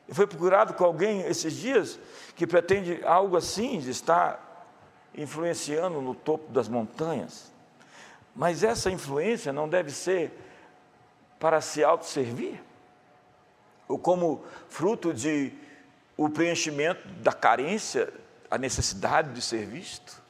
Eu 0.07 0.15
fui 0.15 0.27
procurado 0.27 0.73
com 0.73 0.83
alguém 0.83 1.21
esses 1.21 1.53
dias 1.53 1.97
que 2.35 2.45
pretende 2.45 2.99
algo 3.05 3.37
assim, 3.37 3.79
de 3.79 3.89
estar 3.89 4.67
influenciando 5.15 6.01
no 6.01 6.13
topo 6.13 6.51
das 6.51 6.67
montanhas. 6.67 7.52
Mas 8.35 8.63
essa 8.63 8.89
influência 8.89 9.53
não 9.53 9.69
deve 9.69 9.91
ser 9.91 10.31
para 11.39 11.61
se 11.61 11.83
autosservir, 11.83 12.61
ou 13.87 13.99
como 13.99 14.43
fruto 14.69 15.13
de 15.13 15.53
o 16.15 16.29
preenchimento 16.29 17.07
da 17.07 17.33
carência, 17.33 18.13
a 18.49 18.57
necessidade 18.57 19.33
de 19.33 19.41
ser 19.41 19.65
visto, 19.65 20.21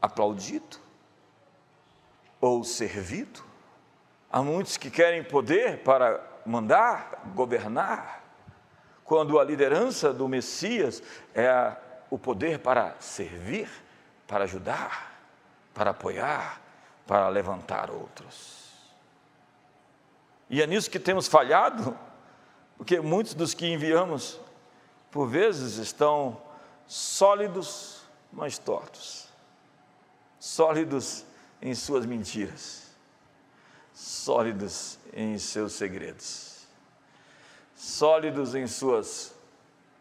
aplaudido 0.00 0.78
ou 2.40 2.62
servido. 2.62 3.42
Há 4.30 4.42
muitos 4.42 4.76
que 4.76 4.90
querem 4.90 5.24
poder 5.24 5.82
para 5.82 6.22
mandar, 6.44 7.22
governar, 7.34 8.22
quando 9.04 9.38
a 9.38 9.44
liderança 9.44 10.12
do 10.12 10.28
Messias 10.28 11.02
é 11.34 11.76
o 12.10 12.18
poder 12.18 12.58
para 12.58 12.94
servir 13.00 13.68
para 14.26 14.44
ajudar, 14.44 15.20
para 15.72 15.90
apoiar, 15.90 16.60
para 17.06 17.28
levantar 17.28 17.90
outros. 17.90 18.66
E 20.48 20.62
é 20.62 20.66
nisso 20.66 20.90
que 20.90 20.98
temos 20.98 21.26
falhado, 21.26 21.96
porque 22.76 23.00
muitos 23.00 23.34
dos 23.34 23.54
que 23.54 23.66
enviamos, 23.66 24.40
por 25.10 25.28
vezes, 25.28 25.76
estão 25.76 26.40
sólidos, 26.86 28.02
mas 28.32 28.58
tortos, 28.58 29.28
sólidos 30.38 31.24
em 31.60 31.74
suas 31.74 32.06
mentiras, 32.06 32.90
sólidos 33.92 34.98
em 35.12 35.38
seus 35.38 35.72
segredos, 35.72 36.66
sólidos 37.74 38.54
em 38.54 38.66
suas 38.66 39.34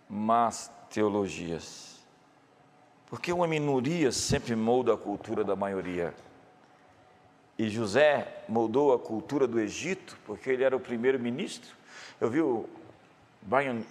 más 0.10 0.70
teologias. 0.90 1.96
Porque 3.08 3.32
uma 3.32 3.48
minoria 3.48 4.12
sempre 4.12 4.56
molda 4.56 4.94
a 4.94 4.98
cultura 4.98 5.44
da 5.44 5.56
maioria. 5.56 6.14
E 7.58 7.70
José 7.70 8.44
moldou 8.50 8.94
a 8.94 9.00
cultura 9.00 9.48
do 9.48 9.60
Egito, 9.60 10.18
porque 10.26 10.50
ele 10.50 10.64
era 10.64 10.76
o 10.76 10.80
primeiro 10.80 11.20
ministro. 11.20 11.76
Eu 12.20 12.30
vi 12.30 12.42
o 12.42 12.68
Brian 13.42 13.82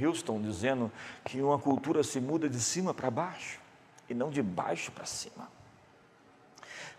Houston 0.00 0.40
dizendo 0.40 0.90
que 1.24 1.40
uma 1.40 1.58
cultura 1.58 2.02
se 2.02 2.20
muda 2.20 2.48
de 2.48 2.60
cima 2.60 2.92
para 2.92 3.10
baixo 3.10 3.60
e 4.08 4.14
não 4.14 4.30
de 4.30 4.42
baixo 4.42 4.90
para 4.90 5.04
cima. 5.04 5.48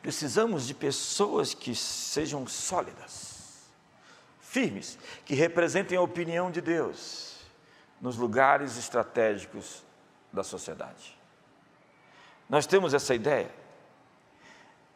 Precisamos 0.01 0.67
de 0.67 0.73
pessoas 0.73 1.53
que 1.53 1.73
sejam 1.75 2.45
sólidas, 2.45 3.69
firmes, 4.41 4.97
que 5.25 5.33
representem 5.33 5.97
a 5.97 6.01
opinião 6.01 6.51
de 6.51 6.61
Deus 6.61 7.37
nos 8.01 8.17
lugares 8.17 8.77
estratégicos 8.77 9.83
da 10.31 10.43
sociedade. 10.43 11.17
Nós 12.49 12.65
temos 12.65 12.93
essa 12.93 13.15
ideia, 13.15 13.49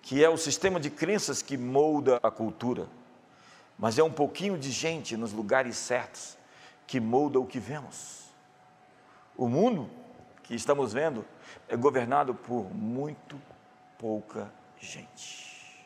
que 0.02 0.24
é 0.24 0.30
o 0.30 0.38
sistema 0.38 0.80
de 0.80 0.90
crenças 0.90 1.42
que 1.42 1.58
molda 1.58 2.20
a 2.24 2.32
cultura, 2.32 2.88
mas 3.78 3.98
é 4.00 4.04
um 4.04 4.12
pouquinho 4.12 4.58
de 4.58 4.72
gente 4.72 5.18
nos 5.18 5.34
lugares 5.34 5.78
certos 5.78 6.38
que 6.86 7.00
molda 7.00 7.40
o 7.40 7.46
que 7.46 7.60
vemos. 7.60 8.26
O 9.36 9.48
mundo 9.48 9.90
que 10.44 10.56
estamos 10.56 10.94
vendo 10.94 11.26
é 11.68 11.76
governado 11.76 12.34
por 12.34 12.74
muito 12.74 13.40
pouca 13.98 14.52
gente. 14.80 15.86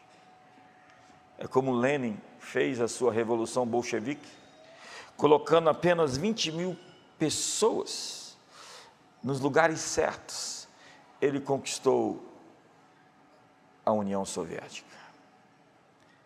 É 1.37 1.47
como 1.47 1.73
Lenin 1.73 2.17
fez 2.39 2.79
a 2.79 2.87
sua 2.87 3.11
revolução 3.11 3.65
bolchevique, 3.65 4.27
colocando 5.17 5.69
apenas 5.69 6.15
20 6.15 6.51
mil 6.51 6.77
pessoas 7.17 8.37
nos 9.23 9.39
lugares 9.39 9.79
certos 9.79 10.61
ele 11.21 11.39
conquistou 11.39 12.25
a 13.85 13.91
União 13.91 14.25
Soviética. 14.25 14.89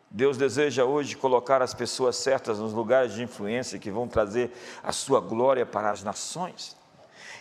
Deus 0.10 0.38
deseja 0.38 0.86
hoje 0.86 1.18
colocar 1.18 1.62
as 1.62 1.74
pessoas 1.74 2.16
certas 2.16 2.60
nos 2.60 2.72
lugares 2.72 3.14
de 3.14 3.24
influência 3.24 3.80
que 3.80 3.92
vão 3.92 4.08
trazer 4.08 4.52
a 4.82 4.92
sua 4.92 5.20
glória 5.20 5.66
para 5.66 5.92
as 5.92 6.04
nações. 6.04 6.78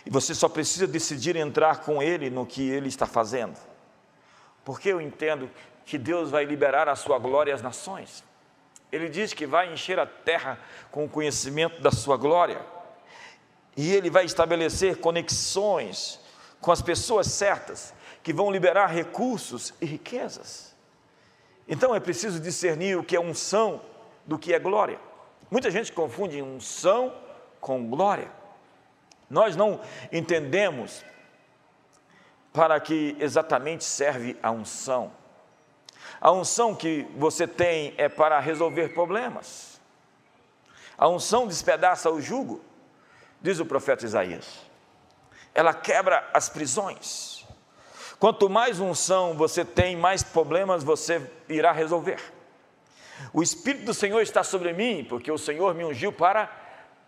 E 0.05 0.09
você 0.09 0.35
só 0.35 0.49
precisa 0.49 0.85
decidir 0.85 1.35
entrar 1.35 1.81
com 1.81 2.03
Ele 2.03 2.29
no 2.29 2.45
que 2.45 2.69
Ele 2.69 2.89
está 2.89 3.05
fazendo. 3.05 3.57
Porque 4.63 4.89
eu 4.89 4.99
entendo 4.99 5.49
que 5.85 5.97
Deus 5.97 6.29
vai 6.29 6.43
liberar 6.43 6.89
a 6.89 6.95
sua 6.95 7.17
glória 7.17 7.53
às 7.53 7.61
nações. 7.61 8.23
Ele 8.91 9.09
diz 9.09 9.33
que 9.33 9.45
vai 9.45 9.71
encher 9.71 9.99
a 9.99 10.05
terra 10.05 10.59
com 10.91 11.05
o 11.05 11.09
conhecimento 11.09 11.81
da 11.81 11.91
sua 11.91 12.17
glória. 12.17 12.61
E 13.77 13.93
Ele 13.93 14.09
vai 14.09 14.25
estabelecer 14.25 14.97
conexões 14.97 16.19
com 16.59 16.71
as 16.71 16.81
pessoas 16.81 17.27
certas, 17.27 17.93
que 18.25 18.33
vão 18.33 18.49
liberar 18.49 18.87
recursos 18.87 19.71
e 19.79 19.85
riquezas. 19.85 20.75
Então 21.67 21.93
é 21.93 21.99
preciso 21.99 22.39
discernir 22.39 22.97
o 22.97 23.03
que 23.03 23.15
é 23.15 23.19
unção 23.19 23.79
do 24.25 24.35
que 24.39 24.51
é 24.51 24.57
glória. 24.57 24.99
Muita 25.49 25.69
gente 25.69 25.93
confunde 25.93 26.41
unção 26.41 27.13
com 27.61 27.87
glória. 27.87 28.31
Nós 29.29 29.55
não 29.55 29.79
entendemos 30.11 31.05
para 32.51 32.79
que 32.79 33.15
exatamente 33.19 33.83
serve 33.83 34.35
a 34.41 34.49
unção. 34.49 35.11
A 36.19 36.31
unção 36.31 36.73
que 36.73 37.07
você 37.15 37.47
tem 37.47 37.93
é 37.95 38.09
para 38.09 38.39
resolver 38.39 38.89
problemas. 38.89 39.79
A 40.97 41.07
unção 41.07 41.47
despedaça 41.47 42.09
o 42.09 42.19
jugo, 42.19 42.59
diz 43.39 43.59
o 43.59 43.65
profeta 43.67 44.03
Isaías 44.03 44.65
ela 45.55 45.73
quebra 45.73 46.29
as 46.33 46.49
prisões. 46.49 47.34
Quanto 48.19 48.49
mais 48.49 48.79
unção 48.79 49.33
você 49.33 49.65
tem, 49.65 49.95
mais 49.95 50.23
problemas 50.23 50.83
você 50.83 51.29
irá 51.49 51.71
resolver. 51.71 52.19
O 53.33 53.43
Espírito 53.43 53.85
do 53.85 53.93
Senhor 53.93 54.21
está 54.21 54.43
sobre 54.43 54.73
mim, 54.73 55.05
porque 55.07 55.31
o 55.31 55.37
Senhor 55.37 55.73
me 55.73 55.83
ungiu 55.83 56.11
para 56.11 56.49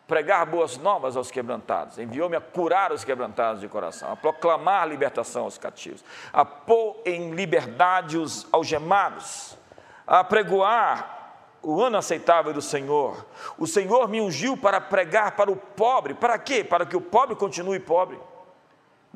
pregar 0.07 0.45
boas 0.45 0.77
novas 0.77 1.17
aos 1.17 1.29
quebrantados, 1.29 1.97
enviou-me 1.97 2.37
a 2.37 2.41
curar 2.41 2.93
os 2.93 3.03
quebrantados 3.03 3.59
de 3.59 3.67
coração, 3.67 4.09
a 4.09 4.15
proclamar 4.15 4.87
libertação 4.87 5.43
aos 5.43 5.57
cativos, 5.57 6.03
a 6.31 6.45
pôr 6.45 7.01
em 7.05 7.31
liberdade 7.31 8.17
os 8.17 8.47
algemados, 8.51 9.57
a 10.05 10.23
pregoar 10.23 11.17
o 11.61 11.81
ano 11.81 11.97
aceitável 11.97 12.53
do 12.53 12.61
Senhor. 12.61 13.25
O 13.57 13.67
Senhor 13.67 14.07
me 14.07 14.21
ungiu 14.21 14.55
para 14.55 14.79
pregar 14.79 15.35
para 15.35 15.51
o 15.51 15.57
pobre, 15.57 16.13
para 16.13 16.39
quê? 16.39 16.63
Para 16.63 16.85
que 16.85 16.95
o 16.95 17.01
pobre 17.01 17.35
continue 17.35 17.79
pobre. 17.79 18.17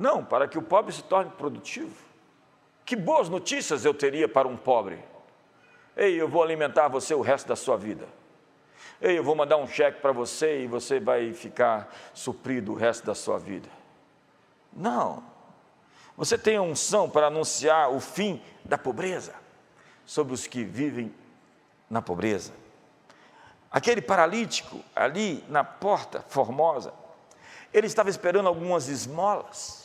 Não, 0.02 0.26
para 0.26 0.48
que 0.48 0.58
o 0.58 0.64
pobre 0.64 0.92
se 0.92 1.04
torne 1.04 1.30
produtivo. 1.30 1.96
Que 2.84 2.96
boas 2.96 3.30
notícias 3.30 3.86
eu 3.86 3.94
teria 3.94 4.28
para 4.28 4.48
um 4.48 4.58
pobre. 4.58 4.98
Ei, 5.96 6.20
eu 6.20 6.28
vou 6.28 6.42
alimentar 6.42 6.88
você 6.88 7.14
o 7.14 7.22
resto 7.22 7.48
da 7.48 7.56
sua 7.56 7.78
vida. 7.78 8.08
Ei, 9.00 9.20
eu 9.20 9.24
vou 9.24 9.36
mandar 9.36 9.58
um 9.58 9.68
cheque 9.68 10.02
para 10.02 10.12
você 10.12 10.64
e 10.64 10.68
você 10.68 11.00
vai 11.00 11.32
ficar 11.34 11.96
suprido 12.16 12.72
o 12.72 12.76
resto 12.76 13.06
da 13.06 13.14
sua 13.14 13.38
vida. 13.38 13.70
Não. 14.74 15.24
Você 16.18 16.36
tem 16.36 16.58
a 16.58 16.64
unção 16.64 17.08
para 17.08 17.28
anunciar 17.28 17.92
o 17.92 18.00
fim 18.00 18.42
da 18.66 18.80
pobreza 18.80 19.36
sobre 20.04 20.34
os 20.34 20.48
que 20.48 20.64
vivem 20.64 21.14
na 21.88 22.02
pobreza. 22.02 22.54
Aquele 23.70 24.02
paralítico 24.02 24.84
ali 24.96 25.46
na 25.48 25.64
porta 25.64 26.26
formosa, 26.28 26.92
ele 27.72 27.86
estava 27.86 28.10
esperando 28.10 28.48
algumas 28.48 28.88
esmolas. 28.88 29.81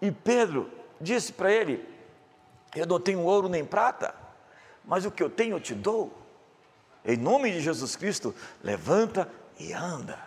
E 0.00 0.10
Pedro 0.10 0.70
disse 1.00 1.32
para 1.32 1.52
ele: 1.52 1.86
Eu 2.74 2.86
não 2.86 3.00
tenho 3.00 3.20
ouro 3.20 3.48
nem 3.48 3.64
prata, 3.64 4.14
mas 4.84 5.04
o 5.04 5.10
que 5.10 5.22
eu 5.22 5.30
tenho 5.30 5.56
eu 5.56 5.60
te 5.60 5.74
dou. 5.74 6.12
Em 7.04 7.16
nome 7.16 7.52
de 7.52 7.60
Jesus 7.60 7.94
Cristo, 7.94 8.34
levanta 8.62 9.30
e 9.58 9.72
anda. 9.72 10.18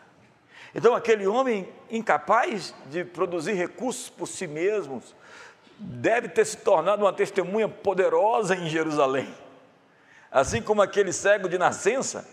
Então, 0.74 0.96
aquele 0.96 1.28
homem 1.28 1.68
incapaz 1.90 2.74
de 2.90 3.04
produzir 3.04 3.54
recursos 3.54 4.10
por 4.10 4.28
si 4.28 4.48
mesmo, 4.48 5.02
deve 5.78 6.30
ter 6.30 6.46
se 6.46 6.58
tornado 6.58 7.04
uma 7.04 7.14
testemunha 7.14 7.68
poderosa 7.68 8.56
em 8.56 8.70
Jerusalém. 8.70 9.34
Assim 10.32 10.62
como 10.62 10.82
aquele 10.82 11.12
cego 11.12 11.50
de 11.50 11.58
nascença, 11.58 12.28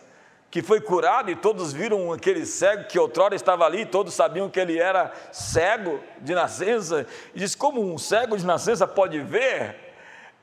que 0.56 0.62
foi 0.62 0.80
curado 0.80 1.30
e 1.30 1.36
todos 1.36 1.70
viram 1.70 2.10
aquele 2.10 2.46
cego 2.46 2.84
que 2.84 2.98
outrora 2.98 3.34
estava 3.34 3.66
ali, 3.66 3.84
todos 3.84 4.14
sabiam 4.14 4.48
que 4.48 4.58
ele 4.58 4.78
era 4.78 5.12
cego 5.30 6.00
de 6.22 6.34
nascença, 6.34 7.06
e 7.34 7.40
diz: 7.40 7.54
como 7.54 7.82
um 7.82 7.98
cego 7.98 8.38
de 8.38 8.46
nascença 8.46 8.88
pode 8.88 9.20
ver? 9.20 9.76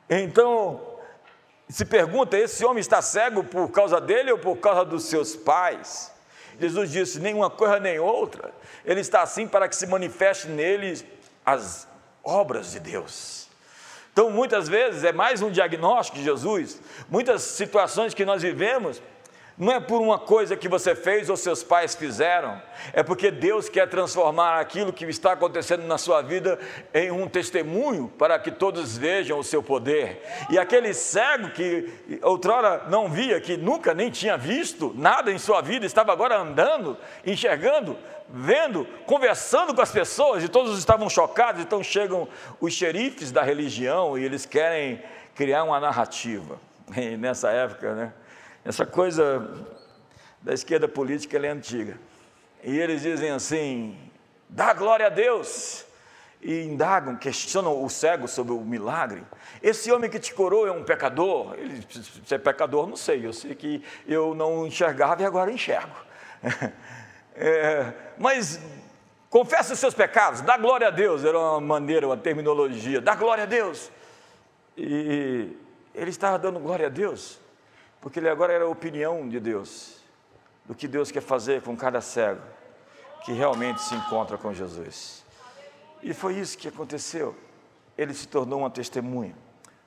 Então, 0.08 0.80
se 1.68 1.84
pergunta: 1.84 2.38
esse 2.38 2.64
homem 2.64 2.80
está 2.80 3.02
cego 3.02 3.44
por 3.44 3.72
causa 3.72 4.00
dele 4.00 4.32
ou 4.32 4.38
por 4.38 4.58
causa 4.58 4.86
dos 4.86 5.06
seus 5.06 5.36
pais? 5.36 6.14
Jesus 6.60 6.92
disse: 6.92 7.20
nenhuma 7.20 7.50
coisa 7.50 7.80
nem 7.80 7.98
outra. 7.98 8.52
Ele 8.86 9.00
está 9.00 9.24
assim 9.24 9.48
para 9.48 9.68
que 9.68 9.76
se 9.76 9.88
manifeste 9.88 10.48
nele 10.48 11.04
as 11.44 11.88
obras 12.24 12.72
de 12.72 12.80
Deus. 12.80 13.50
Então, 14.12 14.30
muitas 14.30 14.70
vezes, 14.70 15.04
é 15.04 15.12
mais 15.12 15.42
um 15.42 15.50
diagnóstico 15.50 16.20
de 16.20 16.24
Jesus. 16.24 16.80
Muitas 17.10 17.42
situações 17.42 18.14
que 18.14 18.24
nós 18.24 18.44
vivemos, 18.44 19.02
não 19.58 19.72
é 19.72 19.80
por 19.80 20.02
uma 20.02 20.18
coisa 20.18 20.56
que 20.56 20.68
você 20.68 20.96
fez 20.96 21.30
ou 21.30 21.38
seus 21.38 21.64
pais 21.64 21.94
fizeram, 21.94 22.60
é 22.92 23.04
porque 23.04 23.30
Deus 23.30 23.70
quer 23.70 23.88
transformar 23.88 24.60
aquilo 24.60 24.92
que 24.92 25.06
está 25.06 25.34
acontecendo 25.34 25.86
na 25.86 25.98
sua 25.98 26.22
vida 26.22 26.60
em 26.94 27.12
um 27.12 27.28
testemunho 27.28 28.12
para 28.18 28.40
que 28.40 28.52
todos 28.52 28.98
vejam 28.98 29.38
o 29.38 29.44
seu 29.44 29.62
poder. 29.62 30.24
E 30.50 30.58
aquele 30.58 30.94
cego 30.94 31.52
que 31.52 32.20
outrora 32.24 32.86
não 32.90 33.08
via, 33.10 33.40
que 33.40 33.56
nunca 33.56 33.94
nem 33.94 34.10
tinha 34.10 34.38
visto 34.38 34.92
nada 34.98 35.32
em 35.32 35.38
sua 35.38 35.62
vida, 35.62 35.86
estava 35.86 36.12
agora 36.12 36.38
andando, 36.38 36.98
enxergando, 37.24 37.96
vendo, 38.28 38.88
conversando 39.06 39.76
com 39.76 39.82
as 39.82 39.92
pessoas, 39.92 40.44
e 40.44 40.48
todos 40.48 40.80
estavam 40.80 41.08
chocados. 41.10 41.62
Então 41.62 41.84
chegam 41.84 42.28
os 42.60 42.74
xerifes 42.74 43.32
da 43.32 43.44
religião 43.44 44.18
e 44.18 44.24
eles 44.24 44.48
querem 44.48 45.00
criar 45.36 45.64
uma 45.64 45.80
narrativa. 45.80 46.60
E 46.96 47.18
nessa 47.18 47.50
época, 47.50 47.96
né? 47.96 48.14
Essa 48.66 48.86
coisa 48.86 49.66
da 50.42 50.54
esquerda 50.54 50.88
política 50.88 51.38
é 51.38 51.50
antiga. 51.50 51.98
E 52.64 52.78
eles 52.78 53.02
dizem 53.02 53.30
assim: 53.32 53.98
dá 54.48 54.74
glória 54.74 55.08
a 55.08 55.10
Deus. 55.10 55.86
E 56.42 56.64
indagam, 56.64 57.16
questionam 57.16 57.82
o 57.84 57.90
cego 57.90 58.28
sobre 58.28 58.52
o 58.52 58.60
milagre. 58.60 59.24
Esse 59.62 59.90
homem 59.94 60.10
que 60.10 60.20
te 60.20 60.34
curou 60.34 60.68
é 60.68 60.72
um 60.72 60.84
pecador? 60.84 61.56
Ele, 61.58 61.82
se 61.90 62.36
é 62.36 62.38
pecador, 62.38 62.86
não 62.86 62.98
sei. 62.98 63.26
Eu 63.26 63.32
sei 63.32 63.56
que 63.56 63.82
eu 64.06 64.36
não 64.36 64.68
enxergava 64.68 65.22
e 65.22 65.26
agora 65.26 65.52
enxergo. 65.52 65.96
É, 67.36 67.92
mas 68.16 68.60
confessa 69.28 69.74
os 69.74 69.80
seus 69.80 69.96
pecados, 69.96 70.42
dá 70.42 70.56
glória 70.56 70.90
a 70.90 70.92
Deus. 70.92 71.26
Era 71.26 71.40
uma 71.40 71.60
maneira, 71.60 72.06
uma 72.06 72.16
terminologia. 72.16 73.02
Dá 73.02 73.16
glória 73.16 73.46
a 73.46 73.48
Deus. 73.48 73.90
E 74.78 75.58
ele 75.96 76.12
estava 76.12 76.38
dando 76.38 76.60
glória 76.60 76.86
a 76.86 76.90
Deus 76.90 77.40
porque 78.04 78.20
ele 78.20 78.28
agora 78.28 78.52
era 78.52 78.66
a 78.66 78.68
opinião 78.68 79.30
de 79.30 79.40
Deus, 79.40 79.96
do 80.66 80.76
que 80.76 80.90
Deus 80.90 81.10
quer 81.10 81.22
fazer 81.22 81.62
com 81.62 81.74
cada 81.78 82.02
cego 82.02 82.42
que 83.24 83.32
realmente 83.32 83.82
se 83.82 83.96
encontra 83.96 84.38
com 84.38 84.54
Jesus. 84.54 85.24
E 86.02 86.14
foi 86.14 86.38
isso 86.38 86.58
que 86.58 86.68
aconteceu. 86.68 87.34
Ele 87.98 88.14
se 88.14 88.28
tornou 88.28 88.60
uma 88.60 88.70
testemunha 88.70 89.34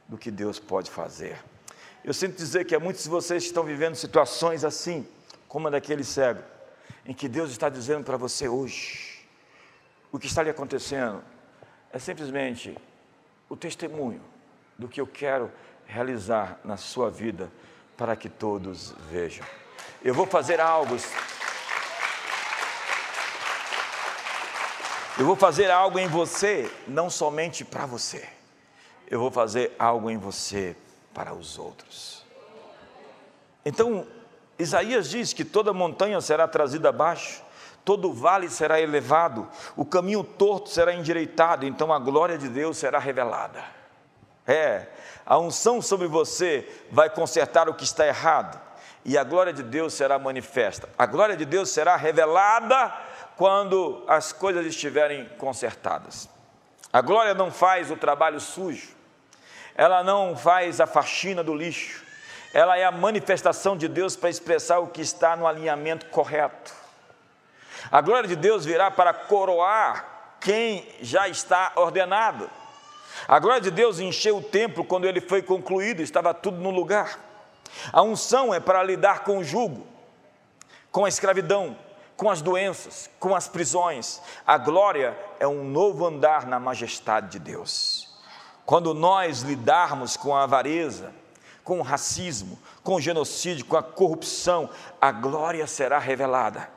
do 0.09 0.17
que 0.17 0.31
Deus 0.31 0.59
pode 0.59 0.91
fazer. 0.91 1.37
Eu 2.03 2.15
sinto 2.15 2.37
dizer 2.37 2.65
que 2.65 2.75
há 2.75 2.81
muitos 2.81 3.03
de 3.03 3.11
vocês 3.11 3.43
que 3.43 3.49
estão 3.49 3.65
vivendo 3.65 3.95
situações 3.95 4.65
assim, 4.65 5.07
como 5.47 5.69
a 5.69 5.71
daquele 5.71 6.03
cego, 6.03 6.43
em 7.05 7.13
que 7.13 7.29
Deus 7.29 7.51
está 7.51 7.69
dizendo 7.69 8.03
para 8.03 8.17
você 8.17 8.49
hoje, 8.49 9.29
o 10.11 10.19
que 10.19 10.27
está 10.27 10.43
lhe 10.43 10.49
acontecendo 10.49 11.23
é 11.93 11.99
simplesmente 11.99 12.79
o 13.47 13.55
testemunho 13.55 14.23
do 14.79 14.89
que 14.89 15.03
eu 15.03 15.07
quero 15.07 15.53
realizar 15.85 16.59
na 16.65 16.79
sua 16.79 17.11
vida 17.11 17.53
para 17.97 18.15
que 18.15 18.29
todos 18.29 18.95
vejam. 19.11 19.45
Eu 20.03 20.15
vou 20.15 20.27
fazer 20.27 20.61
algo. 20.61 20.97
Eu 25.19 25.25
vou 25.25 25.37
fazer 25.37 25.71
algo 25.71 25.99
em 25.99 26.07
você, 26.07 26.71
não 26.87 27.09
somente 27.09 27.65
para 27.65 27.87
você. 27.87 28.29
Eu 29.09 29.19
vou 29.19 29.31
fazer 29.31 29.75
algo 29.79 30.11
em 30.11 30.19
você 30.19 30.77
para 31.15 31.33
os 31.33 31.59
outros. 31.59 32.25
Então, 33.65 34.07
Isaías 34.59 35.09
diz 35.09 35.33
que 35.33 35.45
toda 35.45 35.73
montanha 35.73 36.21
será 36.21 36.47
trazida 36.47 36.91
abaixo, 36.91 37.43
todo 37.85 38.13
vale 38.13 38.49
será 38.49 38.81
elevado, 38.81 39.49
o 39.77 39.85
caminho 39.85 40.23
torto 40.23 40.69
será 40.69 40.93
endireitado, 40.95 41.65
então 41.67 41.93
a 41.93 41.99
glória 41.99 42.37
de 42.37 42.49
Deus 42.49 42.77
será 42.77 42.99
revelada. 42.99 43.76
É, 44.47 44.87
a 45.25 45.39
unção 45.39 45.83
sobre 45.83 46.07
você 46.07 46.69
vai 46.91 47.11
consertar 47.11 47.69
o 47.69 47.75
que 47.75 47.85
está 47.85 48.07
errado 48.07 48.61
e 49.05 49.17
a 49.17 49.23
glória 49.23 49.53
de 49.53 49.63
Deus 49.63 49.95
será 49.95 50.19
manifesta. 50.19 50.89
A 50.99 51.07
glória 51.07 51.37
de 51.37 51.45
Deus 51.45 51.71
será 51.71 51.97
revelada 51.97 52.93
quando 53.37 54.05
as 54.09 54.33
coisas 54.33 54.67
estiverem 54.67 55.29
consertadas. 55.39 56.29
A 56.93 57.01
glória 57.01 57.35
não 57.35 57.51
faz 57.51 57.91
o 57.91 57.97
trabalho 57.97 58.41
sujo, 58.41 58.95
ela 59.75 60.03
não 60.03 60.37
faz 60.37 60.81
a 60.81 60.87
faxina 60.87 61.45
do 61.45 61.55
lixo, 61.55 62.05
ela 62.53 62.77
é 62.79 62.85
a 62.85 62.91
manifestação 62.91 63.77
de 63.77 63.87
Deus 63.87 64.17
para 64.17 64.31
expressar 64.31 64.79
o 64.79 64.89
que 64.89 65.03
está 65.03 65.37
no 65.37 65.47
alinhamento 65.47 66.07
correto. 66.07 66.73
A 67.93 68.01
glória 68.01 68.29
de 68.29 68.35
Deus 68.35 68.65
virá 68.65 68.91
para 68.91 69.13
coroar 69.13 70.37
quem 70.41 70.89
já 71.01 71.29
está 71.29 71.73
ordenado. 71.77 72.51
A 73.27 73.39
glória 73.39 73.61
de 73.61 73.71
Deus 73.71 73.99
encheu 73.99 74.39
o 74.39 74.43
templo 74.43 74.85
quando 74.85 75.07
ele 75.07 75.21
foi 75.21 75.43
concluído, 75.43 76.01
estava 76.01 76.35
tudo 76.35 76.59
no 76.59 76.71
lugar. 76.71 77.19
A 77.93 78.03
unção 78.03 78.55
é 78.55 78.61
para 78.61 78.83
lidar 78.83 79.25
com 79.25 79.39
o 79.39 79.45
jugo, 79.45 79.87
com 80.91 81.05
a 81.05 81.09
escravidão, 81.09 81.77
com 82.17 82.31
as 82.31 82.41
doenças, 82.41 83.11
com 83.19 83.35
as 83.35 83.49
prisões. 83.49 84.21
A 84.47 84.57
glória 84.57 85.17
é 85.39 85.47
um 85.47 85.65
novo 85.65 86.07
andar 86.07 86.47
na 86.47 86.59
majestade 86.59 87.31
de 87.33 87.39
Deus. 87.39 88.09
Quando 88.65 88.95
nós 88.95 89.43
lidarmos 89.43 90.17
com 90.17 90.35
a 90.35 90.45
avareza, 90.45 91.13
com 91.63 91.79
o 91.79 91.83
racismo, 91.83 92.59
com 92.83 92.95
o 92.95 93.01
genocídio, 93.01 93.65
com 93.65 93.77
a 93.77 93.83
corrupção, 93.83 94.71
a 95.01 95.11
glória 95.13 95.67
será 95.67 95.99
revelada. 95.99 96.69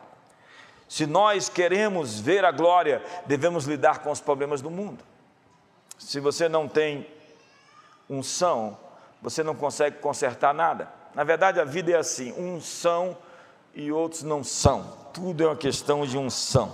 Se 0.87 1.05
nós 1.05 1.47
queremos 1.47 2.19
ver 2.19 2.43
a 2.43 2.51
glória, 2.51 3.03
devemos 3.27 3.65
lidar 3.65 3.99
com 3.99 4.11
os 4.11 4.19
problemas 4.19 4.61
do 4.61 4.71
mundo. 4.71 5.03
Se 5.99 6.21
você 6.21 6.47
não 6.47 6.67
tem 6.67 7.05
unção, 8.09 8.77
você 9.21 9.43
não 9.43 9.53
consegue 9.53 9.97
consertar 9.97 10.53
nada. 10.53 10.91
Na 11.13 11.25
verdade, 11.25 11.59
a 11.59 11.65
vida 11.65 11.91
é 11.91 11.97
assim: 11.97 12.31
uns 12.31 12.65
são 12.65 13.15
e 13.75 13.91
outros 13.91 14.23
não 14.23 14.43
são. 14.43 14.97
Tudo 15.13 15.43
é 15.43 15.47
uma 15.47 15.55
questão 15.55 16.05
de 16.05 16.17
unção. 16.17 16.73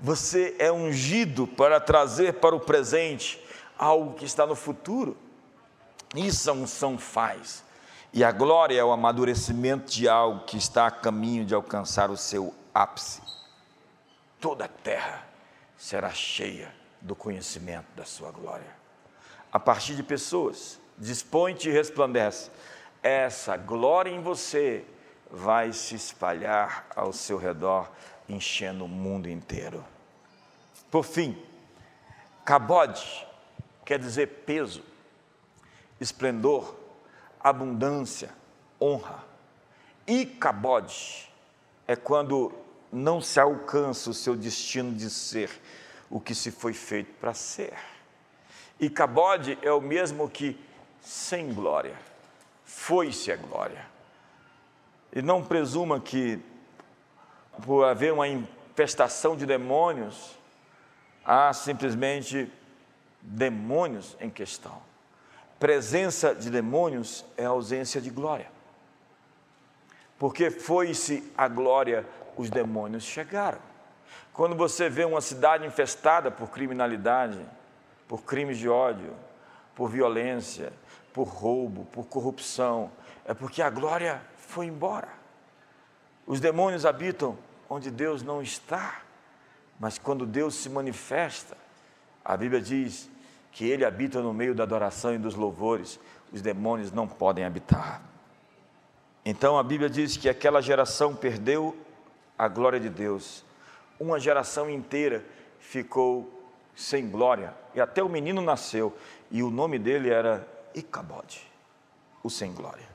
Você 0.00 0.56
é 0.58 0.72
ungido 0.72 1.46
para 1.46 1.78
trazer 1.78 2.34
para 2.34 2.56
o 2.56 2.60
presente 2.60 3.38
algo 3.78 4.14
que 4.14 4.24
está 4.24 4.46
no 4.46 4.56
futuro. 4.56 5.16
Isso 6.16 6.50
a 6.50 6.54
unção 6.54 6.98
faz. 6.98 7.62
E 8.12 8.24
a 8.24 8.32
glória 8.32 8.78
é 8.78 8.84
o 8.84 8.92
amadurecimento 8.92 9.92
de 9.92 10.08
algo 10.08 10.44
que 10.44 10.56
está 10.56 10.86
a 10.86 10.90
caminho 10.90 11.44
de 11.44 11.54
alcançar 11.54 12.10
o 12.10 12.16
seu 12.16 12.54
ápice. 12.72 13.20
Toda 14.40 14.66
a 14.66 14.68
terra 14.68 15.26
será 15.76 16.10
cheia 16.10 16.83
do 17.04 17.14
conhecimento 17.14 17.86
da 17.94 18.04
sua 18.04 18.32
glória. 18.32 18.66
A 19.52 19.60
partir 19.60 19.94
de 19.94 20.02
pessoas, 20.02 20.80
dispõe-te 20.98 21.68
e 21.68 21.72
resplandece. 21.72 22.50
Essa 23.02 23.56
glória 23.56 24.10
em 24.10 24.20
você 24.20 24.84
vai 25.30 25.72
se 25.72 25.94
espalhar 25.94 26.86
ao 26.96 27.12
seu 27.12 27.36
redor, 27.36 27.90
enchendo 28.28 28.86
o 28.86 28.88
mundo 28.88 29.28
inteiro. 29.28 29.84
Por 30.90 31.04
fim, 31.04 31.40
cabode 32.44 33.26
quer 33.84 33.98
dizer 33.98 34.26
peso, 34.46 34.82
esplendor, 36.00 36.74
abundância, 37.38 38.30
honra. 38.80 39.22
E 40.06 40.24
cabode 40.24 41.30
é 41.86 41.94
quando 41.94 42.52
não 42.90 43.20
se 43.20 43.38
alcança 43.38 44.08
o 44.08 44.14
seu 44.14 44.34
destino 44.34 44.92
de 44.92 45.10
ser, 45.10 45.50
o 46.10 46.20
que 46.20 46.34
se 46.34 46.50
foi 46.50 46.72
feito 46.72 47.12
para 47.20 47.34
ser. 47.34 47.74
E 48.78 48.90
cabode 48.90 49.58
é 49.62 49.72
o 49.72 49.80
mesmo 49.80 50.28
que 50.28 50.58
sem 51.00 51.52
glória, 51.52 51.96
foi-se 52.64 53.30
a 53.30 53.36
glória. 53.36 53.86
E 55.12 55.22
não 55.22 55.44
presuma 55.44 56.00
que, 56.00 56.40
por 57.62 57.84
haver 57.84 58.12
uma 58.12 58.26
infestação 58.26 59.36
de 59.36 59.46
demônios, 59.46 60.36
há 61.24 61.52
simplesmente 61.52 62.50
demônios 63.20 64.16
em 64.20 64.30
questão. 64.30 64.82
presença 65.58 66.34
de 66.34 66.50
demônios 66.50 67.24
é 67.36 67.44
ausência 67.44 68.00
de 68.00 68.10
glória. 68.10 68.50
Porque 70.18 70.50
foi-se 70.50 71.32
a 71.36 71.48
glória, 71.48 72.04
os 72.36 72.50
demônios 72.50 73.04
chegaram. 73.04 73.60
Quando 74.32 74.56
você 74.56 74.88
vê 74.88 75.04
uma 75.04 75.20
cidade 75.20 75.66
infestada 75.66 76.30
por 76.30 76.50
criminalidade, 76.50 77.40
por 78.08 78.22
crimes 78.22 78.58
de 78.58 78.68
ódio, 78.68 79.14
por 79.74 79.88
violência, 79.88 80.72
por 81.12 81.28
roubo, 81.28 81.84
por 81.86 82.06
corrupção, 82.06 82.90
é 83.24 83.32
porque 83.32 83.62
a 83.62 83.70
glória 83.70 84.20
foi 84.36 84.66
embora. 84.66 85.08
Os 86.26 86.40
demônios 86.40 86.84
habitam 86.84 87.38
onde 87.68 87.90
Deus 87.90 88.22
não 88.22 88.42
está, 88.42 89.02
mas 89.78 89.98
quando 89.98 90.26
Deus 90.26 90.54
se 90.54 90.68
manifesta, 90.68 91.56
a 92.24 92.36
Bíblia 92.36 92.60
diz 92.60 93.10
que 93.52 93.68
Ele 93.68 93.84
habita 93.84 94.20
no 94.20 94.32
meio 94.32 94.54
da 94.54 94.64
adoração 94.64 95.14
e 95.14 95.18
dos 95.18 95.34
louvores, 95.34 96.00
os 96.32 96.42
demônios 96.42 96.90
não 96.90 97.06
podem 97.06 97.44
habitar. 97.44 98.02
Então 99.24 99.58
a 99.58 99.62
Bíblia 99.62 99.88
diz 99.88 100.16
que 100.16 100.28
aquela 100.28 100.60
geração 100.60 101.14
perdeu 101.14 101.76
a 102.36 102.48
glória 102.48 102.80
de 102.80 102.88
Deus, 102.88 103.44
uma 103.98 104.18
geração 104.18 104.68
inteira 104.68 105.24
ficou 105.58 106.30
sem 106.74 107.08
glória, 107.08 107.54
e 107.74 107.80
até 107.80 108.02
o 108.02 108.08
menino 108.08 108.40
nasceu, 108.40 108.96
e 109.30 109.42
o 109.42 109.50
nome 109.50 109.78
dele 109.78 110.10
era 110.10 110.46
Icabode, 110.74 111.48
o 112.22 112.28
sem 112.28 112.52
glória. 112.52 112.86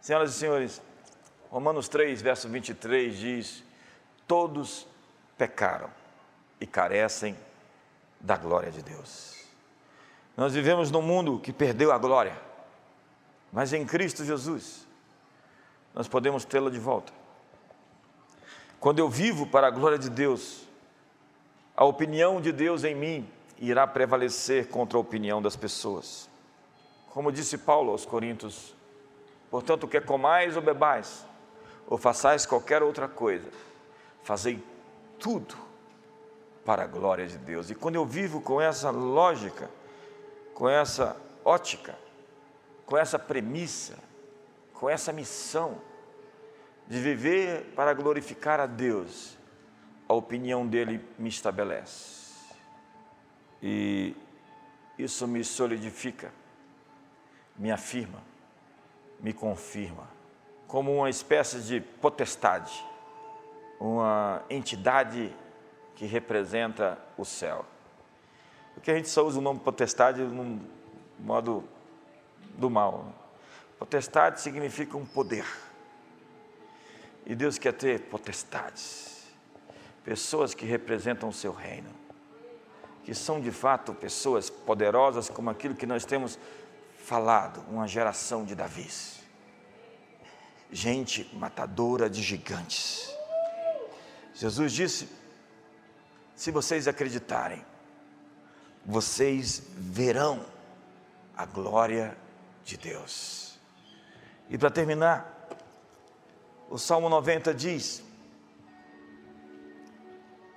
Senhoras 0.00 0.34
e 0.34 0.38
senhores, 0.38 0.82
Romanos 1.50 1.88
3, 1.88 2.22
verso 2.22 2.48
23 2.48 3.16
diz: 3.16 3.64
Todos 4.26 4.86
pecaram 5.36 5.90
e 6.60 6.66
carecem 6.66 7.36
da 8.18 8.36
glória 8.36 8.70
de 8.70 8.82
Deus. 8.82 9.44
Nós 10.36 10.54
vivemos 10.54 10.90
num 10.90 11.02
mundo 11.02 11.38
que 11.38 11.52
perdeu 11.52 11.92
a 11.92 11.98
glória, 11.98 12.36
mas 13.52 13.72
em 13.72 13.84
Cristo 13.84 14.24
Jesus 14.24 14.86
nós 15.94 16.08
podemos 16.08 16.44
tê-la 16.44 16.70
de 16.70 16.78
volta. 16.78 17.19
Quando 18.80 18.98
eu 18.98 19.10
vivo 19.10 19.46
para 19.46 19.66
a 19.66 19.70
glória 19.70 19.98
de 19.98 20.08
Deus, 20.08 20.66
a 21.76 21.84
opinião 21.84 22.40
de 22.40 22.50
Deus 22.50 22.82
em 22.82 22.94
mim 22.94 23.28
irá 23.58 23.86
prevalecer 23.86 24.68
contra 24.68 24.96
a 24.96 25.00
opinião 25.00 25.42
das 25.42 25.54
pessoas. 25.54 26.30
Como 27.10 27.30
disse 27.30 27.58
Paulo 27.58 27.92
aos 27.92 28.06
Coríntios, 28.06 28.74
portanto, 29.50 29.86
quer 29.86 30.06
comais 30.06 30.56
ou 30.56 30.62
bebais, 30.62 31.26
ou 31.86 31.98
façais 31.98 32.46
qualquer 32.46 32.82
outra 32.82 33.06
coisa, 33.06 33.50
fazei 34.22 34.64
tudo 35.18 35.54
para 36.64 36.84
a 36.84 36.86
glória 36.86 37.26
de 37.26 37.36
Deus. 37.36 37.68
E 37.68 37.74
quando 37.74 37.96
eu 37.96 38.06
vivo 38.06 38.40
com 38.40 38.62
essa 38.62 38.88
lógica, 38.90 39.70
com 40.54 40.66
essa 40.66 41.16
ótica, 41.44 41.98
com 42.86 42.96
essa 42.96 43.18
premissa, 43.18 43.98
com 44.72 44.88
essa 44.88 45.12
missão 45.12 45.89
de 46.90 47.00
viver 47.00 47.72
para 47.74 47.94
glorificar 47.94 48.60
a 48.60 48.66
Deus, 48.66 49.38
a 50.06 50.12
opinião 50.12 50.66
dele 50.66 51.02
me 51.18 51.30
estabelece. 51.30 52.20
E 53.62 54.14
isso 54.98 55.26
me 55.26 55.42
solidifica 55.42 56.30
me 57.60 57.70
afirma, 57.70 58.22
me 59.20 59.34
confirma, 59.34 60.08
como 60.66 60.96
uma 60.96 61.10
espécie 61.10 61.60
de 61.60 61.78
potestade, 61.78 62.72
uma 63.78 64.42
entidade 64.48 65.30
que 65.94 66.06
representa 66.06 66.98
o 67.18 67.24
céu. 67.24 67.66
Porque 68.72 68.90
a 68.90 68.94
gente 68.94 69.10
só 69.10 69.26
usa 69.26 69.38
o 69.38 69.42
nome 69.42 69.60
potestade 69.60 70.22
no 70.22 70.58
modo 71.18 71.62
do 72.56 72.70
mal. 72.70 73.12
Potestade 73.78 74.40
significa 74.40 74.96
um 74.96 75.04
poder. 75.04 75.44
E 77.26 77.34
Deus 77.34 77.58
quer 77.58 77.72
ter 77.72 78.00
potestades, 78.02 79.24
pessoas 80.04 80.54
que 80.54 80.64
representam 80.64 81.28
o 81.28 81.32
seu 81.32 81.52
reino, 81.52 81.90
que 83.04 83.14
são 83.14 83.40
de 83.40 83.50
fato 83.50 83.94
pessoas 83.94 84.50
poderosas 84.50 85.28
como 85.28 85.50
aquilo 85.50 85.74
que 85.74 85.86
nós 85.86 86.04
temos 86.04 86.38
falado, 86.98 87.64
uma 87.68 87.86
geração 87.86 88.44
de 88.44 88.54
Davis. 88.54 89.20
Gente 90.72 91.28
matadora 91.34 92.08
de 92.08 92.22
gigantes. 92.22 93.12
Jesus 94.34 94.72
disse: 94.72 95.08
se 96.34 96.50
vocês 96.50 96.88
acreditarem, 96.88 97.64
vocês 98.84 99.62
verão 99.76 100.46
a 101.36 101.44
glória 101.44 102.16
de 102.64 102.76
Deus. 102.76 103.58
E 104.48 104.56
para 104.56 104.70
terminar, 104.70 105.39
o 106.70 106.78
Salmo 106.78 107.08
90 107.08 107.52
diz 107.52 108.00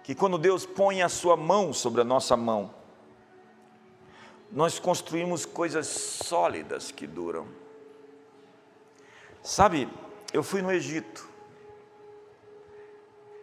que 0.03 0.13
quando 0.13 0.37
Deus 0.37 0.63
põe 0.63 1.01
a 1.01 1.09
sua 1.09 1.35
mão 1.35 1.73
sobre 1.73 2.01
a 2.01 2.03
nossa 2.03 2.37
mão, 2.37 2.71
nós 4.51 4.77
construímos 4.77 5.43
coisas 5.43 5.87
sólidas 5.87 6.91
que 6.91 7.07
duram. 7.07 7.47
Sabe, 9.41 9.89
eu 10.31 10.43
fui 10.43 10.61
no 10.61 10.71
Egito 10.71 11.27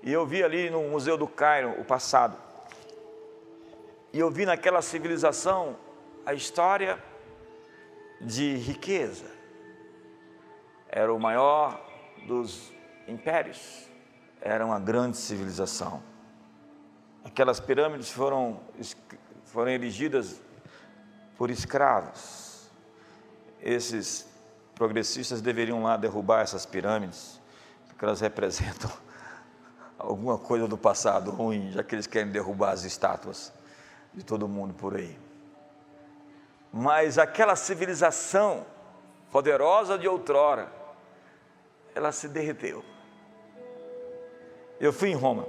e 0.00 0.12
eu 0.12 0.24
vi 0.24 0.44
ali 0.44 0.70
no 0.70 0.82
Museu 0.84 1.18
do 1.18 1.26
Cairo 1.26 1.72
o 1.80 1.84
passado. 1.84 2.38
E 4.12 4.18
eu 4.18 4.30
vi 4.30 4.46
naquela 4.46 4.80
civilização 4.80 5.76
a 6.24 6.34
história 6.34 7.02
de 8.20 8.54
riqueza. 8.54 9.26
Era 10.88 11.12
o 11.12 11.18
maior 11.18 11.89
dos 12.26 12.72
impérios. 13.06 13.88
Era 14.40 14.64
uma 14.64 14.78
grande 14.78 15.16
civilização. 15.16 16.02
Aquelas 17.24 17.60
pirâmides 17.60 18.10
foram, 18.10 18.60
foram 19.44 19.70
erigidas 19.70 20.40
por 21.36 21.50
escravos. 21.50 22.70
Esses 23.60 24.26
progressistas 24.74 25.42
deveriam 25.42 25.82
lá 25.82 25.96
derrubar 25.96 26.40
essas 26.40 26.64
pirâmides, 26.64 27.38
porque 27.86 28.04
elas 28.04 28.20
representam 28.20 28.90
alguma 29.98 30.38
coisa 30.38 30.66
do 30.66 30.78
passado 30.78 31.30
ruim, 31.30 31.70
já 31.72 31.82
que 31.82 31.94
eles 31.94 32.06
querem 32.06 32.32
derrubar 32.32 32.72
as 32.72 32.84
estátuas 32.84 33.52
de 34.14 34.24
todo 34.24 34.48
mundo 34.48 34.72
por 34.72 34.96
aí. 34.96 35.18
Mas 36.72 37.18
aquela 37.18 37.56
civilização 37.56 38.64
poderosa 39.30 39.98
de 39.98 40.08
outrora, 40.08 40.79
ela 41.94 42.12
se 42.12 42.28
derreteu. 42.28 42.84
Eu 44.78 44.92
fui 44.92 45.10
em 45.10 45.14
Roma 45.14 45.46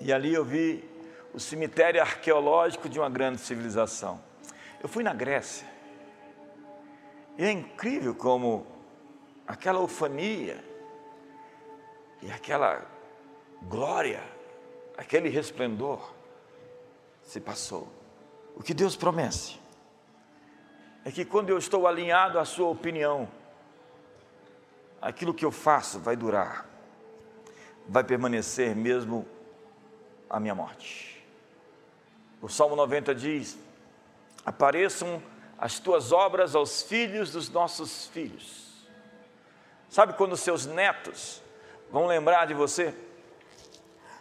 e 0.00 0.12
ali 0.12 0.34
eu 0.34 0.44
vi 0.44 0.88
o 1.32 1.38
cemitério 1.38 2.00
arqueológico 2.00 2.88
de 2.88 2.98
uma 2.98 3.08
grande 3.08 3.40
civilização. 3.40 4.20
Eu 4.82 4.88
fui 4.88 5.04
na 5.04 5.14
Grécia. 5.14 5.66
E 7.38 7.44
é 7.44 7.52
incrível 7.52 8.14
como 8.14 8.66
aquela 9.46 9.80
ufania 9.80 10.62
e 12.22 12.30
aquela 12.30 12.84
glória, 13.62 14.22
aquele 14.96 15.28
resplendor 15.28 16.12
se 17.22 17.40
passou. 17.40 17.88
O 18.56 18.62
que 18.62 18.74
Deus 18.74 18.96
promete 18.96 19.60
é 21.04 21.10
que 21.10 21.24
quando 21.24 21.50
eu 21.50 21.58
estou 21.58 21.86
alinhado 21.86 22.38
à 22.38 22.44
sua 22.44 22.68
opinião, 22.68 23.28
aquilo 25.00 25.34
que 25.34 25.44
eu 25.44 25.50
faço 25.50 25.98
vai 25.98 26.16
durar, 26.16 26.66
vai 27.88 28.04
permanecer 28.04 28.74
mesmo 28.76 29.26
a 30.28 30.38
minha 30.38 30.54
morte. 30.54 31.24
O 32.40 32.48
Salmo 32.48 32.76
90 32.76 33.14
diz: 33.14 33.58
apareçam 34.44 35.22
as 35.58 35.78
tuas 35.78 36.12
obras 36.12 36.54
aos 36.54 36.82
filhos 36.82 37.30
dos 37.30 37.48
nossos 37.50 38.06
filhos. 38.08 38.70
Sabe 39.88 40.12
quando 40.14 40.36
seus 40.36 40.66
netos 40.66 41.42
vão 41.90 42.06
lembrar 42.06 42.46
de 42.46 42.54
você? 42.54 42.94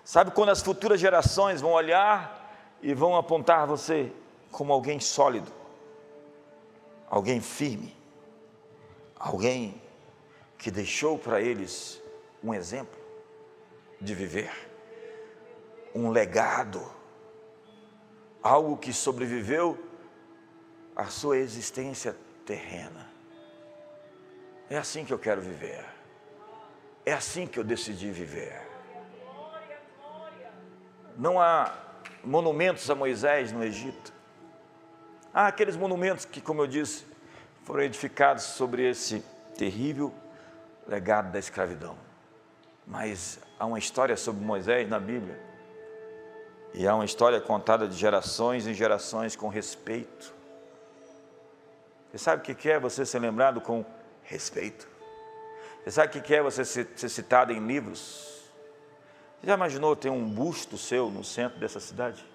Sabe 0.03 0.31
quando 0.31 0.49
as 0.49 0.61
futuras 0.61 0.99
gerações 0.99 1.61
vão 1.61 1.71
olhar 1.71 2.51
e 2.81 2.93
vão 2.93 3.15
apontar 3.15 3.67
você 3.67 4.11
como 4.51 4.73
alguém 4.73 4.99
sólido, 4.99 5.51
alguém 7.07 7.39
firme, 7.39 7.95
alguém 9.15 9.79
que 10.59 10.69
deixou 10.69 11.17
para 11.17 11.41
eles 11.41 12.03
um 12.43 12.53
exemplo 12.53 12.99
de 13.99 14.13
viver, 14.13 14.51
um 15.95 16.09
legado, 16.09 16.85
algo 18.43 18.75
que 18.77 18.91
sobreviveu 18.91 19.79
a 20.93 21.05
sua 21.05 21.37
existência 21.37 22.15
terrena. 22.45 23.09
É 24.69 24.77
assim 24.77 25.05
que 25.05 25.13
eu 25.13 25.17
quero 25.17 25.41
viver. 25.41 25.83
É 27.05 27.13
assim 27.13 27.47
que 27.47 27.57
eu 27.57 27.63
decidi 27.63 28.11
viver. 28.11 28.61
Não 31.17 31.39
há 31.39 31.73
monumentos 32.23 32.89
a 32.89 32.95
Moisés 32.95 33.53
no 33.53 33.63
Egito. 33.63 34.13
Há 35.33 35.47
aqueles 35.47 35.77
monumentos 35.77 36.25
que, 36.25 36.41
como 36.41 36.61
eu 36.61 36.67
disse, 36.67 37.05
foram 37.63 37.83
edificados 37.83 38.43
sobre 38.43 38.87
esse 38.87 39.23
terrível 39.57 40.13
legado 40.89 41.31
da 41.31 41.37
escravidão. 41.37 41.95
Mas 42.85 43.39
há 43.59 43.65
uma 43.65 43.77
história 43.77 44.17
sobre 44.17 44.43
Moisés 44.43 44.89
na 44.89 44.99
Bíblia. 44.99 45.39
E 46.73 46.87
há 46.87 46.95
uma 46.95 47.05
história 47.05 47.39
contada 47.39 47.87
de 47.87 47.95
gerações 47.95 48.65
em 48.65 48.73
gerações 48.73 49.35
com 49.35 49.47
respeito. 49.47 50.33
Você 52.09 52.17
sabe 52.17 52.51
o 52.51 52.55
que 52.55 52.69
é 52.69 52.79
você 52.79 53.05
ser 53.05 53.19
lembrado 53.19 53.61
com 53.61 53.85
respeito? 54.23 54.87
Você 55.83 55.91
sabe 55.91 56.17
o 56.17 56.21
que 56.21 56.33
é 56.33 56.41
você 56.41 56.65
ser, 56.65 56.87
citado 56.97 57.53
em 57.53 57.65
livros? 57.65 58.49
Você 59.39 59.47
já 59.47 59.53
imaginou 59.53 59.95
ter 59.95 60.09
um 60.09 60.27
busto 60.27 60.77
seu 60.77 61.09
no 61.11 61.23
centro 61.23 61.59
dessa 61.59 61.79
cidade? 61.79 62.25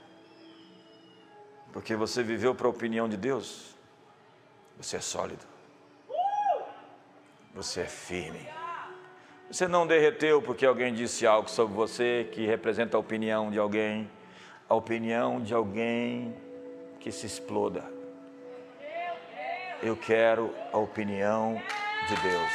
Porque 1.73 1.97
você 1.97 2.23
viveu 2.23 2.55
para 2.55 2.69
a 2.69 2.71
opinião 2.71 3.09
de 3.09 3.17
Deus. 3.17 3.75
Você 4.79 4.97
é 4.97 5.01
sólido. 5.01 5.54
Você 7.55 7.83
é 7.83 7.87
firme. 7.87 8.49
Você 9.49 9.69
não 9.69 9.87
derreteu 9.87 10.43
porque 10.43 10.67
alguém 10.67 10.93
disse 10.93 11.25
algo 11.25 11.49
sobre 11.49 11.73
você 11.73 12.29
que 12.33 12.45
representa 12.45 12.97
a 12.97 13.01
opinião 13.01 13.49
de 13.49 13.61
alguém, 13.61 14.11
a 14.69 14.75
opinião 14.75 15.41
de 15.41 15.55
alguém 15.55 16.35
que 16.99 17.13
se 17.13 17.27
exploda. 17.27 17.85
Eu 19.81 19.97
quero 19.97 20.53
a 20.73 20.79
opinião 20.79 21.63
de 22.09 22.17
Deus. 22.23 22.51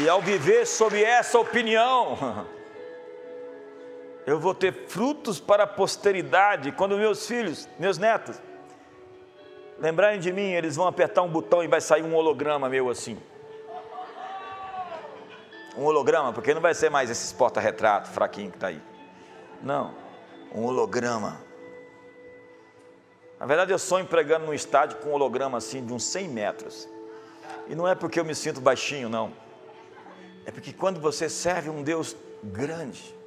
E 0.00 0.08
ao 0.08 0.22
viver 0.22 0.64
sob 0.64 1.02
essa 1.02 1.40
opinião, 1.40 2.46
eu 4.30 4.38
vou 4.38 4.54
ter 4.54 4.86
frutos 4.86 5.40
para 5.40 5.64
a 5.64 5.66
posteridade. 5.66 6.70
Quando 6.70 6.96
meus 6.96 7.26
filhos, 7.26 7.68
meus 7.78 7.98
netos, 7.98 8.40
lembrarem 9.76 10.20
de 10.20 10.32
mim, 10.32 10.52
eles 10.52 10.76
vão 10.76 10.86
apertar 10.86 11.22
um 11.22 11.28
botão 11.28 11.64
e 11.64 11.66
vai 11.66 11.80
sair 11.80 12.04
um 12.04 12.14
holograma 12.14 12.68
meu 12.68 12.88
assim. 12.88 13.18
Um 15.76 15.84
holograma, 15.84 16.32
porque 16.32 16.54
não 16.54 16.60
vai 16.60 16.74
ser 16.74 16.90
mais 16.90 17.10
esses 17.10 17.32
porta-retrato 17.32 18.08
fraquinho 18.08 18.50
que 18.50 18.56
está 18.56 18.68
aí. 18.68 18.80
Não, 19.60 19.94
um 20.54 20.64
holograma. 20.64 21.40
Na 23.38 23.46
verdade, 23.46 23.72
eu 23.72 23.78
sonho 23.80 24.06
pregando 24.06 24.46
num 24.46 24.54
estádio 24.54 24.98
com 24.98 25.10
um 25.10 25.12
holograma 25.12 25.58
assim 25.58 25.84
de 25.84 25.92
uns 25.92 26.04
100 26.04 26.28
metros. 26.28 26.88
E 27.66 27.74
não 27.74 27.88
é 27.88 27.96
porque 27.96 28.20
eu 28.20 28.24
me 28.24 28.36
sinto 28.36 28.60
baixinho, 28.60 29.08
não. 29.08 29.32
É 30.46 30.52
porque 30.52 30.72
quando 30.72 31.00
você 31.00 31.28
serve 31.28 31.68
um 31.68 31.82
Deus 31.82 32.14
grande, 32.44 33.18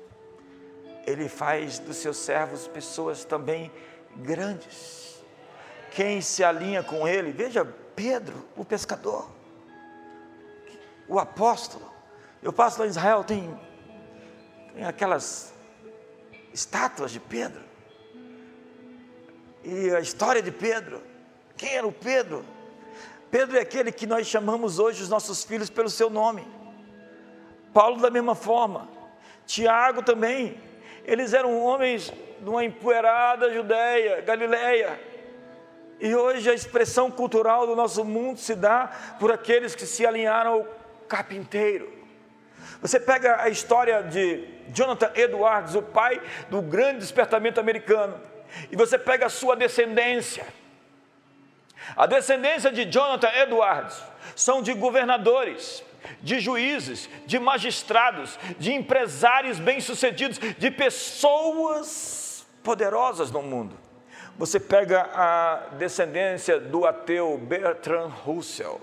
Ele 1.06 1.28
faz 1.28 1.80
dos 1.80 1.97
seus 1.97 2.18
servos 2.18 2.68
pessoas 2.68 3.26
também 3.26 3.72
grandes. 4.16 5.24
Quem 5.91 6.22
se 6.22 6.43
alinha 6.43 6.82
com 6.82 7.08
Ele, 7.08 7.32
veja 7.32 7.66
Pedro, 7.95 8.45
o 8.56 8.66
pescador, 8.66 9.30
o 11.08 11.20
apóstolo. 11.20 11.91
Eu 12.41 12.51
passo 12.51 12.80
lá 12.80 12.86
em 12.86 12.89
Israel, 12.89 13.24
tem, 13.24 13.60
tem 14.74 14.84
aquelas 14.84 15.54
estátuas 16.54 17.12
de 17.12 17.20
Pedro. 17.20 17.62
E 19.64 19.91
a 19.91 19.99
história 19.99 20.41
de 20.41 20.51
Pedro. 20.51 21.01
Quem 21.56 21.76
era 21.76 21.88
o 21.88 21.91
Pedro? 21.91 22.45
Pedro 23.32 23.58
é 23.58 23.62
aquele 23.62 23.91
que 23.91 24.06
nós 24.06 24.28
chamamos 24.28 24.80
hoje 24.80 25.01
os 25.01 25.10
nossos 25.10 25.43
filhos 25.43 25.70
pelo 25.70 25.89
seu 25.89 26.10
nome. 26.10 26.45
Paulo 27.74 27.99
da 27.99 28.12
mesma 28.12 28.36
forma, 28.36 28.88
Tiago 29.47 30.04
também, 30.04 30.62
eles 31.06 31.34
eram 31.34 31.62
homens 31.62 32.12
de 32.39 32.49
uma 32.49 32.64
empoeirada 32.64 33.54
Judéia, 33.54 34.22
Galileia, 34.22 34.99
e 35.99 36.14
hoje 36.14 36.49
a 36.49 36.54
expressão 36.54 37.10
cultural 37.10 37.66
do 37.66 37.76
nosso 37.76 38.04
mundo 38.04 38.38
se 38.38 38.56
dá 38.56 38.91
por 39.20 39.32
aqueles 39.32 39.76
que 39.76 39.86
se 39.86 40.06
alinharam 40.06 40.54
ao 40.54 40.68
carpinteiro. 41.08 41.91
Você 42.82 42.99
pega 42.99 43.41
a 43.41 43.49
história 43.49 44.04
de 44.04 44.45
Jonathan 44.74 45.12
Edwards, 45.16 45.76
o 45.76 45.82
pai 45.82 46.22
do 46.49 46.62
grande 46.62 46.99
despertamento 46.99 47.60
americano, 47.60 48.20
e 48.72 48.76
você 48.76 48.97
pega 48.97 49.28
a 49.28 49.30
sua 49.30 49.56
descendência. 49.56 50.45
A 51.95 52.06
descendência 52.06 52.72
de 52.72 52.86
Jonathan 52.86 53.32
Edwards 53.36 54.01
são 54.36 54.62
de 54.62 54.74
governadores, 54.74 55.84
de 56.22 56.39
juízes, 56.39 57.10
de 57.26 57.39
magistrados, 57.39 58.38
de 58.60 58.74
empresários 58.74 59.60
bem-sucedidos, 59.60 60.38
de 60.38 60.72
pessoas 60.72 62.45
poderosas 62.64 63.32
no 63.32 63.41
mundo. 63.41 63.78
Você 64.38 64.60
pega 64.60 65.10
a 65.14 65.76
descendência 65.78 66.60
do 66.60 66.86
ateu 66.86 67.38
Bertrand 67.38 68.08
Russell 68.08 68.82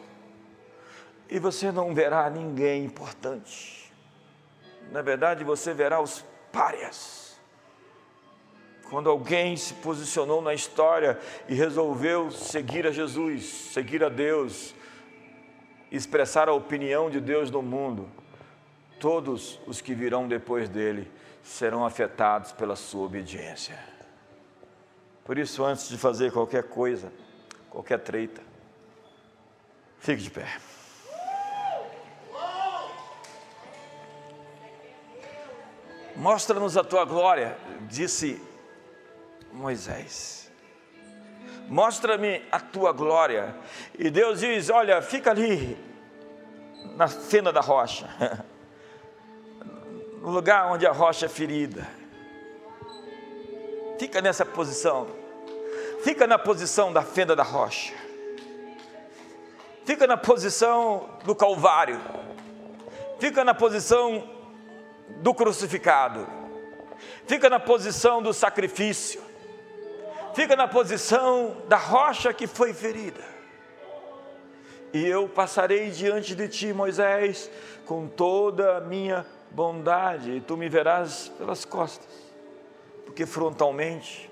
e 1.29 1.39
você 1.39 1.73
não 1.73 1.95
verá 1.95 2.29
ninguém 2.31 2.85
importante. 2.85 3.93
Na 4.91 5.03
verdade, 5.03 5.45
você 5.45 5.73
verá 5.73 6.01
os 6.01 6.25
párias. 6.53 7.39
Quando 8.89 9.09
alguém 9.09 9.57
se 9.57 9.75
posicionou 9.75 10.43
na 10.43 10.53
história 10.53 11.19
e 11.49 11.55
resolveu 11.55 12.31
seguir 12.33 12.87
a 12.87 12.91
Jesus, 12.91 13.45
seguir 13.45 14.03
a 14.03 14.09
Deus, 14.09 14.75
expressar 15.91 16.49
a 16.49 16.53
opinião 16.53 17.11
de 17.11 17.21
Deus 17.21 17.51
no 17.51 17.63
mundo, 17.63 18.09
todos 18.99 19.61
os 19.67 19.81
que 19.81 19.95
virão 19.95 20.29
depois 20.29 20.69
dele 20.69 21.11
serão 21.43 21.85
afetados 21.85 22.53
pela 22.53 22.77
sua 22.77 23.07
obediência. 23.07 23.79
Por 25.25 25.39
isso, 25.39 25.65
antes 25.65 25.89
de 25.89 25.97
fazer 25.97 26.33
qualquer 26.33 26.65
coisa, 26.65 27.13
qualquer 27.69 27.99
treita, 27.99 28.43
fique 29.99 30.23
de 30.23 30.31
pé. 30.31 30.59
Mostra-nos 36.17 36.77
a 36.77 36.85
tua 36.85 37.05
glória, 37.05 37.57
disse 37.89 38.41
Moisés 39.53 40.40
mostra-me 41.71 42.43
a 42.51 42.59
tua 42.59 42.93
glória. 42.93 43.55
E 43.97 44.11
Deus 44.11 44.41
diz: 44.41 44.69
Olha, 44.69 45.01
fica 45.01 45.31
ali, 45.31 45.79
na 46.97 47.07
fenda 47.07 47.53
da 47.53 47.61
rocha, 47.61 48.11
no 50.21 50.31
lugar 50.31 50.67
onde 50.67 50.87
a 50.87 50.93
rocha 50.93 51.27
é 51.27 51.29
ferida. 51.29 51.87
Fica 53.99 54.21
nessa 54.21 54.45
posição, 54.45 55.07
fica 56.03 56.27
na 56.27 56.39
posição 56.39 56.93
da 56.93 57.03
fenda 57.03 57.37
da 57.37 57.43
rocha, 57.43 57.95
fica 59.85 60.07
na 60.07 60.17
posição 60.17 61.19
do 61.25 61.35
Calvário, 61.35 62.01
fica 63.21 63.45
na 63.45 63.55
posição 63.55 64.29
do 65.19 65.35
crucificado, 65.35 66.27
fica 67.27 67.51
na 67.51 67.61
posição 67.61 68.23
do 68.23 68.33
sacrifício 68.33 69.30
fica 70.41 70.57
na 70.57 70.67
posição 70.67 71.55
da 71.69 71.77
rocha 71.77 72.33
que 72.33 72.47
foi 72.47 72.73
ferida. 72.73 73.23
E 74.91 75.07
eu 75.07 75.29
passarei 75.29 75.91
diante 75.91 76.35
de 76.35 76.49
ti, 76.49 76.73
Moisés, 76.73 77.51
com 77.85 78.09
toda 78.09 78.79
a 78.79 78.81
minha 78.81 79.27
bondade, 79.51 80.31
e 80.31 80.41
tu 80.41 80.57
me 80.57 80.67
verás 80.67 81.31
pelas 81.37 81.67
costas, 81.67 82.09
porque 83.05 83.27
frontalmente 83.27 84.31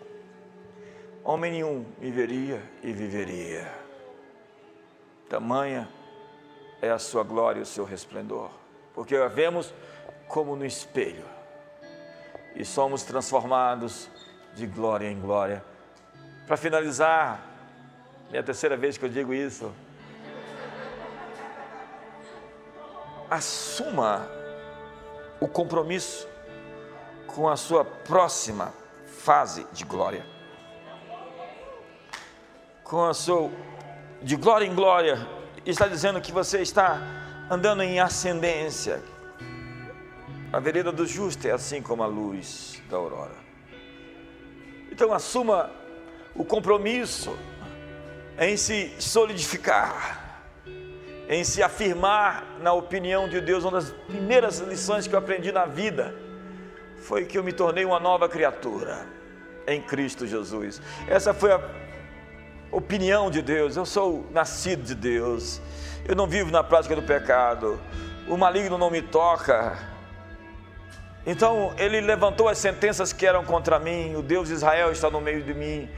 homem 1.22 1.52
nenhum 1.52 1.84
me 1.98 2.10
veria 2.10 2.62
e 2.82 2.90
viveria. 2.90 3.70
Tamanha 5.28 5.86
é 6.80 6.90
a 6.90 6.98
sua 6.98 7.22
glória 7.22 7.58
e 7.58 7.64
o 7.64 7.66
seu 7.66 7.84
resplendor, 7.84 8.48
porque 8.94 9.14
a 9.14 9.28
vemos 9.28 9.74
como 10.26 10.56
no 10.56 10.64
espelho, 10.64 11.26
e 12.56 12.64
somos 12.64 13.02
transformados 13.02 14.08
de 14.54 14.66
glória 14.66 15.06
em 15.06 15.20
glória 15.20 15.67
para 16.48 16.56
finalizar, 16.56 17.42
é 18.32 18.38
a 18.38 18.42
terceira 18.42 18.74
vez 18.74 18.96
que 18.96 19.04
eu 19.04 19.08
digo 19.10 19.34
isso. 19.34 19.70
Assuma 23.28 24.26
o 25.38 25.46
compromisso 25.46 26.26
com 27.26 27.50
a 27.50 27.54
sua 27.54 27.84
próxima 27.84 28.72
fase 29.04 29.66
de 29.74 29.84
glória. 29.84 30.24
Com 32.82 33.04
a 33.04 33.12
sua 33.12 33.50
de 34.22 34.34
glória 34.34 34.64
em 34.64 34.74
glória, 34.74 35.18
está 35.66 35.86
dizendo 35.86 36.18
que 36.18 36.32
você 36.32 36.62
está 36.62 36.98
andando 37.50 37.82
em 37.82 38.00
ascendência. 38.00 39.02
A 40.50 40.58
vereda 40.58 40.90
do 40.90 41.06
justo 41.06 41.46
é 41.46 41.50
assim 41.50 41.82
como 41.82 42.02
a 42.02 42.06
luz 42.06 42.82
da 42.88 42.96
aurora. 42.96 43.36
Então 44.90 45.12
assuma 45.12 45.70
o 46.38 46.44
compromisso 46.44 47.36
em 48.38 48.56
se 48.56 48.94
solidificar, 49.00 50.44
em 51.28 51.42
se 51.42 51.62
afirmar 51.62 52.46
na 52.60 52.72
opinião 52.72 53.28
de 53.28 53.40
Deus. 53.40 53.64
Uma 53.64 53.72
das 53.72 53.90
primeiras 53.90 54.60
lições 54.60 55.08
que 55.08 55.14
eu 55.14 55.18
aprendi 55.18 55.50
na 55.50 55.66
vida 55.66 56.14
foi 56.98 57.24
que 57.24 57.36
eu 57.36 57.42
me 57.42 57.52
tornei 57.52 57.84
uma 57.84 57.98
nova 57.98 58.28
criatura 58.28 59.04
em 59.66 59.82
Cristo 59.82 60.26
Jesus. 60.26 60.80
Essa 61.08 61.34
foi 61.34 61.52
a 61.52 61.60
opinião 62.70 63.30
de 63.30 63.42
Deus. 63.42 63.76
Eu 63.76 63.84
sou 63.84 64.24
nascido 64.30 64.84
de 64.84 64.94
Deus. 64.94 65.60
Eu 66.06 66.14
não 66.14 66.28
vivo 66.28 66.52
na 66.52 66.62
prática 66.62 66.94
do 66.94 67.02
pecado. 67.02 67.80
O 68.28 68.36
maligno 68.36 68.78
não 68.78 68.90
me 68.90 69.02
toca. 69.02 69.76
Então 71.26 71.74
ele 71.76 72.00
levantou 72.00 72.48
as 72.48 72.58
sentenças 72.58 73.12
que 73.12 73.26
eram 73.26 73.44
contra 73.44 73.78
mim. 73.78 74.14
O 74.14 74.22
Deus 74.22 74.48
de 74.48 74.54
Israel 74.54 74.92
está 74.92 75.10
no 75.10 75.20
meio 75.20 75.42
de 75.42 75.52
mim 75.52 75.88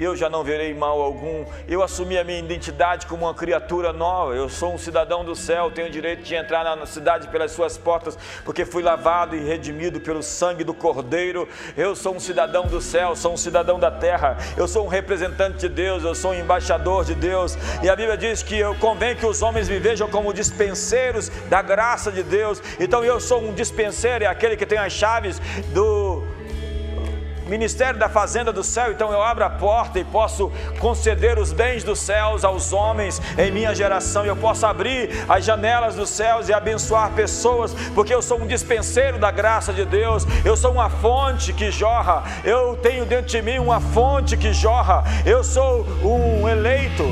eu 0.00 0.16
já 0.16 0.30
não 0.30 0.42
verei 0.42 0.72
mal 0.72 1.00
algum. 1.00 1.44
Eu 1.68 1.82
assumi 1.82 2.18
a 2.18 2.24
minha 2.24 2.38
identidade 2.38 3.06
como 3.06 3.26
uma 3.26 3.34
criatura 3.34 3.92
nova. 3.92 4.34
Eu 4.34 4.48
sou 4.48 4.72
um 4.72 4.78
cidadão 4.78 5.24
do 5.24 5.36
céu, 5.36 5.70
tenho 5.70 5.88
o 5.88 5.90
direito 5.90 6.22
de 6.22 6.34
entrar 6.34 6.64
na 6.64 6.86
cidade 6.86 7.28
pelas 7.28 7.52
suas 7.52 7.76
portas, 7.76 8.16
porque 8.44 8.64
fui 8.64 8.82
lavado 8.82 9.36
e 9.36 9.40
redimido 9.40 10.00
pelo 10.00 10.22
sangue 10.22 10.64
do 10.64 10.72
Cordeiro. 10.72 11.46
Eu 11.76 11.94
sou 11.94 12.14
um 12.14 12.20
cidadão 12.20 12.66
do 12.66 12.80
céu, 12.80 13.14
sou 13.14 13.34
um 13.34 13.36
cidadão 13.36 13.78
da 13.78 13.90
terra. 13.90 14.38
Eu 14.56 14.66
sou 14.66 14.86
um 14.86 14.88
representante 14.88 15.58
de 15.58 15.68
Deus, 15.68 16.02
eu 16.02 16.14
sou 16.14 16.30
um 16.32 16.34
embaixador 16.34 17.04
de 17.04 17.14
Deus. 17.14 17.56
E 17.82 17.88
a 17.90 17.94
Bíblia 17.94 18.16
diz 18.16 18.42
que 18.42 18.58
eu 18.58 18.74
convém 18.76 19.14
que 19.14 19.26
os 19.26 19.42
homens 19.42 19.68
me 19.68 19.78
vejam 19.78 20.08
como 20.08 20.32
dispenseiros 20.32 21.28
da 21.48 21.60
graça 21.60 22.10
de 22.10 22.22
Deus. 22.22 22.62
Então 22.78 23.04
eu 23.04 23.20
sou 23.20 23.42
um 23.42 23.52
dispenseiro, 23.52 24.24
é 24.24 24.26
aquele 24.26 24.56
que 24.56 24.64
tem 24.64 24.78
as 24.78 24.92
chaves 24.92 25.40
do 25.74 26.22
ministério 27.50 27.98
da 27.98 28.08
fazenda 28.08 28.52
do 28.52 28.62
céu, 28.62 28.92
então 28.92 29.12
eu 29.12 29.20
abro 29.20 29.44
a 29.44 29.50
porta 29.50 29.98
e 29.98 30.04
posso 30.04 30.52
conceder 30.78 31.36
os 31.36 31.52
bens 31.52 31.82
dos 31.82 31.98
céus 31.98 32.44
aos 32.44 32.72
homens 32.72 33.20
em 33.36 33.50
minha 33.50 33.74
geração. 33.74 34.24
Eu 34.24 34.36
posso 34.36 34.64
abrir 34.64 35.10
as 35.28 35.44
janelas 35.44 35.96
dos 35.96 36.08
céus 36.10 36.48
e 36.48 36.52
abençoar 36.52 37.10
pessoas, 37.10 37.74
porque 37.92 38.14
eu 38.14 38.22
sou 38.22 38.40
um 38.40 38.46
dispenseiro 38.46 39.18
da 39.18 39.32
graça 39.32 39.72
de 39.72 39.84
Deus. 39.84 40.24
Eu 40.44 40.56
sou 40.56 40.70
uma 40.70 40.88
fonte 40.88 41.52
que 41.52 41.72
jorra. 41.72 42.22
Eu 42.44 42.76
tenho 42.76 43.04
dentro 43.04 43.26
de 43.26 43.42
mim 43.42 43.58
uma 43.58 43.80
fonte 43.80 44.36
que 44.36 44.52
jorra. 44.52 45.02
Eu 45.26 45.42
sou 45.42 45.84
um 46.04 46.48
eleito 46.48 47.04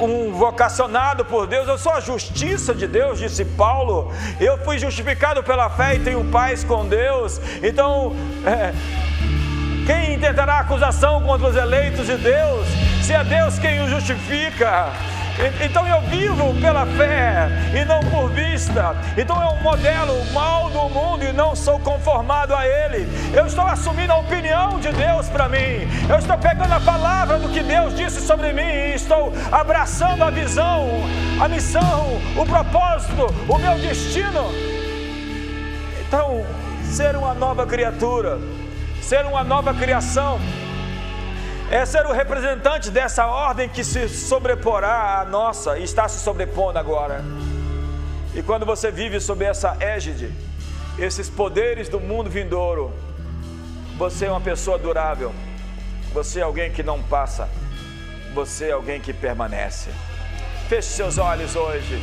um 0.00 0.32
vocacionado 0.32 1.24
por 1.24 1.46
Deus, 1.46 1.68
eu 1.68 1.78
sou 1.78 1.92
a 1.92 2.00
justiça 2.00 2.74
de 2.74 2.86
Deus, 2.86 3.18
disse 3.18 3.44
Paulo. 3.44 4.12
Eu 4.40 4.58
fui 4.58 4.78
justificado 4.78 5.42
pela 5.42 5.70
fé 5.70 5.94
e 5.94 6.00
tenho 6.00 6.24
paz 6.24 6.64
com 6.64 6.86
Deus. 6.86 7.40
Então, 7.62 8.14
é, 8.44 8.72
quem 9.86 10.14
intentará 10.14 10.58
acusação 10.58 11.22
contra 11.22 11.48
os 11.48 11.56
eleitos 11.56 12.06
de 12.06 12.16
Deus, 12.16 12.66
se 13.02 13.12
é 13.12 13.22
Deus 13.24 13.58
quem 13.58 13.82
os 13.82 13.90
justifica? 13.90 14.92
Então 15.64 15.86
eu 15.86 16.00
vivo 16.02 16.54
pela 16.60 16.84
fé 16.86 17.48
e 17.74 17.84
não 17.84 18.00
por 18.00 18.30
vista. 18.30 18.94
Então 19.16 19.42
é 19.42 19.46
um 19.48 19.62
modelo 19.62 20.24
mal 20.32 20.70
do 20.70 20.88
mundo 20.88 21.24
e 21.24 21.32
não 21.32 21.56
sou 21.56 21.78
conformado 21.80 22.54
a 22.54 22.66
ele. 22.66 23.08
Eu 23.34 23.46
estou 23.46 23.66
assumindo 23.66 24.12
a 24.12 24.18
opinião 24.18 24.78
de 24.78 24.92
Deus 24.92 25.28
para 25.28 25.48
mim. 25.48 25.88
Eu 26.08 26.18
estou 26.18 26.36
pegando 26.38 26.72
a 26.72 26.80
palavra 26.80 27.38
do 27.38 27.48
que 27.48 27.62
Deus 27.62 27.96
disse 27.96 28.20
sobre 28.20 28.52
mim 28.52 28.62
e 28.62 28.94
estou 28.94 29.32
abraçando 29.50 30.22
a 30.22 30.30
visão, 30.30 30.88
a 31.40 31.48
missão, 31.48 32.20
o 32.36 32.44
propósito, 32.44 33.26
o 33.48 33.58
meu 33.58 33.78
destino. 33.78 34.50
Então, 36.06 36.44
ser 36.84 37.16
uma 37.16 37.32
nova 37.32 37.66
criatura 37.66 38.38
ser 39.02 39.26
uma 39.26 39.42
nova 39.42 39.74
criação, 39.74 40.40
é 41.72 41.86
ser 41.86 42.04
o 42.04 42.12
representante 42.12 42.90
dessa 42.90 43.26
ordem 43.26 43.66
que 43.66 43.82
se 43.82 44.06
sobreporá 44.06 45.20
à 45.20 45.24
nossa 45.24 45.78
e 45.78 45.84
está 45.84 46.06
se 46.06 46.18
sobrepondo 46.18 46.78
agora. 46.78 47.24
E 48.34 48.42
quando 48.42 48.66
você 48.66 48.90
vive 48.90 49.18
sob 49.18 49.42
essa 49.42 49.78
égide, 49.80 50.30
esses 50.98 51.30
poderes 51.30 51.88
do 51.88 51.98
mundo 51.98 52.28
vindouro, 52.28 52.92
você 53.96 54.26
é 54.26 54.30
uma 54.30 54.40
pessoa 54.40 54.76
durável, 54.76 55.32
você 56.12 56.40
é 56.40 56.42
alguém 56.42 56.70
que 56.70 56.82
não 56.82 57.02
passa, 57.02 57.48
você 58.34 58.68
é 58.68 58.72
alguém 58.72 59.00
que 59.00 59.14
permanece. 59.14 59.88
Feche 60.68 60.88
seus 60.88 61.16
olhos 61.16 61.56
hoje. 61.56 62.02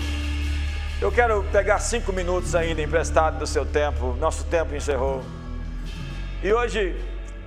Eu 1.00 1.12
quero 1.12 1.44
pegar 1.52 1.78
cinco 1.78 2.12
minutos 2.12 2.56
ainda 2.56 2.82
emprestado 2.82 3.38
do 3.38 3.46
seu 3.46 3.68
tempo, 3.68 4.18
nosso 4.20 4.46
tempo 4.46 4.74
encerrou. 4.74 5.24
E 6.42 6.52
hoje 6.52 6.96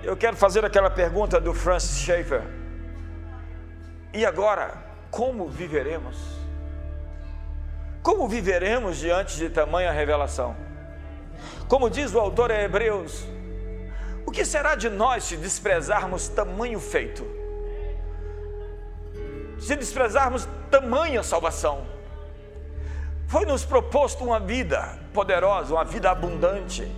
eu 0.03 0.17
quero 0.17 0.37
fazer 0.37 0.65
aquela 0.65 0.91
pergunta 0.91 1.41
do 1.41 1.55
Francis 1.55 1.99
Schaeffer. 2.01 2.43
E 4.13 4.27
agora, 4.27 4.75
como 5.11 5.49
viveremos? 5.49 6.17
Como 8.03 8.29
viveremos 8.29 8.99
diante 8.99 9.37
de 9.37 9.49
tamanha 9.49 9.93
revelação? 9.93 10.57
Como 11.69 11.89
diz 11.89 12.13
o 12.15 12.19
autor 12.19 12.51
a 12.51 12.61
Hebreus, 12.61 13.25
o 14.27 14.31
que 14.31 14.45
será 14.45 14.75
de 14.75 14.89
nós 14.89 15.25
se 15.25 15.37
desprezarmos 15.37 16.29
tamanho 16.29 16.81
feito? 16.81 17.25
Se 19.59 19.77
desprezarmos 19.77 20.49
tamanha 20.71 21.23
salvação? 21.23 21.87
Foi-nos 23.29 23.65
proposto 23.65 24.25
uma 24.25 24.41
vida 24.41 24.99
poderosa, 25.15 25.73
uma 25.73 25.85
vida 25.85 26.11
abundante 26.11 26.91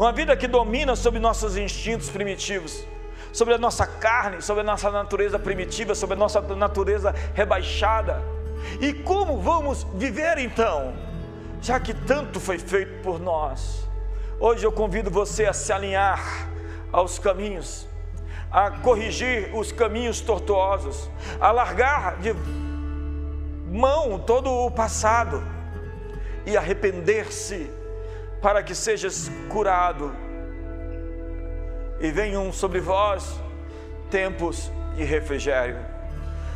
uma 0.00 0.12
vida 0.12 0.34
que 0.34 0.48
domina 0.48 0.96
sobre 0.96 1.20
nossos 1.20 1.58
instintos 1.58 2.08
primitivos, 2.08 2.86
sobre 3.34 3.52
a 3.52 3.58
nossa 3.58 3.86
carne, 3.86 4.40
sobre 4.40 4.62
a 4.62 4.64
nossa 4.64 4.90
natureza 4.90 5.38
primitiva, 5.38 5.94
sobre 5.94 6.16
a 6.16 6.18
nossa 6.18 6.40
natureza 6.40 7.14
rebaixada. 7.34 8.22
E 8.80 8.94
como 8.94 9.38
vamos 9.42 9.86
viver 9.96 10.38
então, 10.38 10.94
já 11.60 11.78
que 11.78 11.92
tanto 11.92 12.40
foi 12.40 12.58
feito 12.58 13.02
por 13.02 13.20
nós? 13.20 13.86
Hoje 14.40 14.64
eu 14.64 14.72
convido 14.72 15.10
você 15.10 15.44
a 15.44 15.52
se 15.52 15.70
alinhar 15.70 16.48
aos 16.90 17.18
caminhos, 17.18 17.86
a 18.50 18.70
corrigir 18.70 19.54
os 19.54 19.70
caminhos 19.70 20.22
tortuosos, 20.22 21.10
a 21.38 21.52
largar 21.52 22.16
de 22.20 22.34
mão 23.70 24.18
todo 24.18 24.50
o 24.50 24.70
passado 24.70 25.44
e 26.46 26.56
arrepender-se 26.56 27.79
para 28.40 28.62
que 28.62 28.74
sejas 28.74 29.30
curado 29.48 30.12
e 32.00 32.10
venham 32.10 32.50
sobre 32.52 32.80
vós 32.80 33.38
tempos 34.10 34.72
de 34.96 35.04
refrigério. 35.04 35.76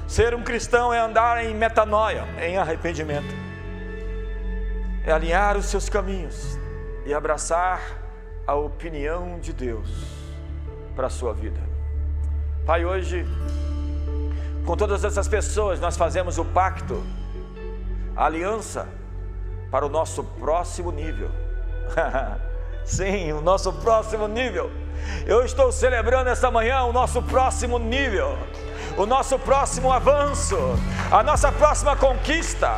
Ser 0.08 0.34
um 0.34 0.42
cristão 0.42 0.92
é 0.92 0.98
andar 0.98 1.44
em 1.44 1.54
metanoia, 1.54 2.24
em 2.40 2.56
arrependimento, 2.56 3.34
é 5.04 5.12
alinhar 5.12 5.56
os 5.56 5.66
seus 5.66 5.88
caminhos 5.88 6.58
e 7.06 7.12
abraçar 7.12 7.80
a 8.46 8.54
opinião 8.54 9.38
de 9.38 9.52
Deus 9.52 9.90
para 10.96 11.06
a 11.06 11.10
sua 11.10 11.32
vida. 11.32 11.60
Pai, 12.66 12.84
hoje, 12.84 13.26
com 14.64 14.76
todas 14.76 15.04
essas 15.04 15.28
pessoas, 15.28 15.80
nós 15.80 15.96
fazemos 15.96 16.38
o 16.38 16.44
pacto, 16.44 17.02
a 18.16 18.24
aliança 18.24 18.88
para 19.70 19.84
o 19.84 19.88
nosso 19.88 20.24
próximo 20.24 20.90
nível 20.90 21.43
Sim, 22.84 23.32
o 23.32 23.40
nosso 23.40 23.72
próximo 23.72 24.28
nível. 24.28 24.70
Eu 25.26 25.44
estou 25.44 25.72
celebrando 25.72 26.30
esta 26.30 26.50
manhã 26.50 26.82
o 26.84 26.92
nosso 26.92 27.22
próximo 27.22 27.78
nível, 27.78 28.36
o 28.96 29.06
nosso 29.06 29.38
próximo 29.38 29.92
avanço, 29.92 30.56
a 31.10 31.22
nossa 31.22 31.50
próxima 31.52 31.96
conquista, 31.96 32.70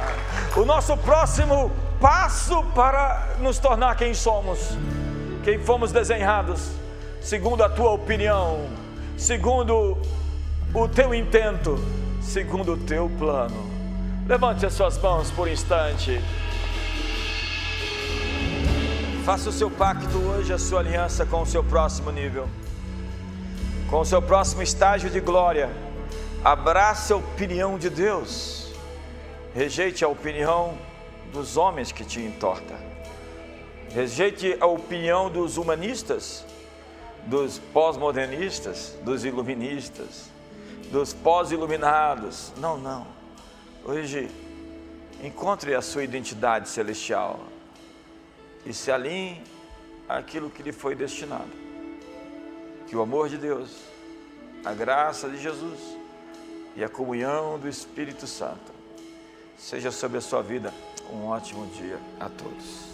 o 0.57 0.65
nosso 0.65 0.97
próximo 0.97 1.71
passo 2.01 2.63
para 2.75 3.37
nos 3.39 3.59
tornar 3.59 3.97
quem 3.97 4.15
somos, 4.15 4.77
quem 5.45 5.59
fomos 5.59 5.93
desenhados, 5.93 6.71
segundo 7.21 7.63
a 7.63 7.69
tua 7.69 7.93
opinião, 7.93 8.67
segundo 9.17 9.97
o 10.75 10.89
teu 10.89 11.15
intento, 11.15 11.79
segundo 12.21 12.75
o 12.75 12.77
teu 12.77 13.11
plano. 13.19 13.77
Levante 14.27 14.67
as 14.67 14.73
suas 14.73 14.99
mãos 14.99 15.31
por 15.31 15.49
um 15.49 15.51
instante. 15.51 16.21
Faça 19.27 19.49
o 19.49 19.53
seu 19.53 19.69
pacto 19.69 20.19
hoje, 20.19 20.53
a 20.53 20.59
sua 20.59 20.79
aliança 20.79 21.27
com 21.27 21.43
o 21.43 21.47
seu 21.47 21.65
próximo 21.65 22.13
nível, 22.13 22.49
com 23.91 23.99
o 23.99 24.05
seu 24.05 24.23
próximo 24.23 24.63
estágio 24.63 25.11
de 25.11 25.19
glória. 25.19 25.69
Abrace 26.45 27.13
a 27.13 27.17
opinião 27.17 27.77
de 27.77 27.91
Deus, 27.91 28.73
rejeite 29.53 30.05
a 30.05 30.09
opinião 30.09 30.79
dos 31.33 31.57
homens 31.57 31.91
que 31.91 32.05
te 32.05 32.21
entorta, 32.21 32.77
rejeite 33.93 34.57
a 34.61 34.67
opinião 34.67 35.29
dos 35.29 35.57
humanistas, 35.57 36.47
dos 37.27 37.59
pós-modernistas, 37.59 38.97
dos 39.03 39.25
iluministas, 39.25 40.31
dos 40.93 41.13
pós-iluminados. 41.13 42.53
Não, 42.59 42.79
não. 42.79 43.05
Hoje, 43.85 44.31
encontre 45.21 45.75
a 45.75 45.83
sua 45.83 46.05
identidade 46.05 46.69
celestial 46.69 47.41
e 48.67 48.75
se 48.75 48.91
alinhe 48.91 49.41
àquilo 50.09 50.51
que 50.51 50.63
lhe 50.63 50.73
foi 50.73 50.95
destinado. 50.95 51.51
Que 52.87 52.97
o 52.97 53.01
amor 53.01 53.29
de 53.29 53.39
Deus, 53.39 53.71
a 54.65 54.75
graça 54.75 55.29
de 55.29 55.39
Jesus 55.39 55.79
e 56.75 56.85
a 56.85 56.89
comunhão 56.89 57.59
do 57.59 57.69
Espírito 57.69 58.27
Santo 58.27 58.73
seja 59.57 59.91
sobre 59.91 60.19
a 60.19 60.21
sua 60.21 60.43
vida. 60.43 60.75
Um 61.11 61.27
ótimo 61.27 61.67
dia 61.69 61.99
a 62.21 62.29
todos. 62.29 62.86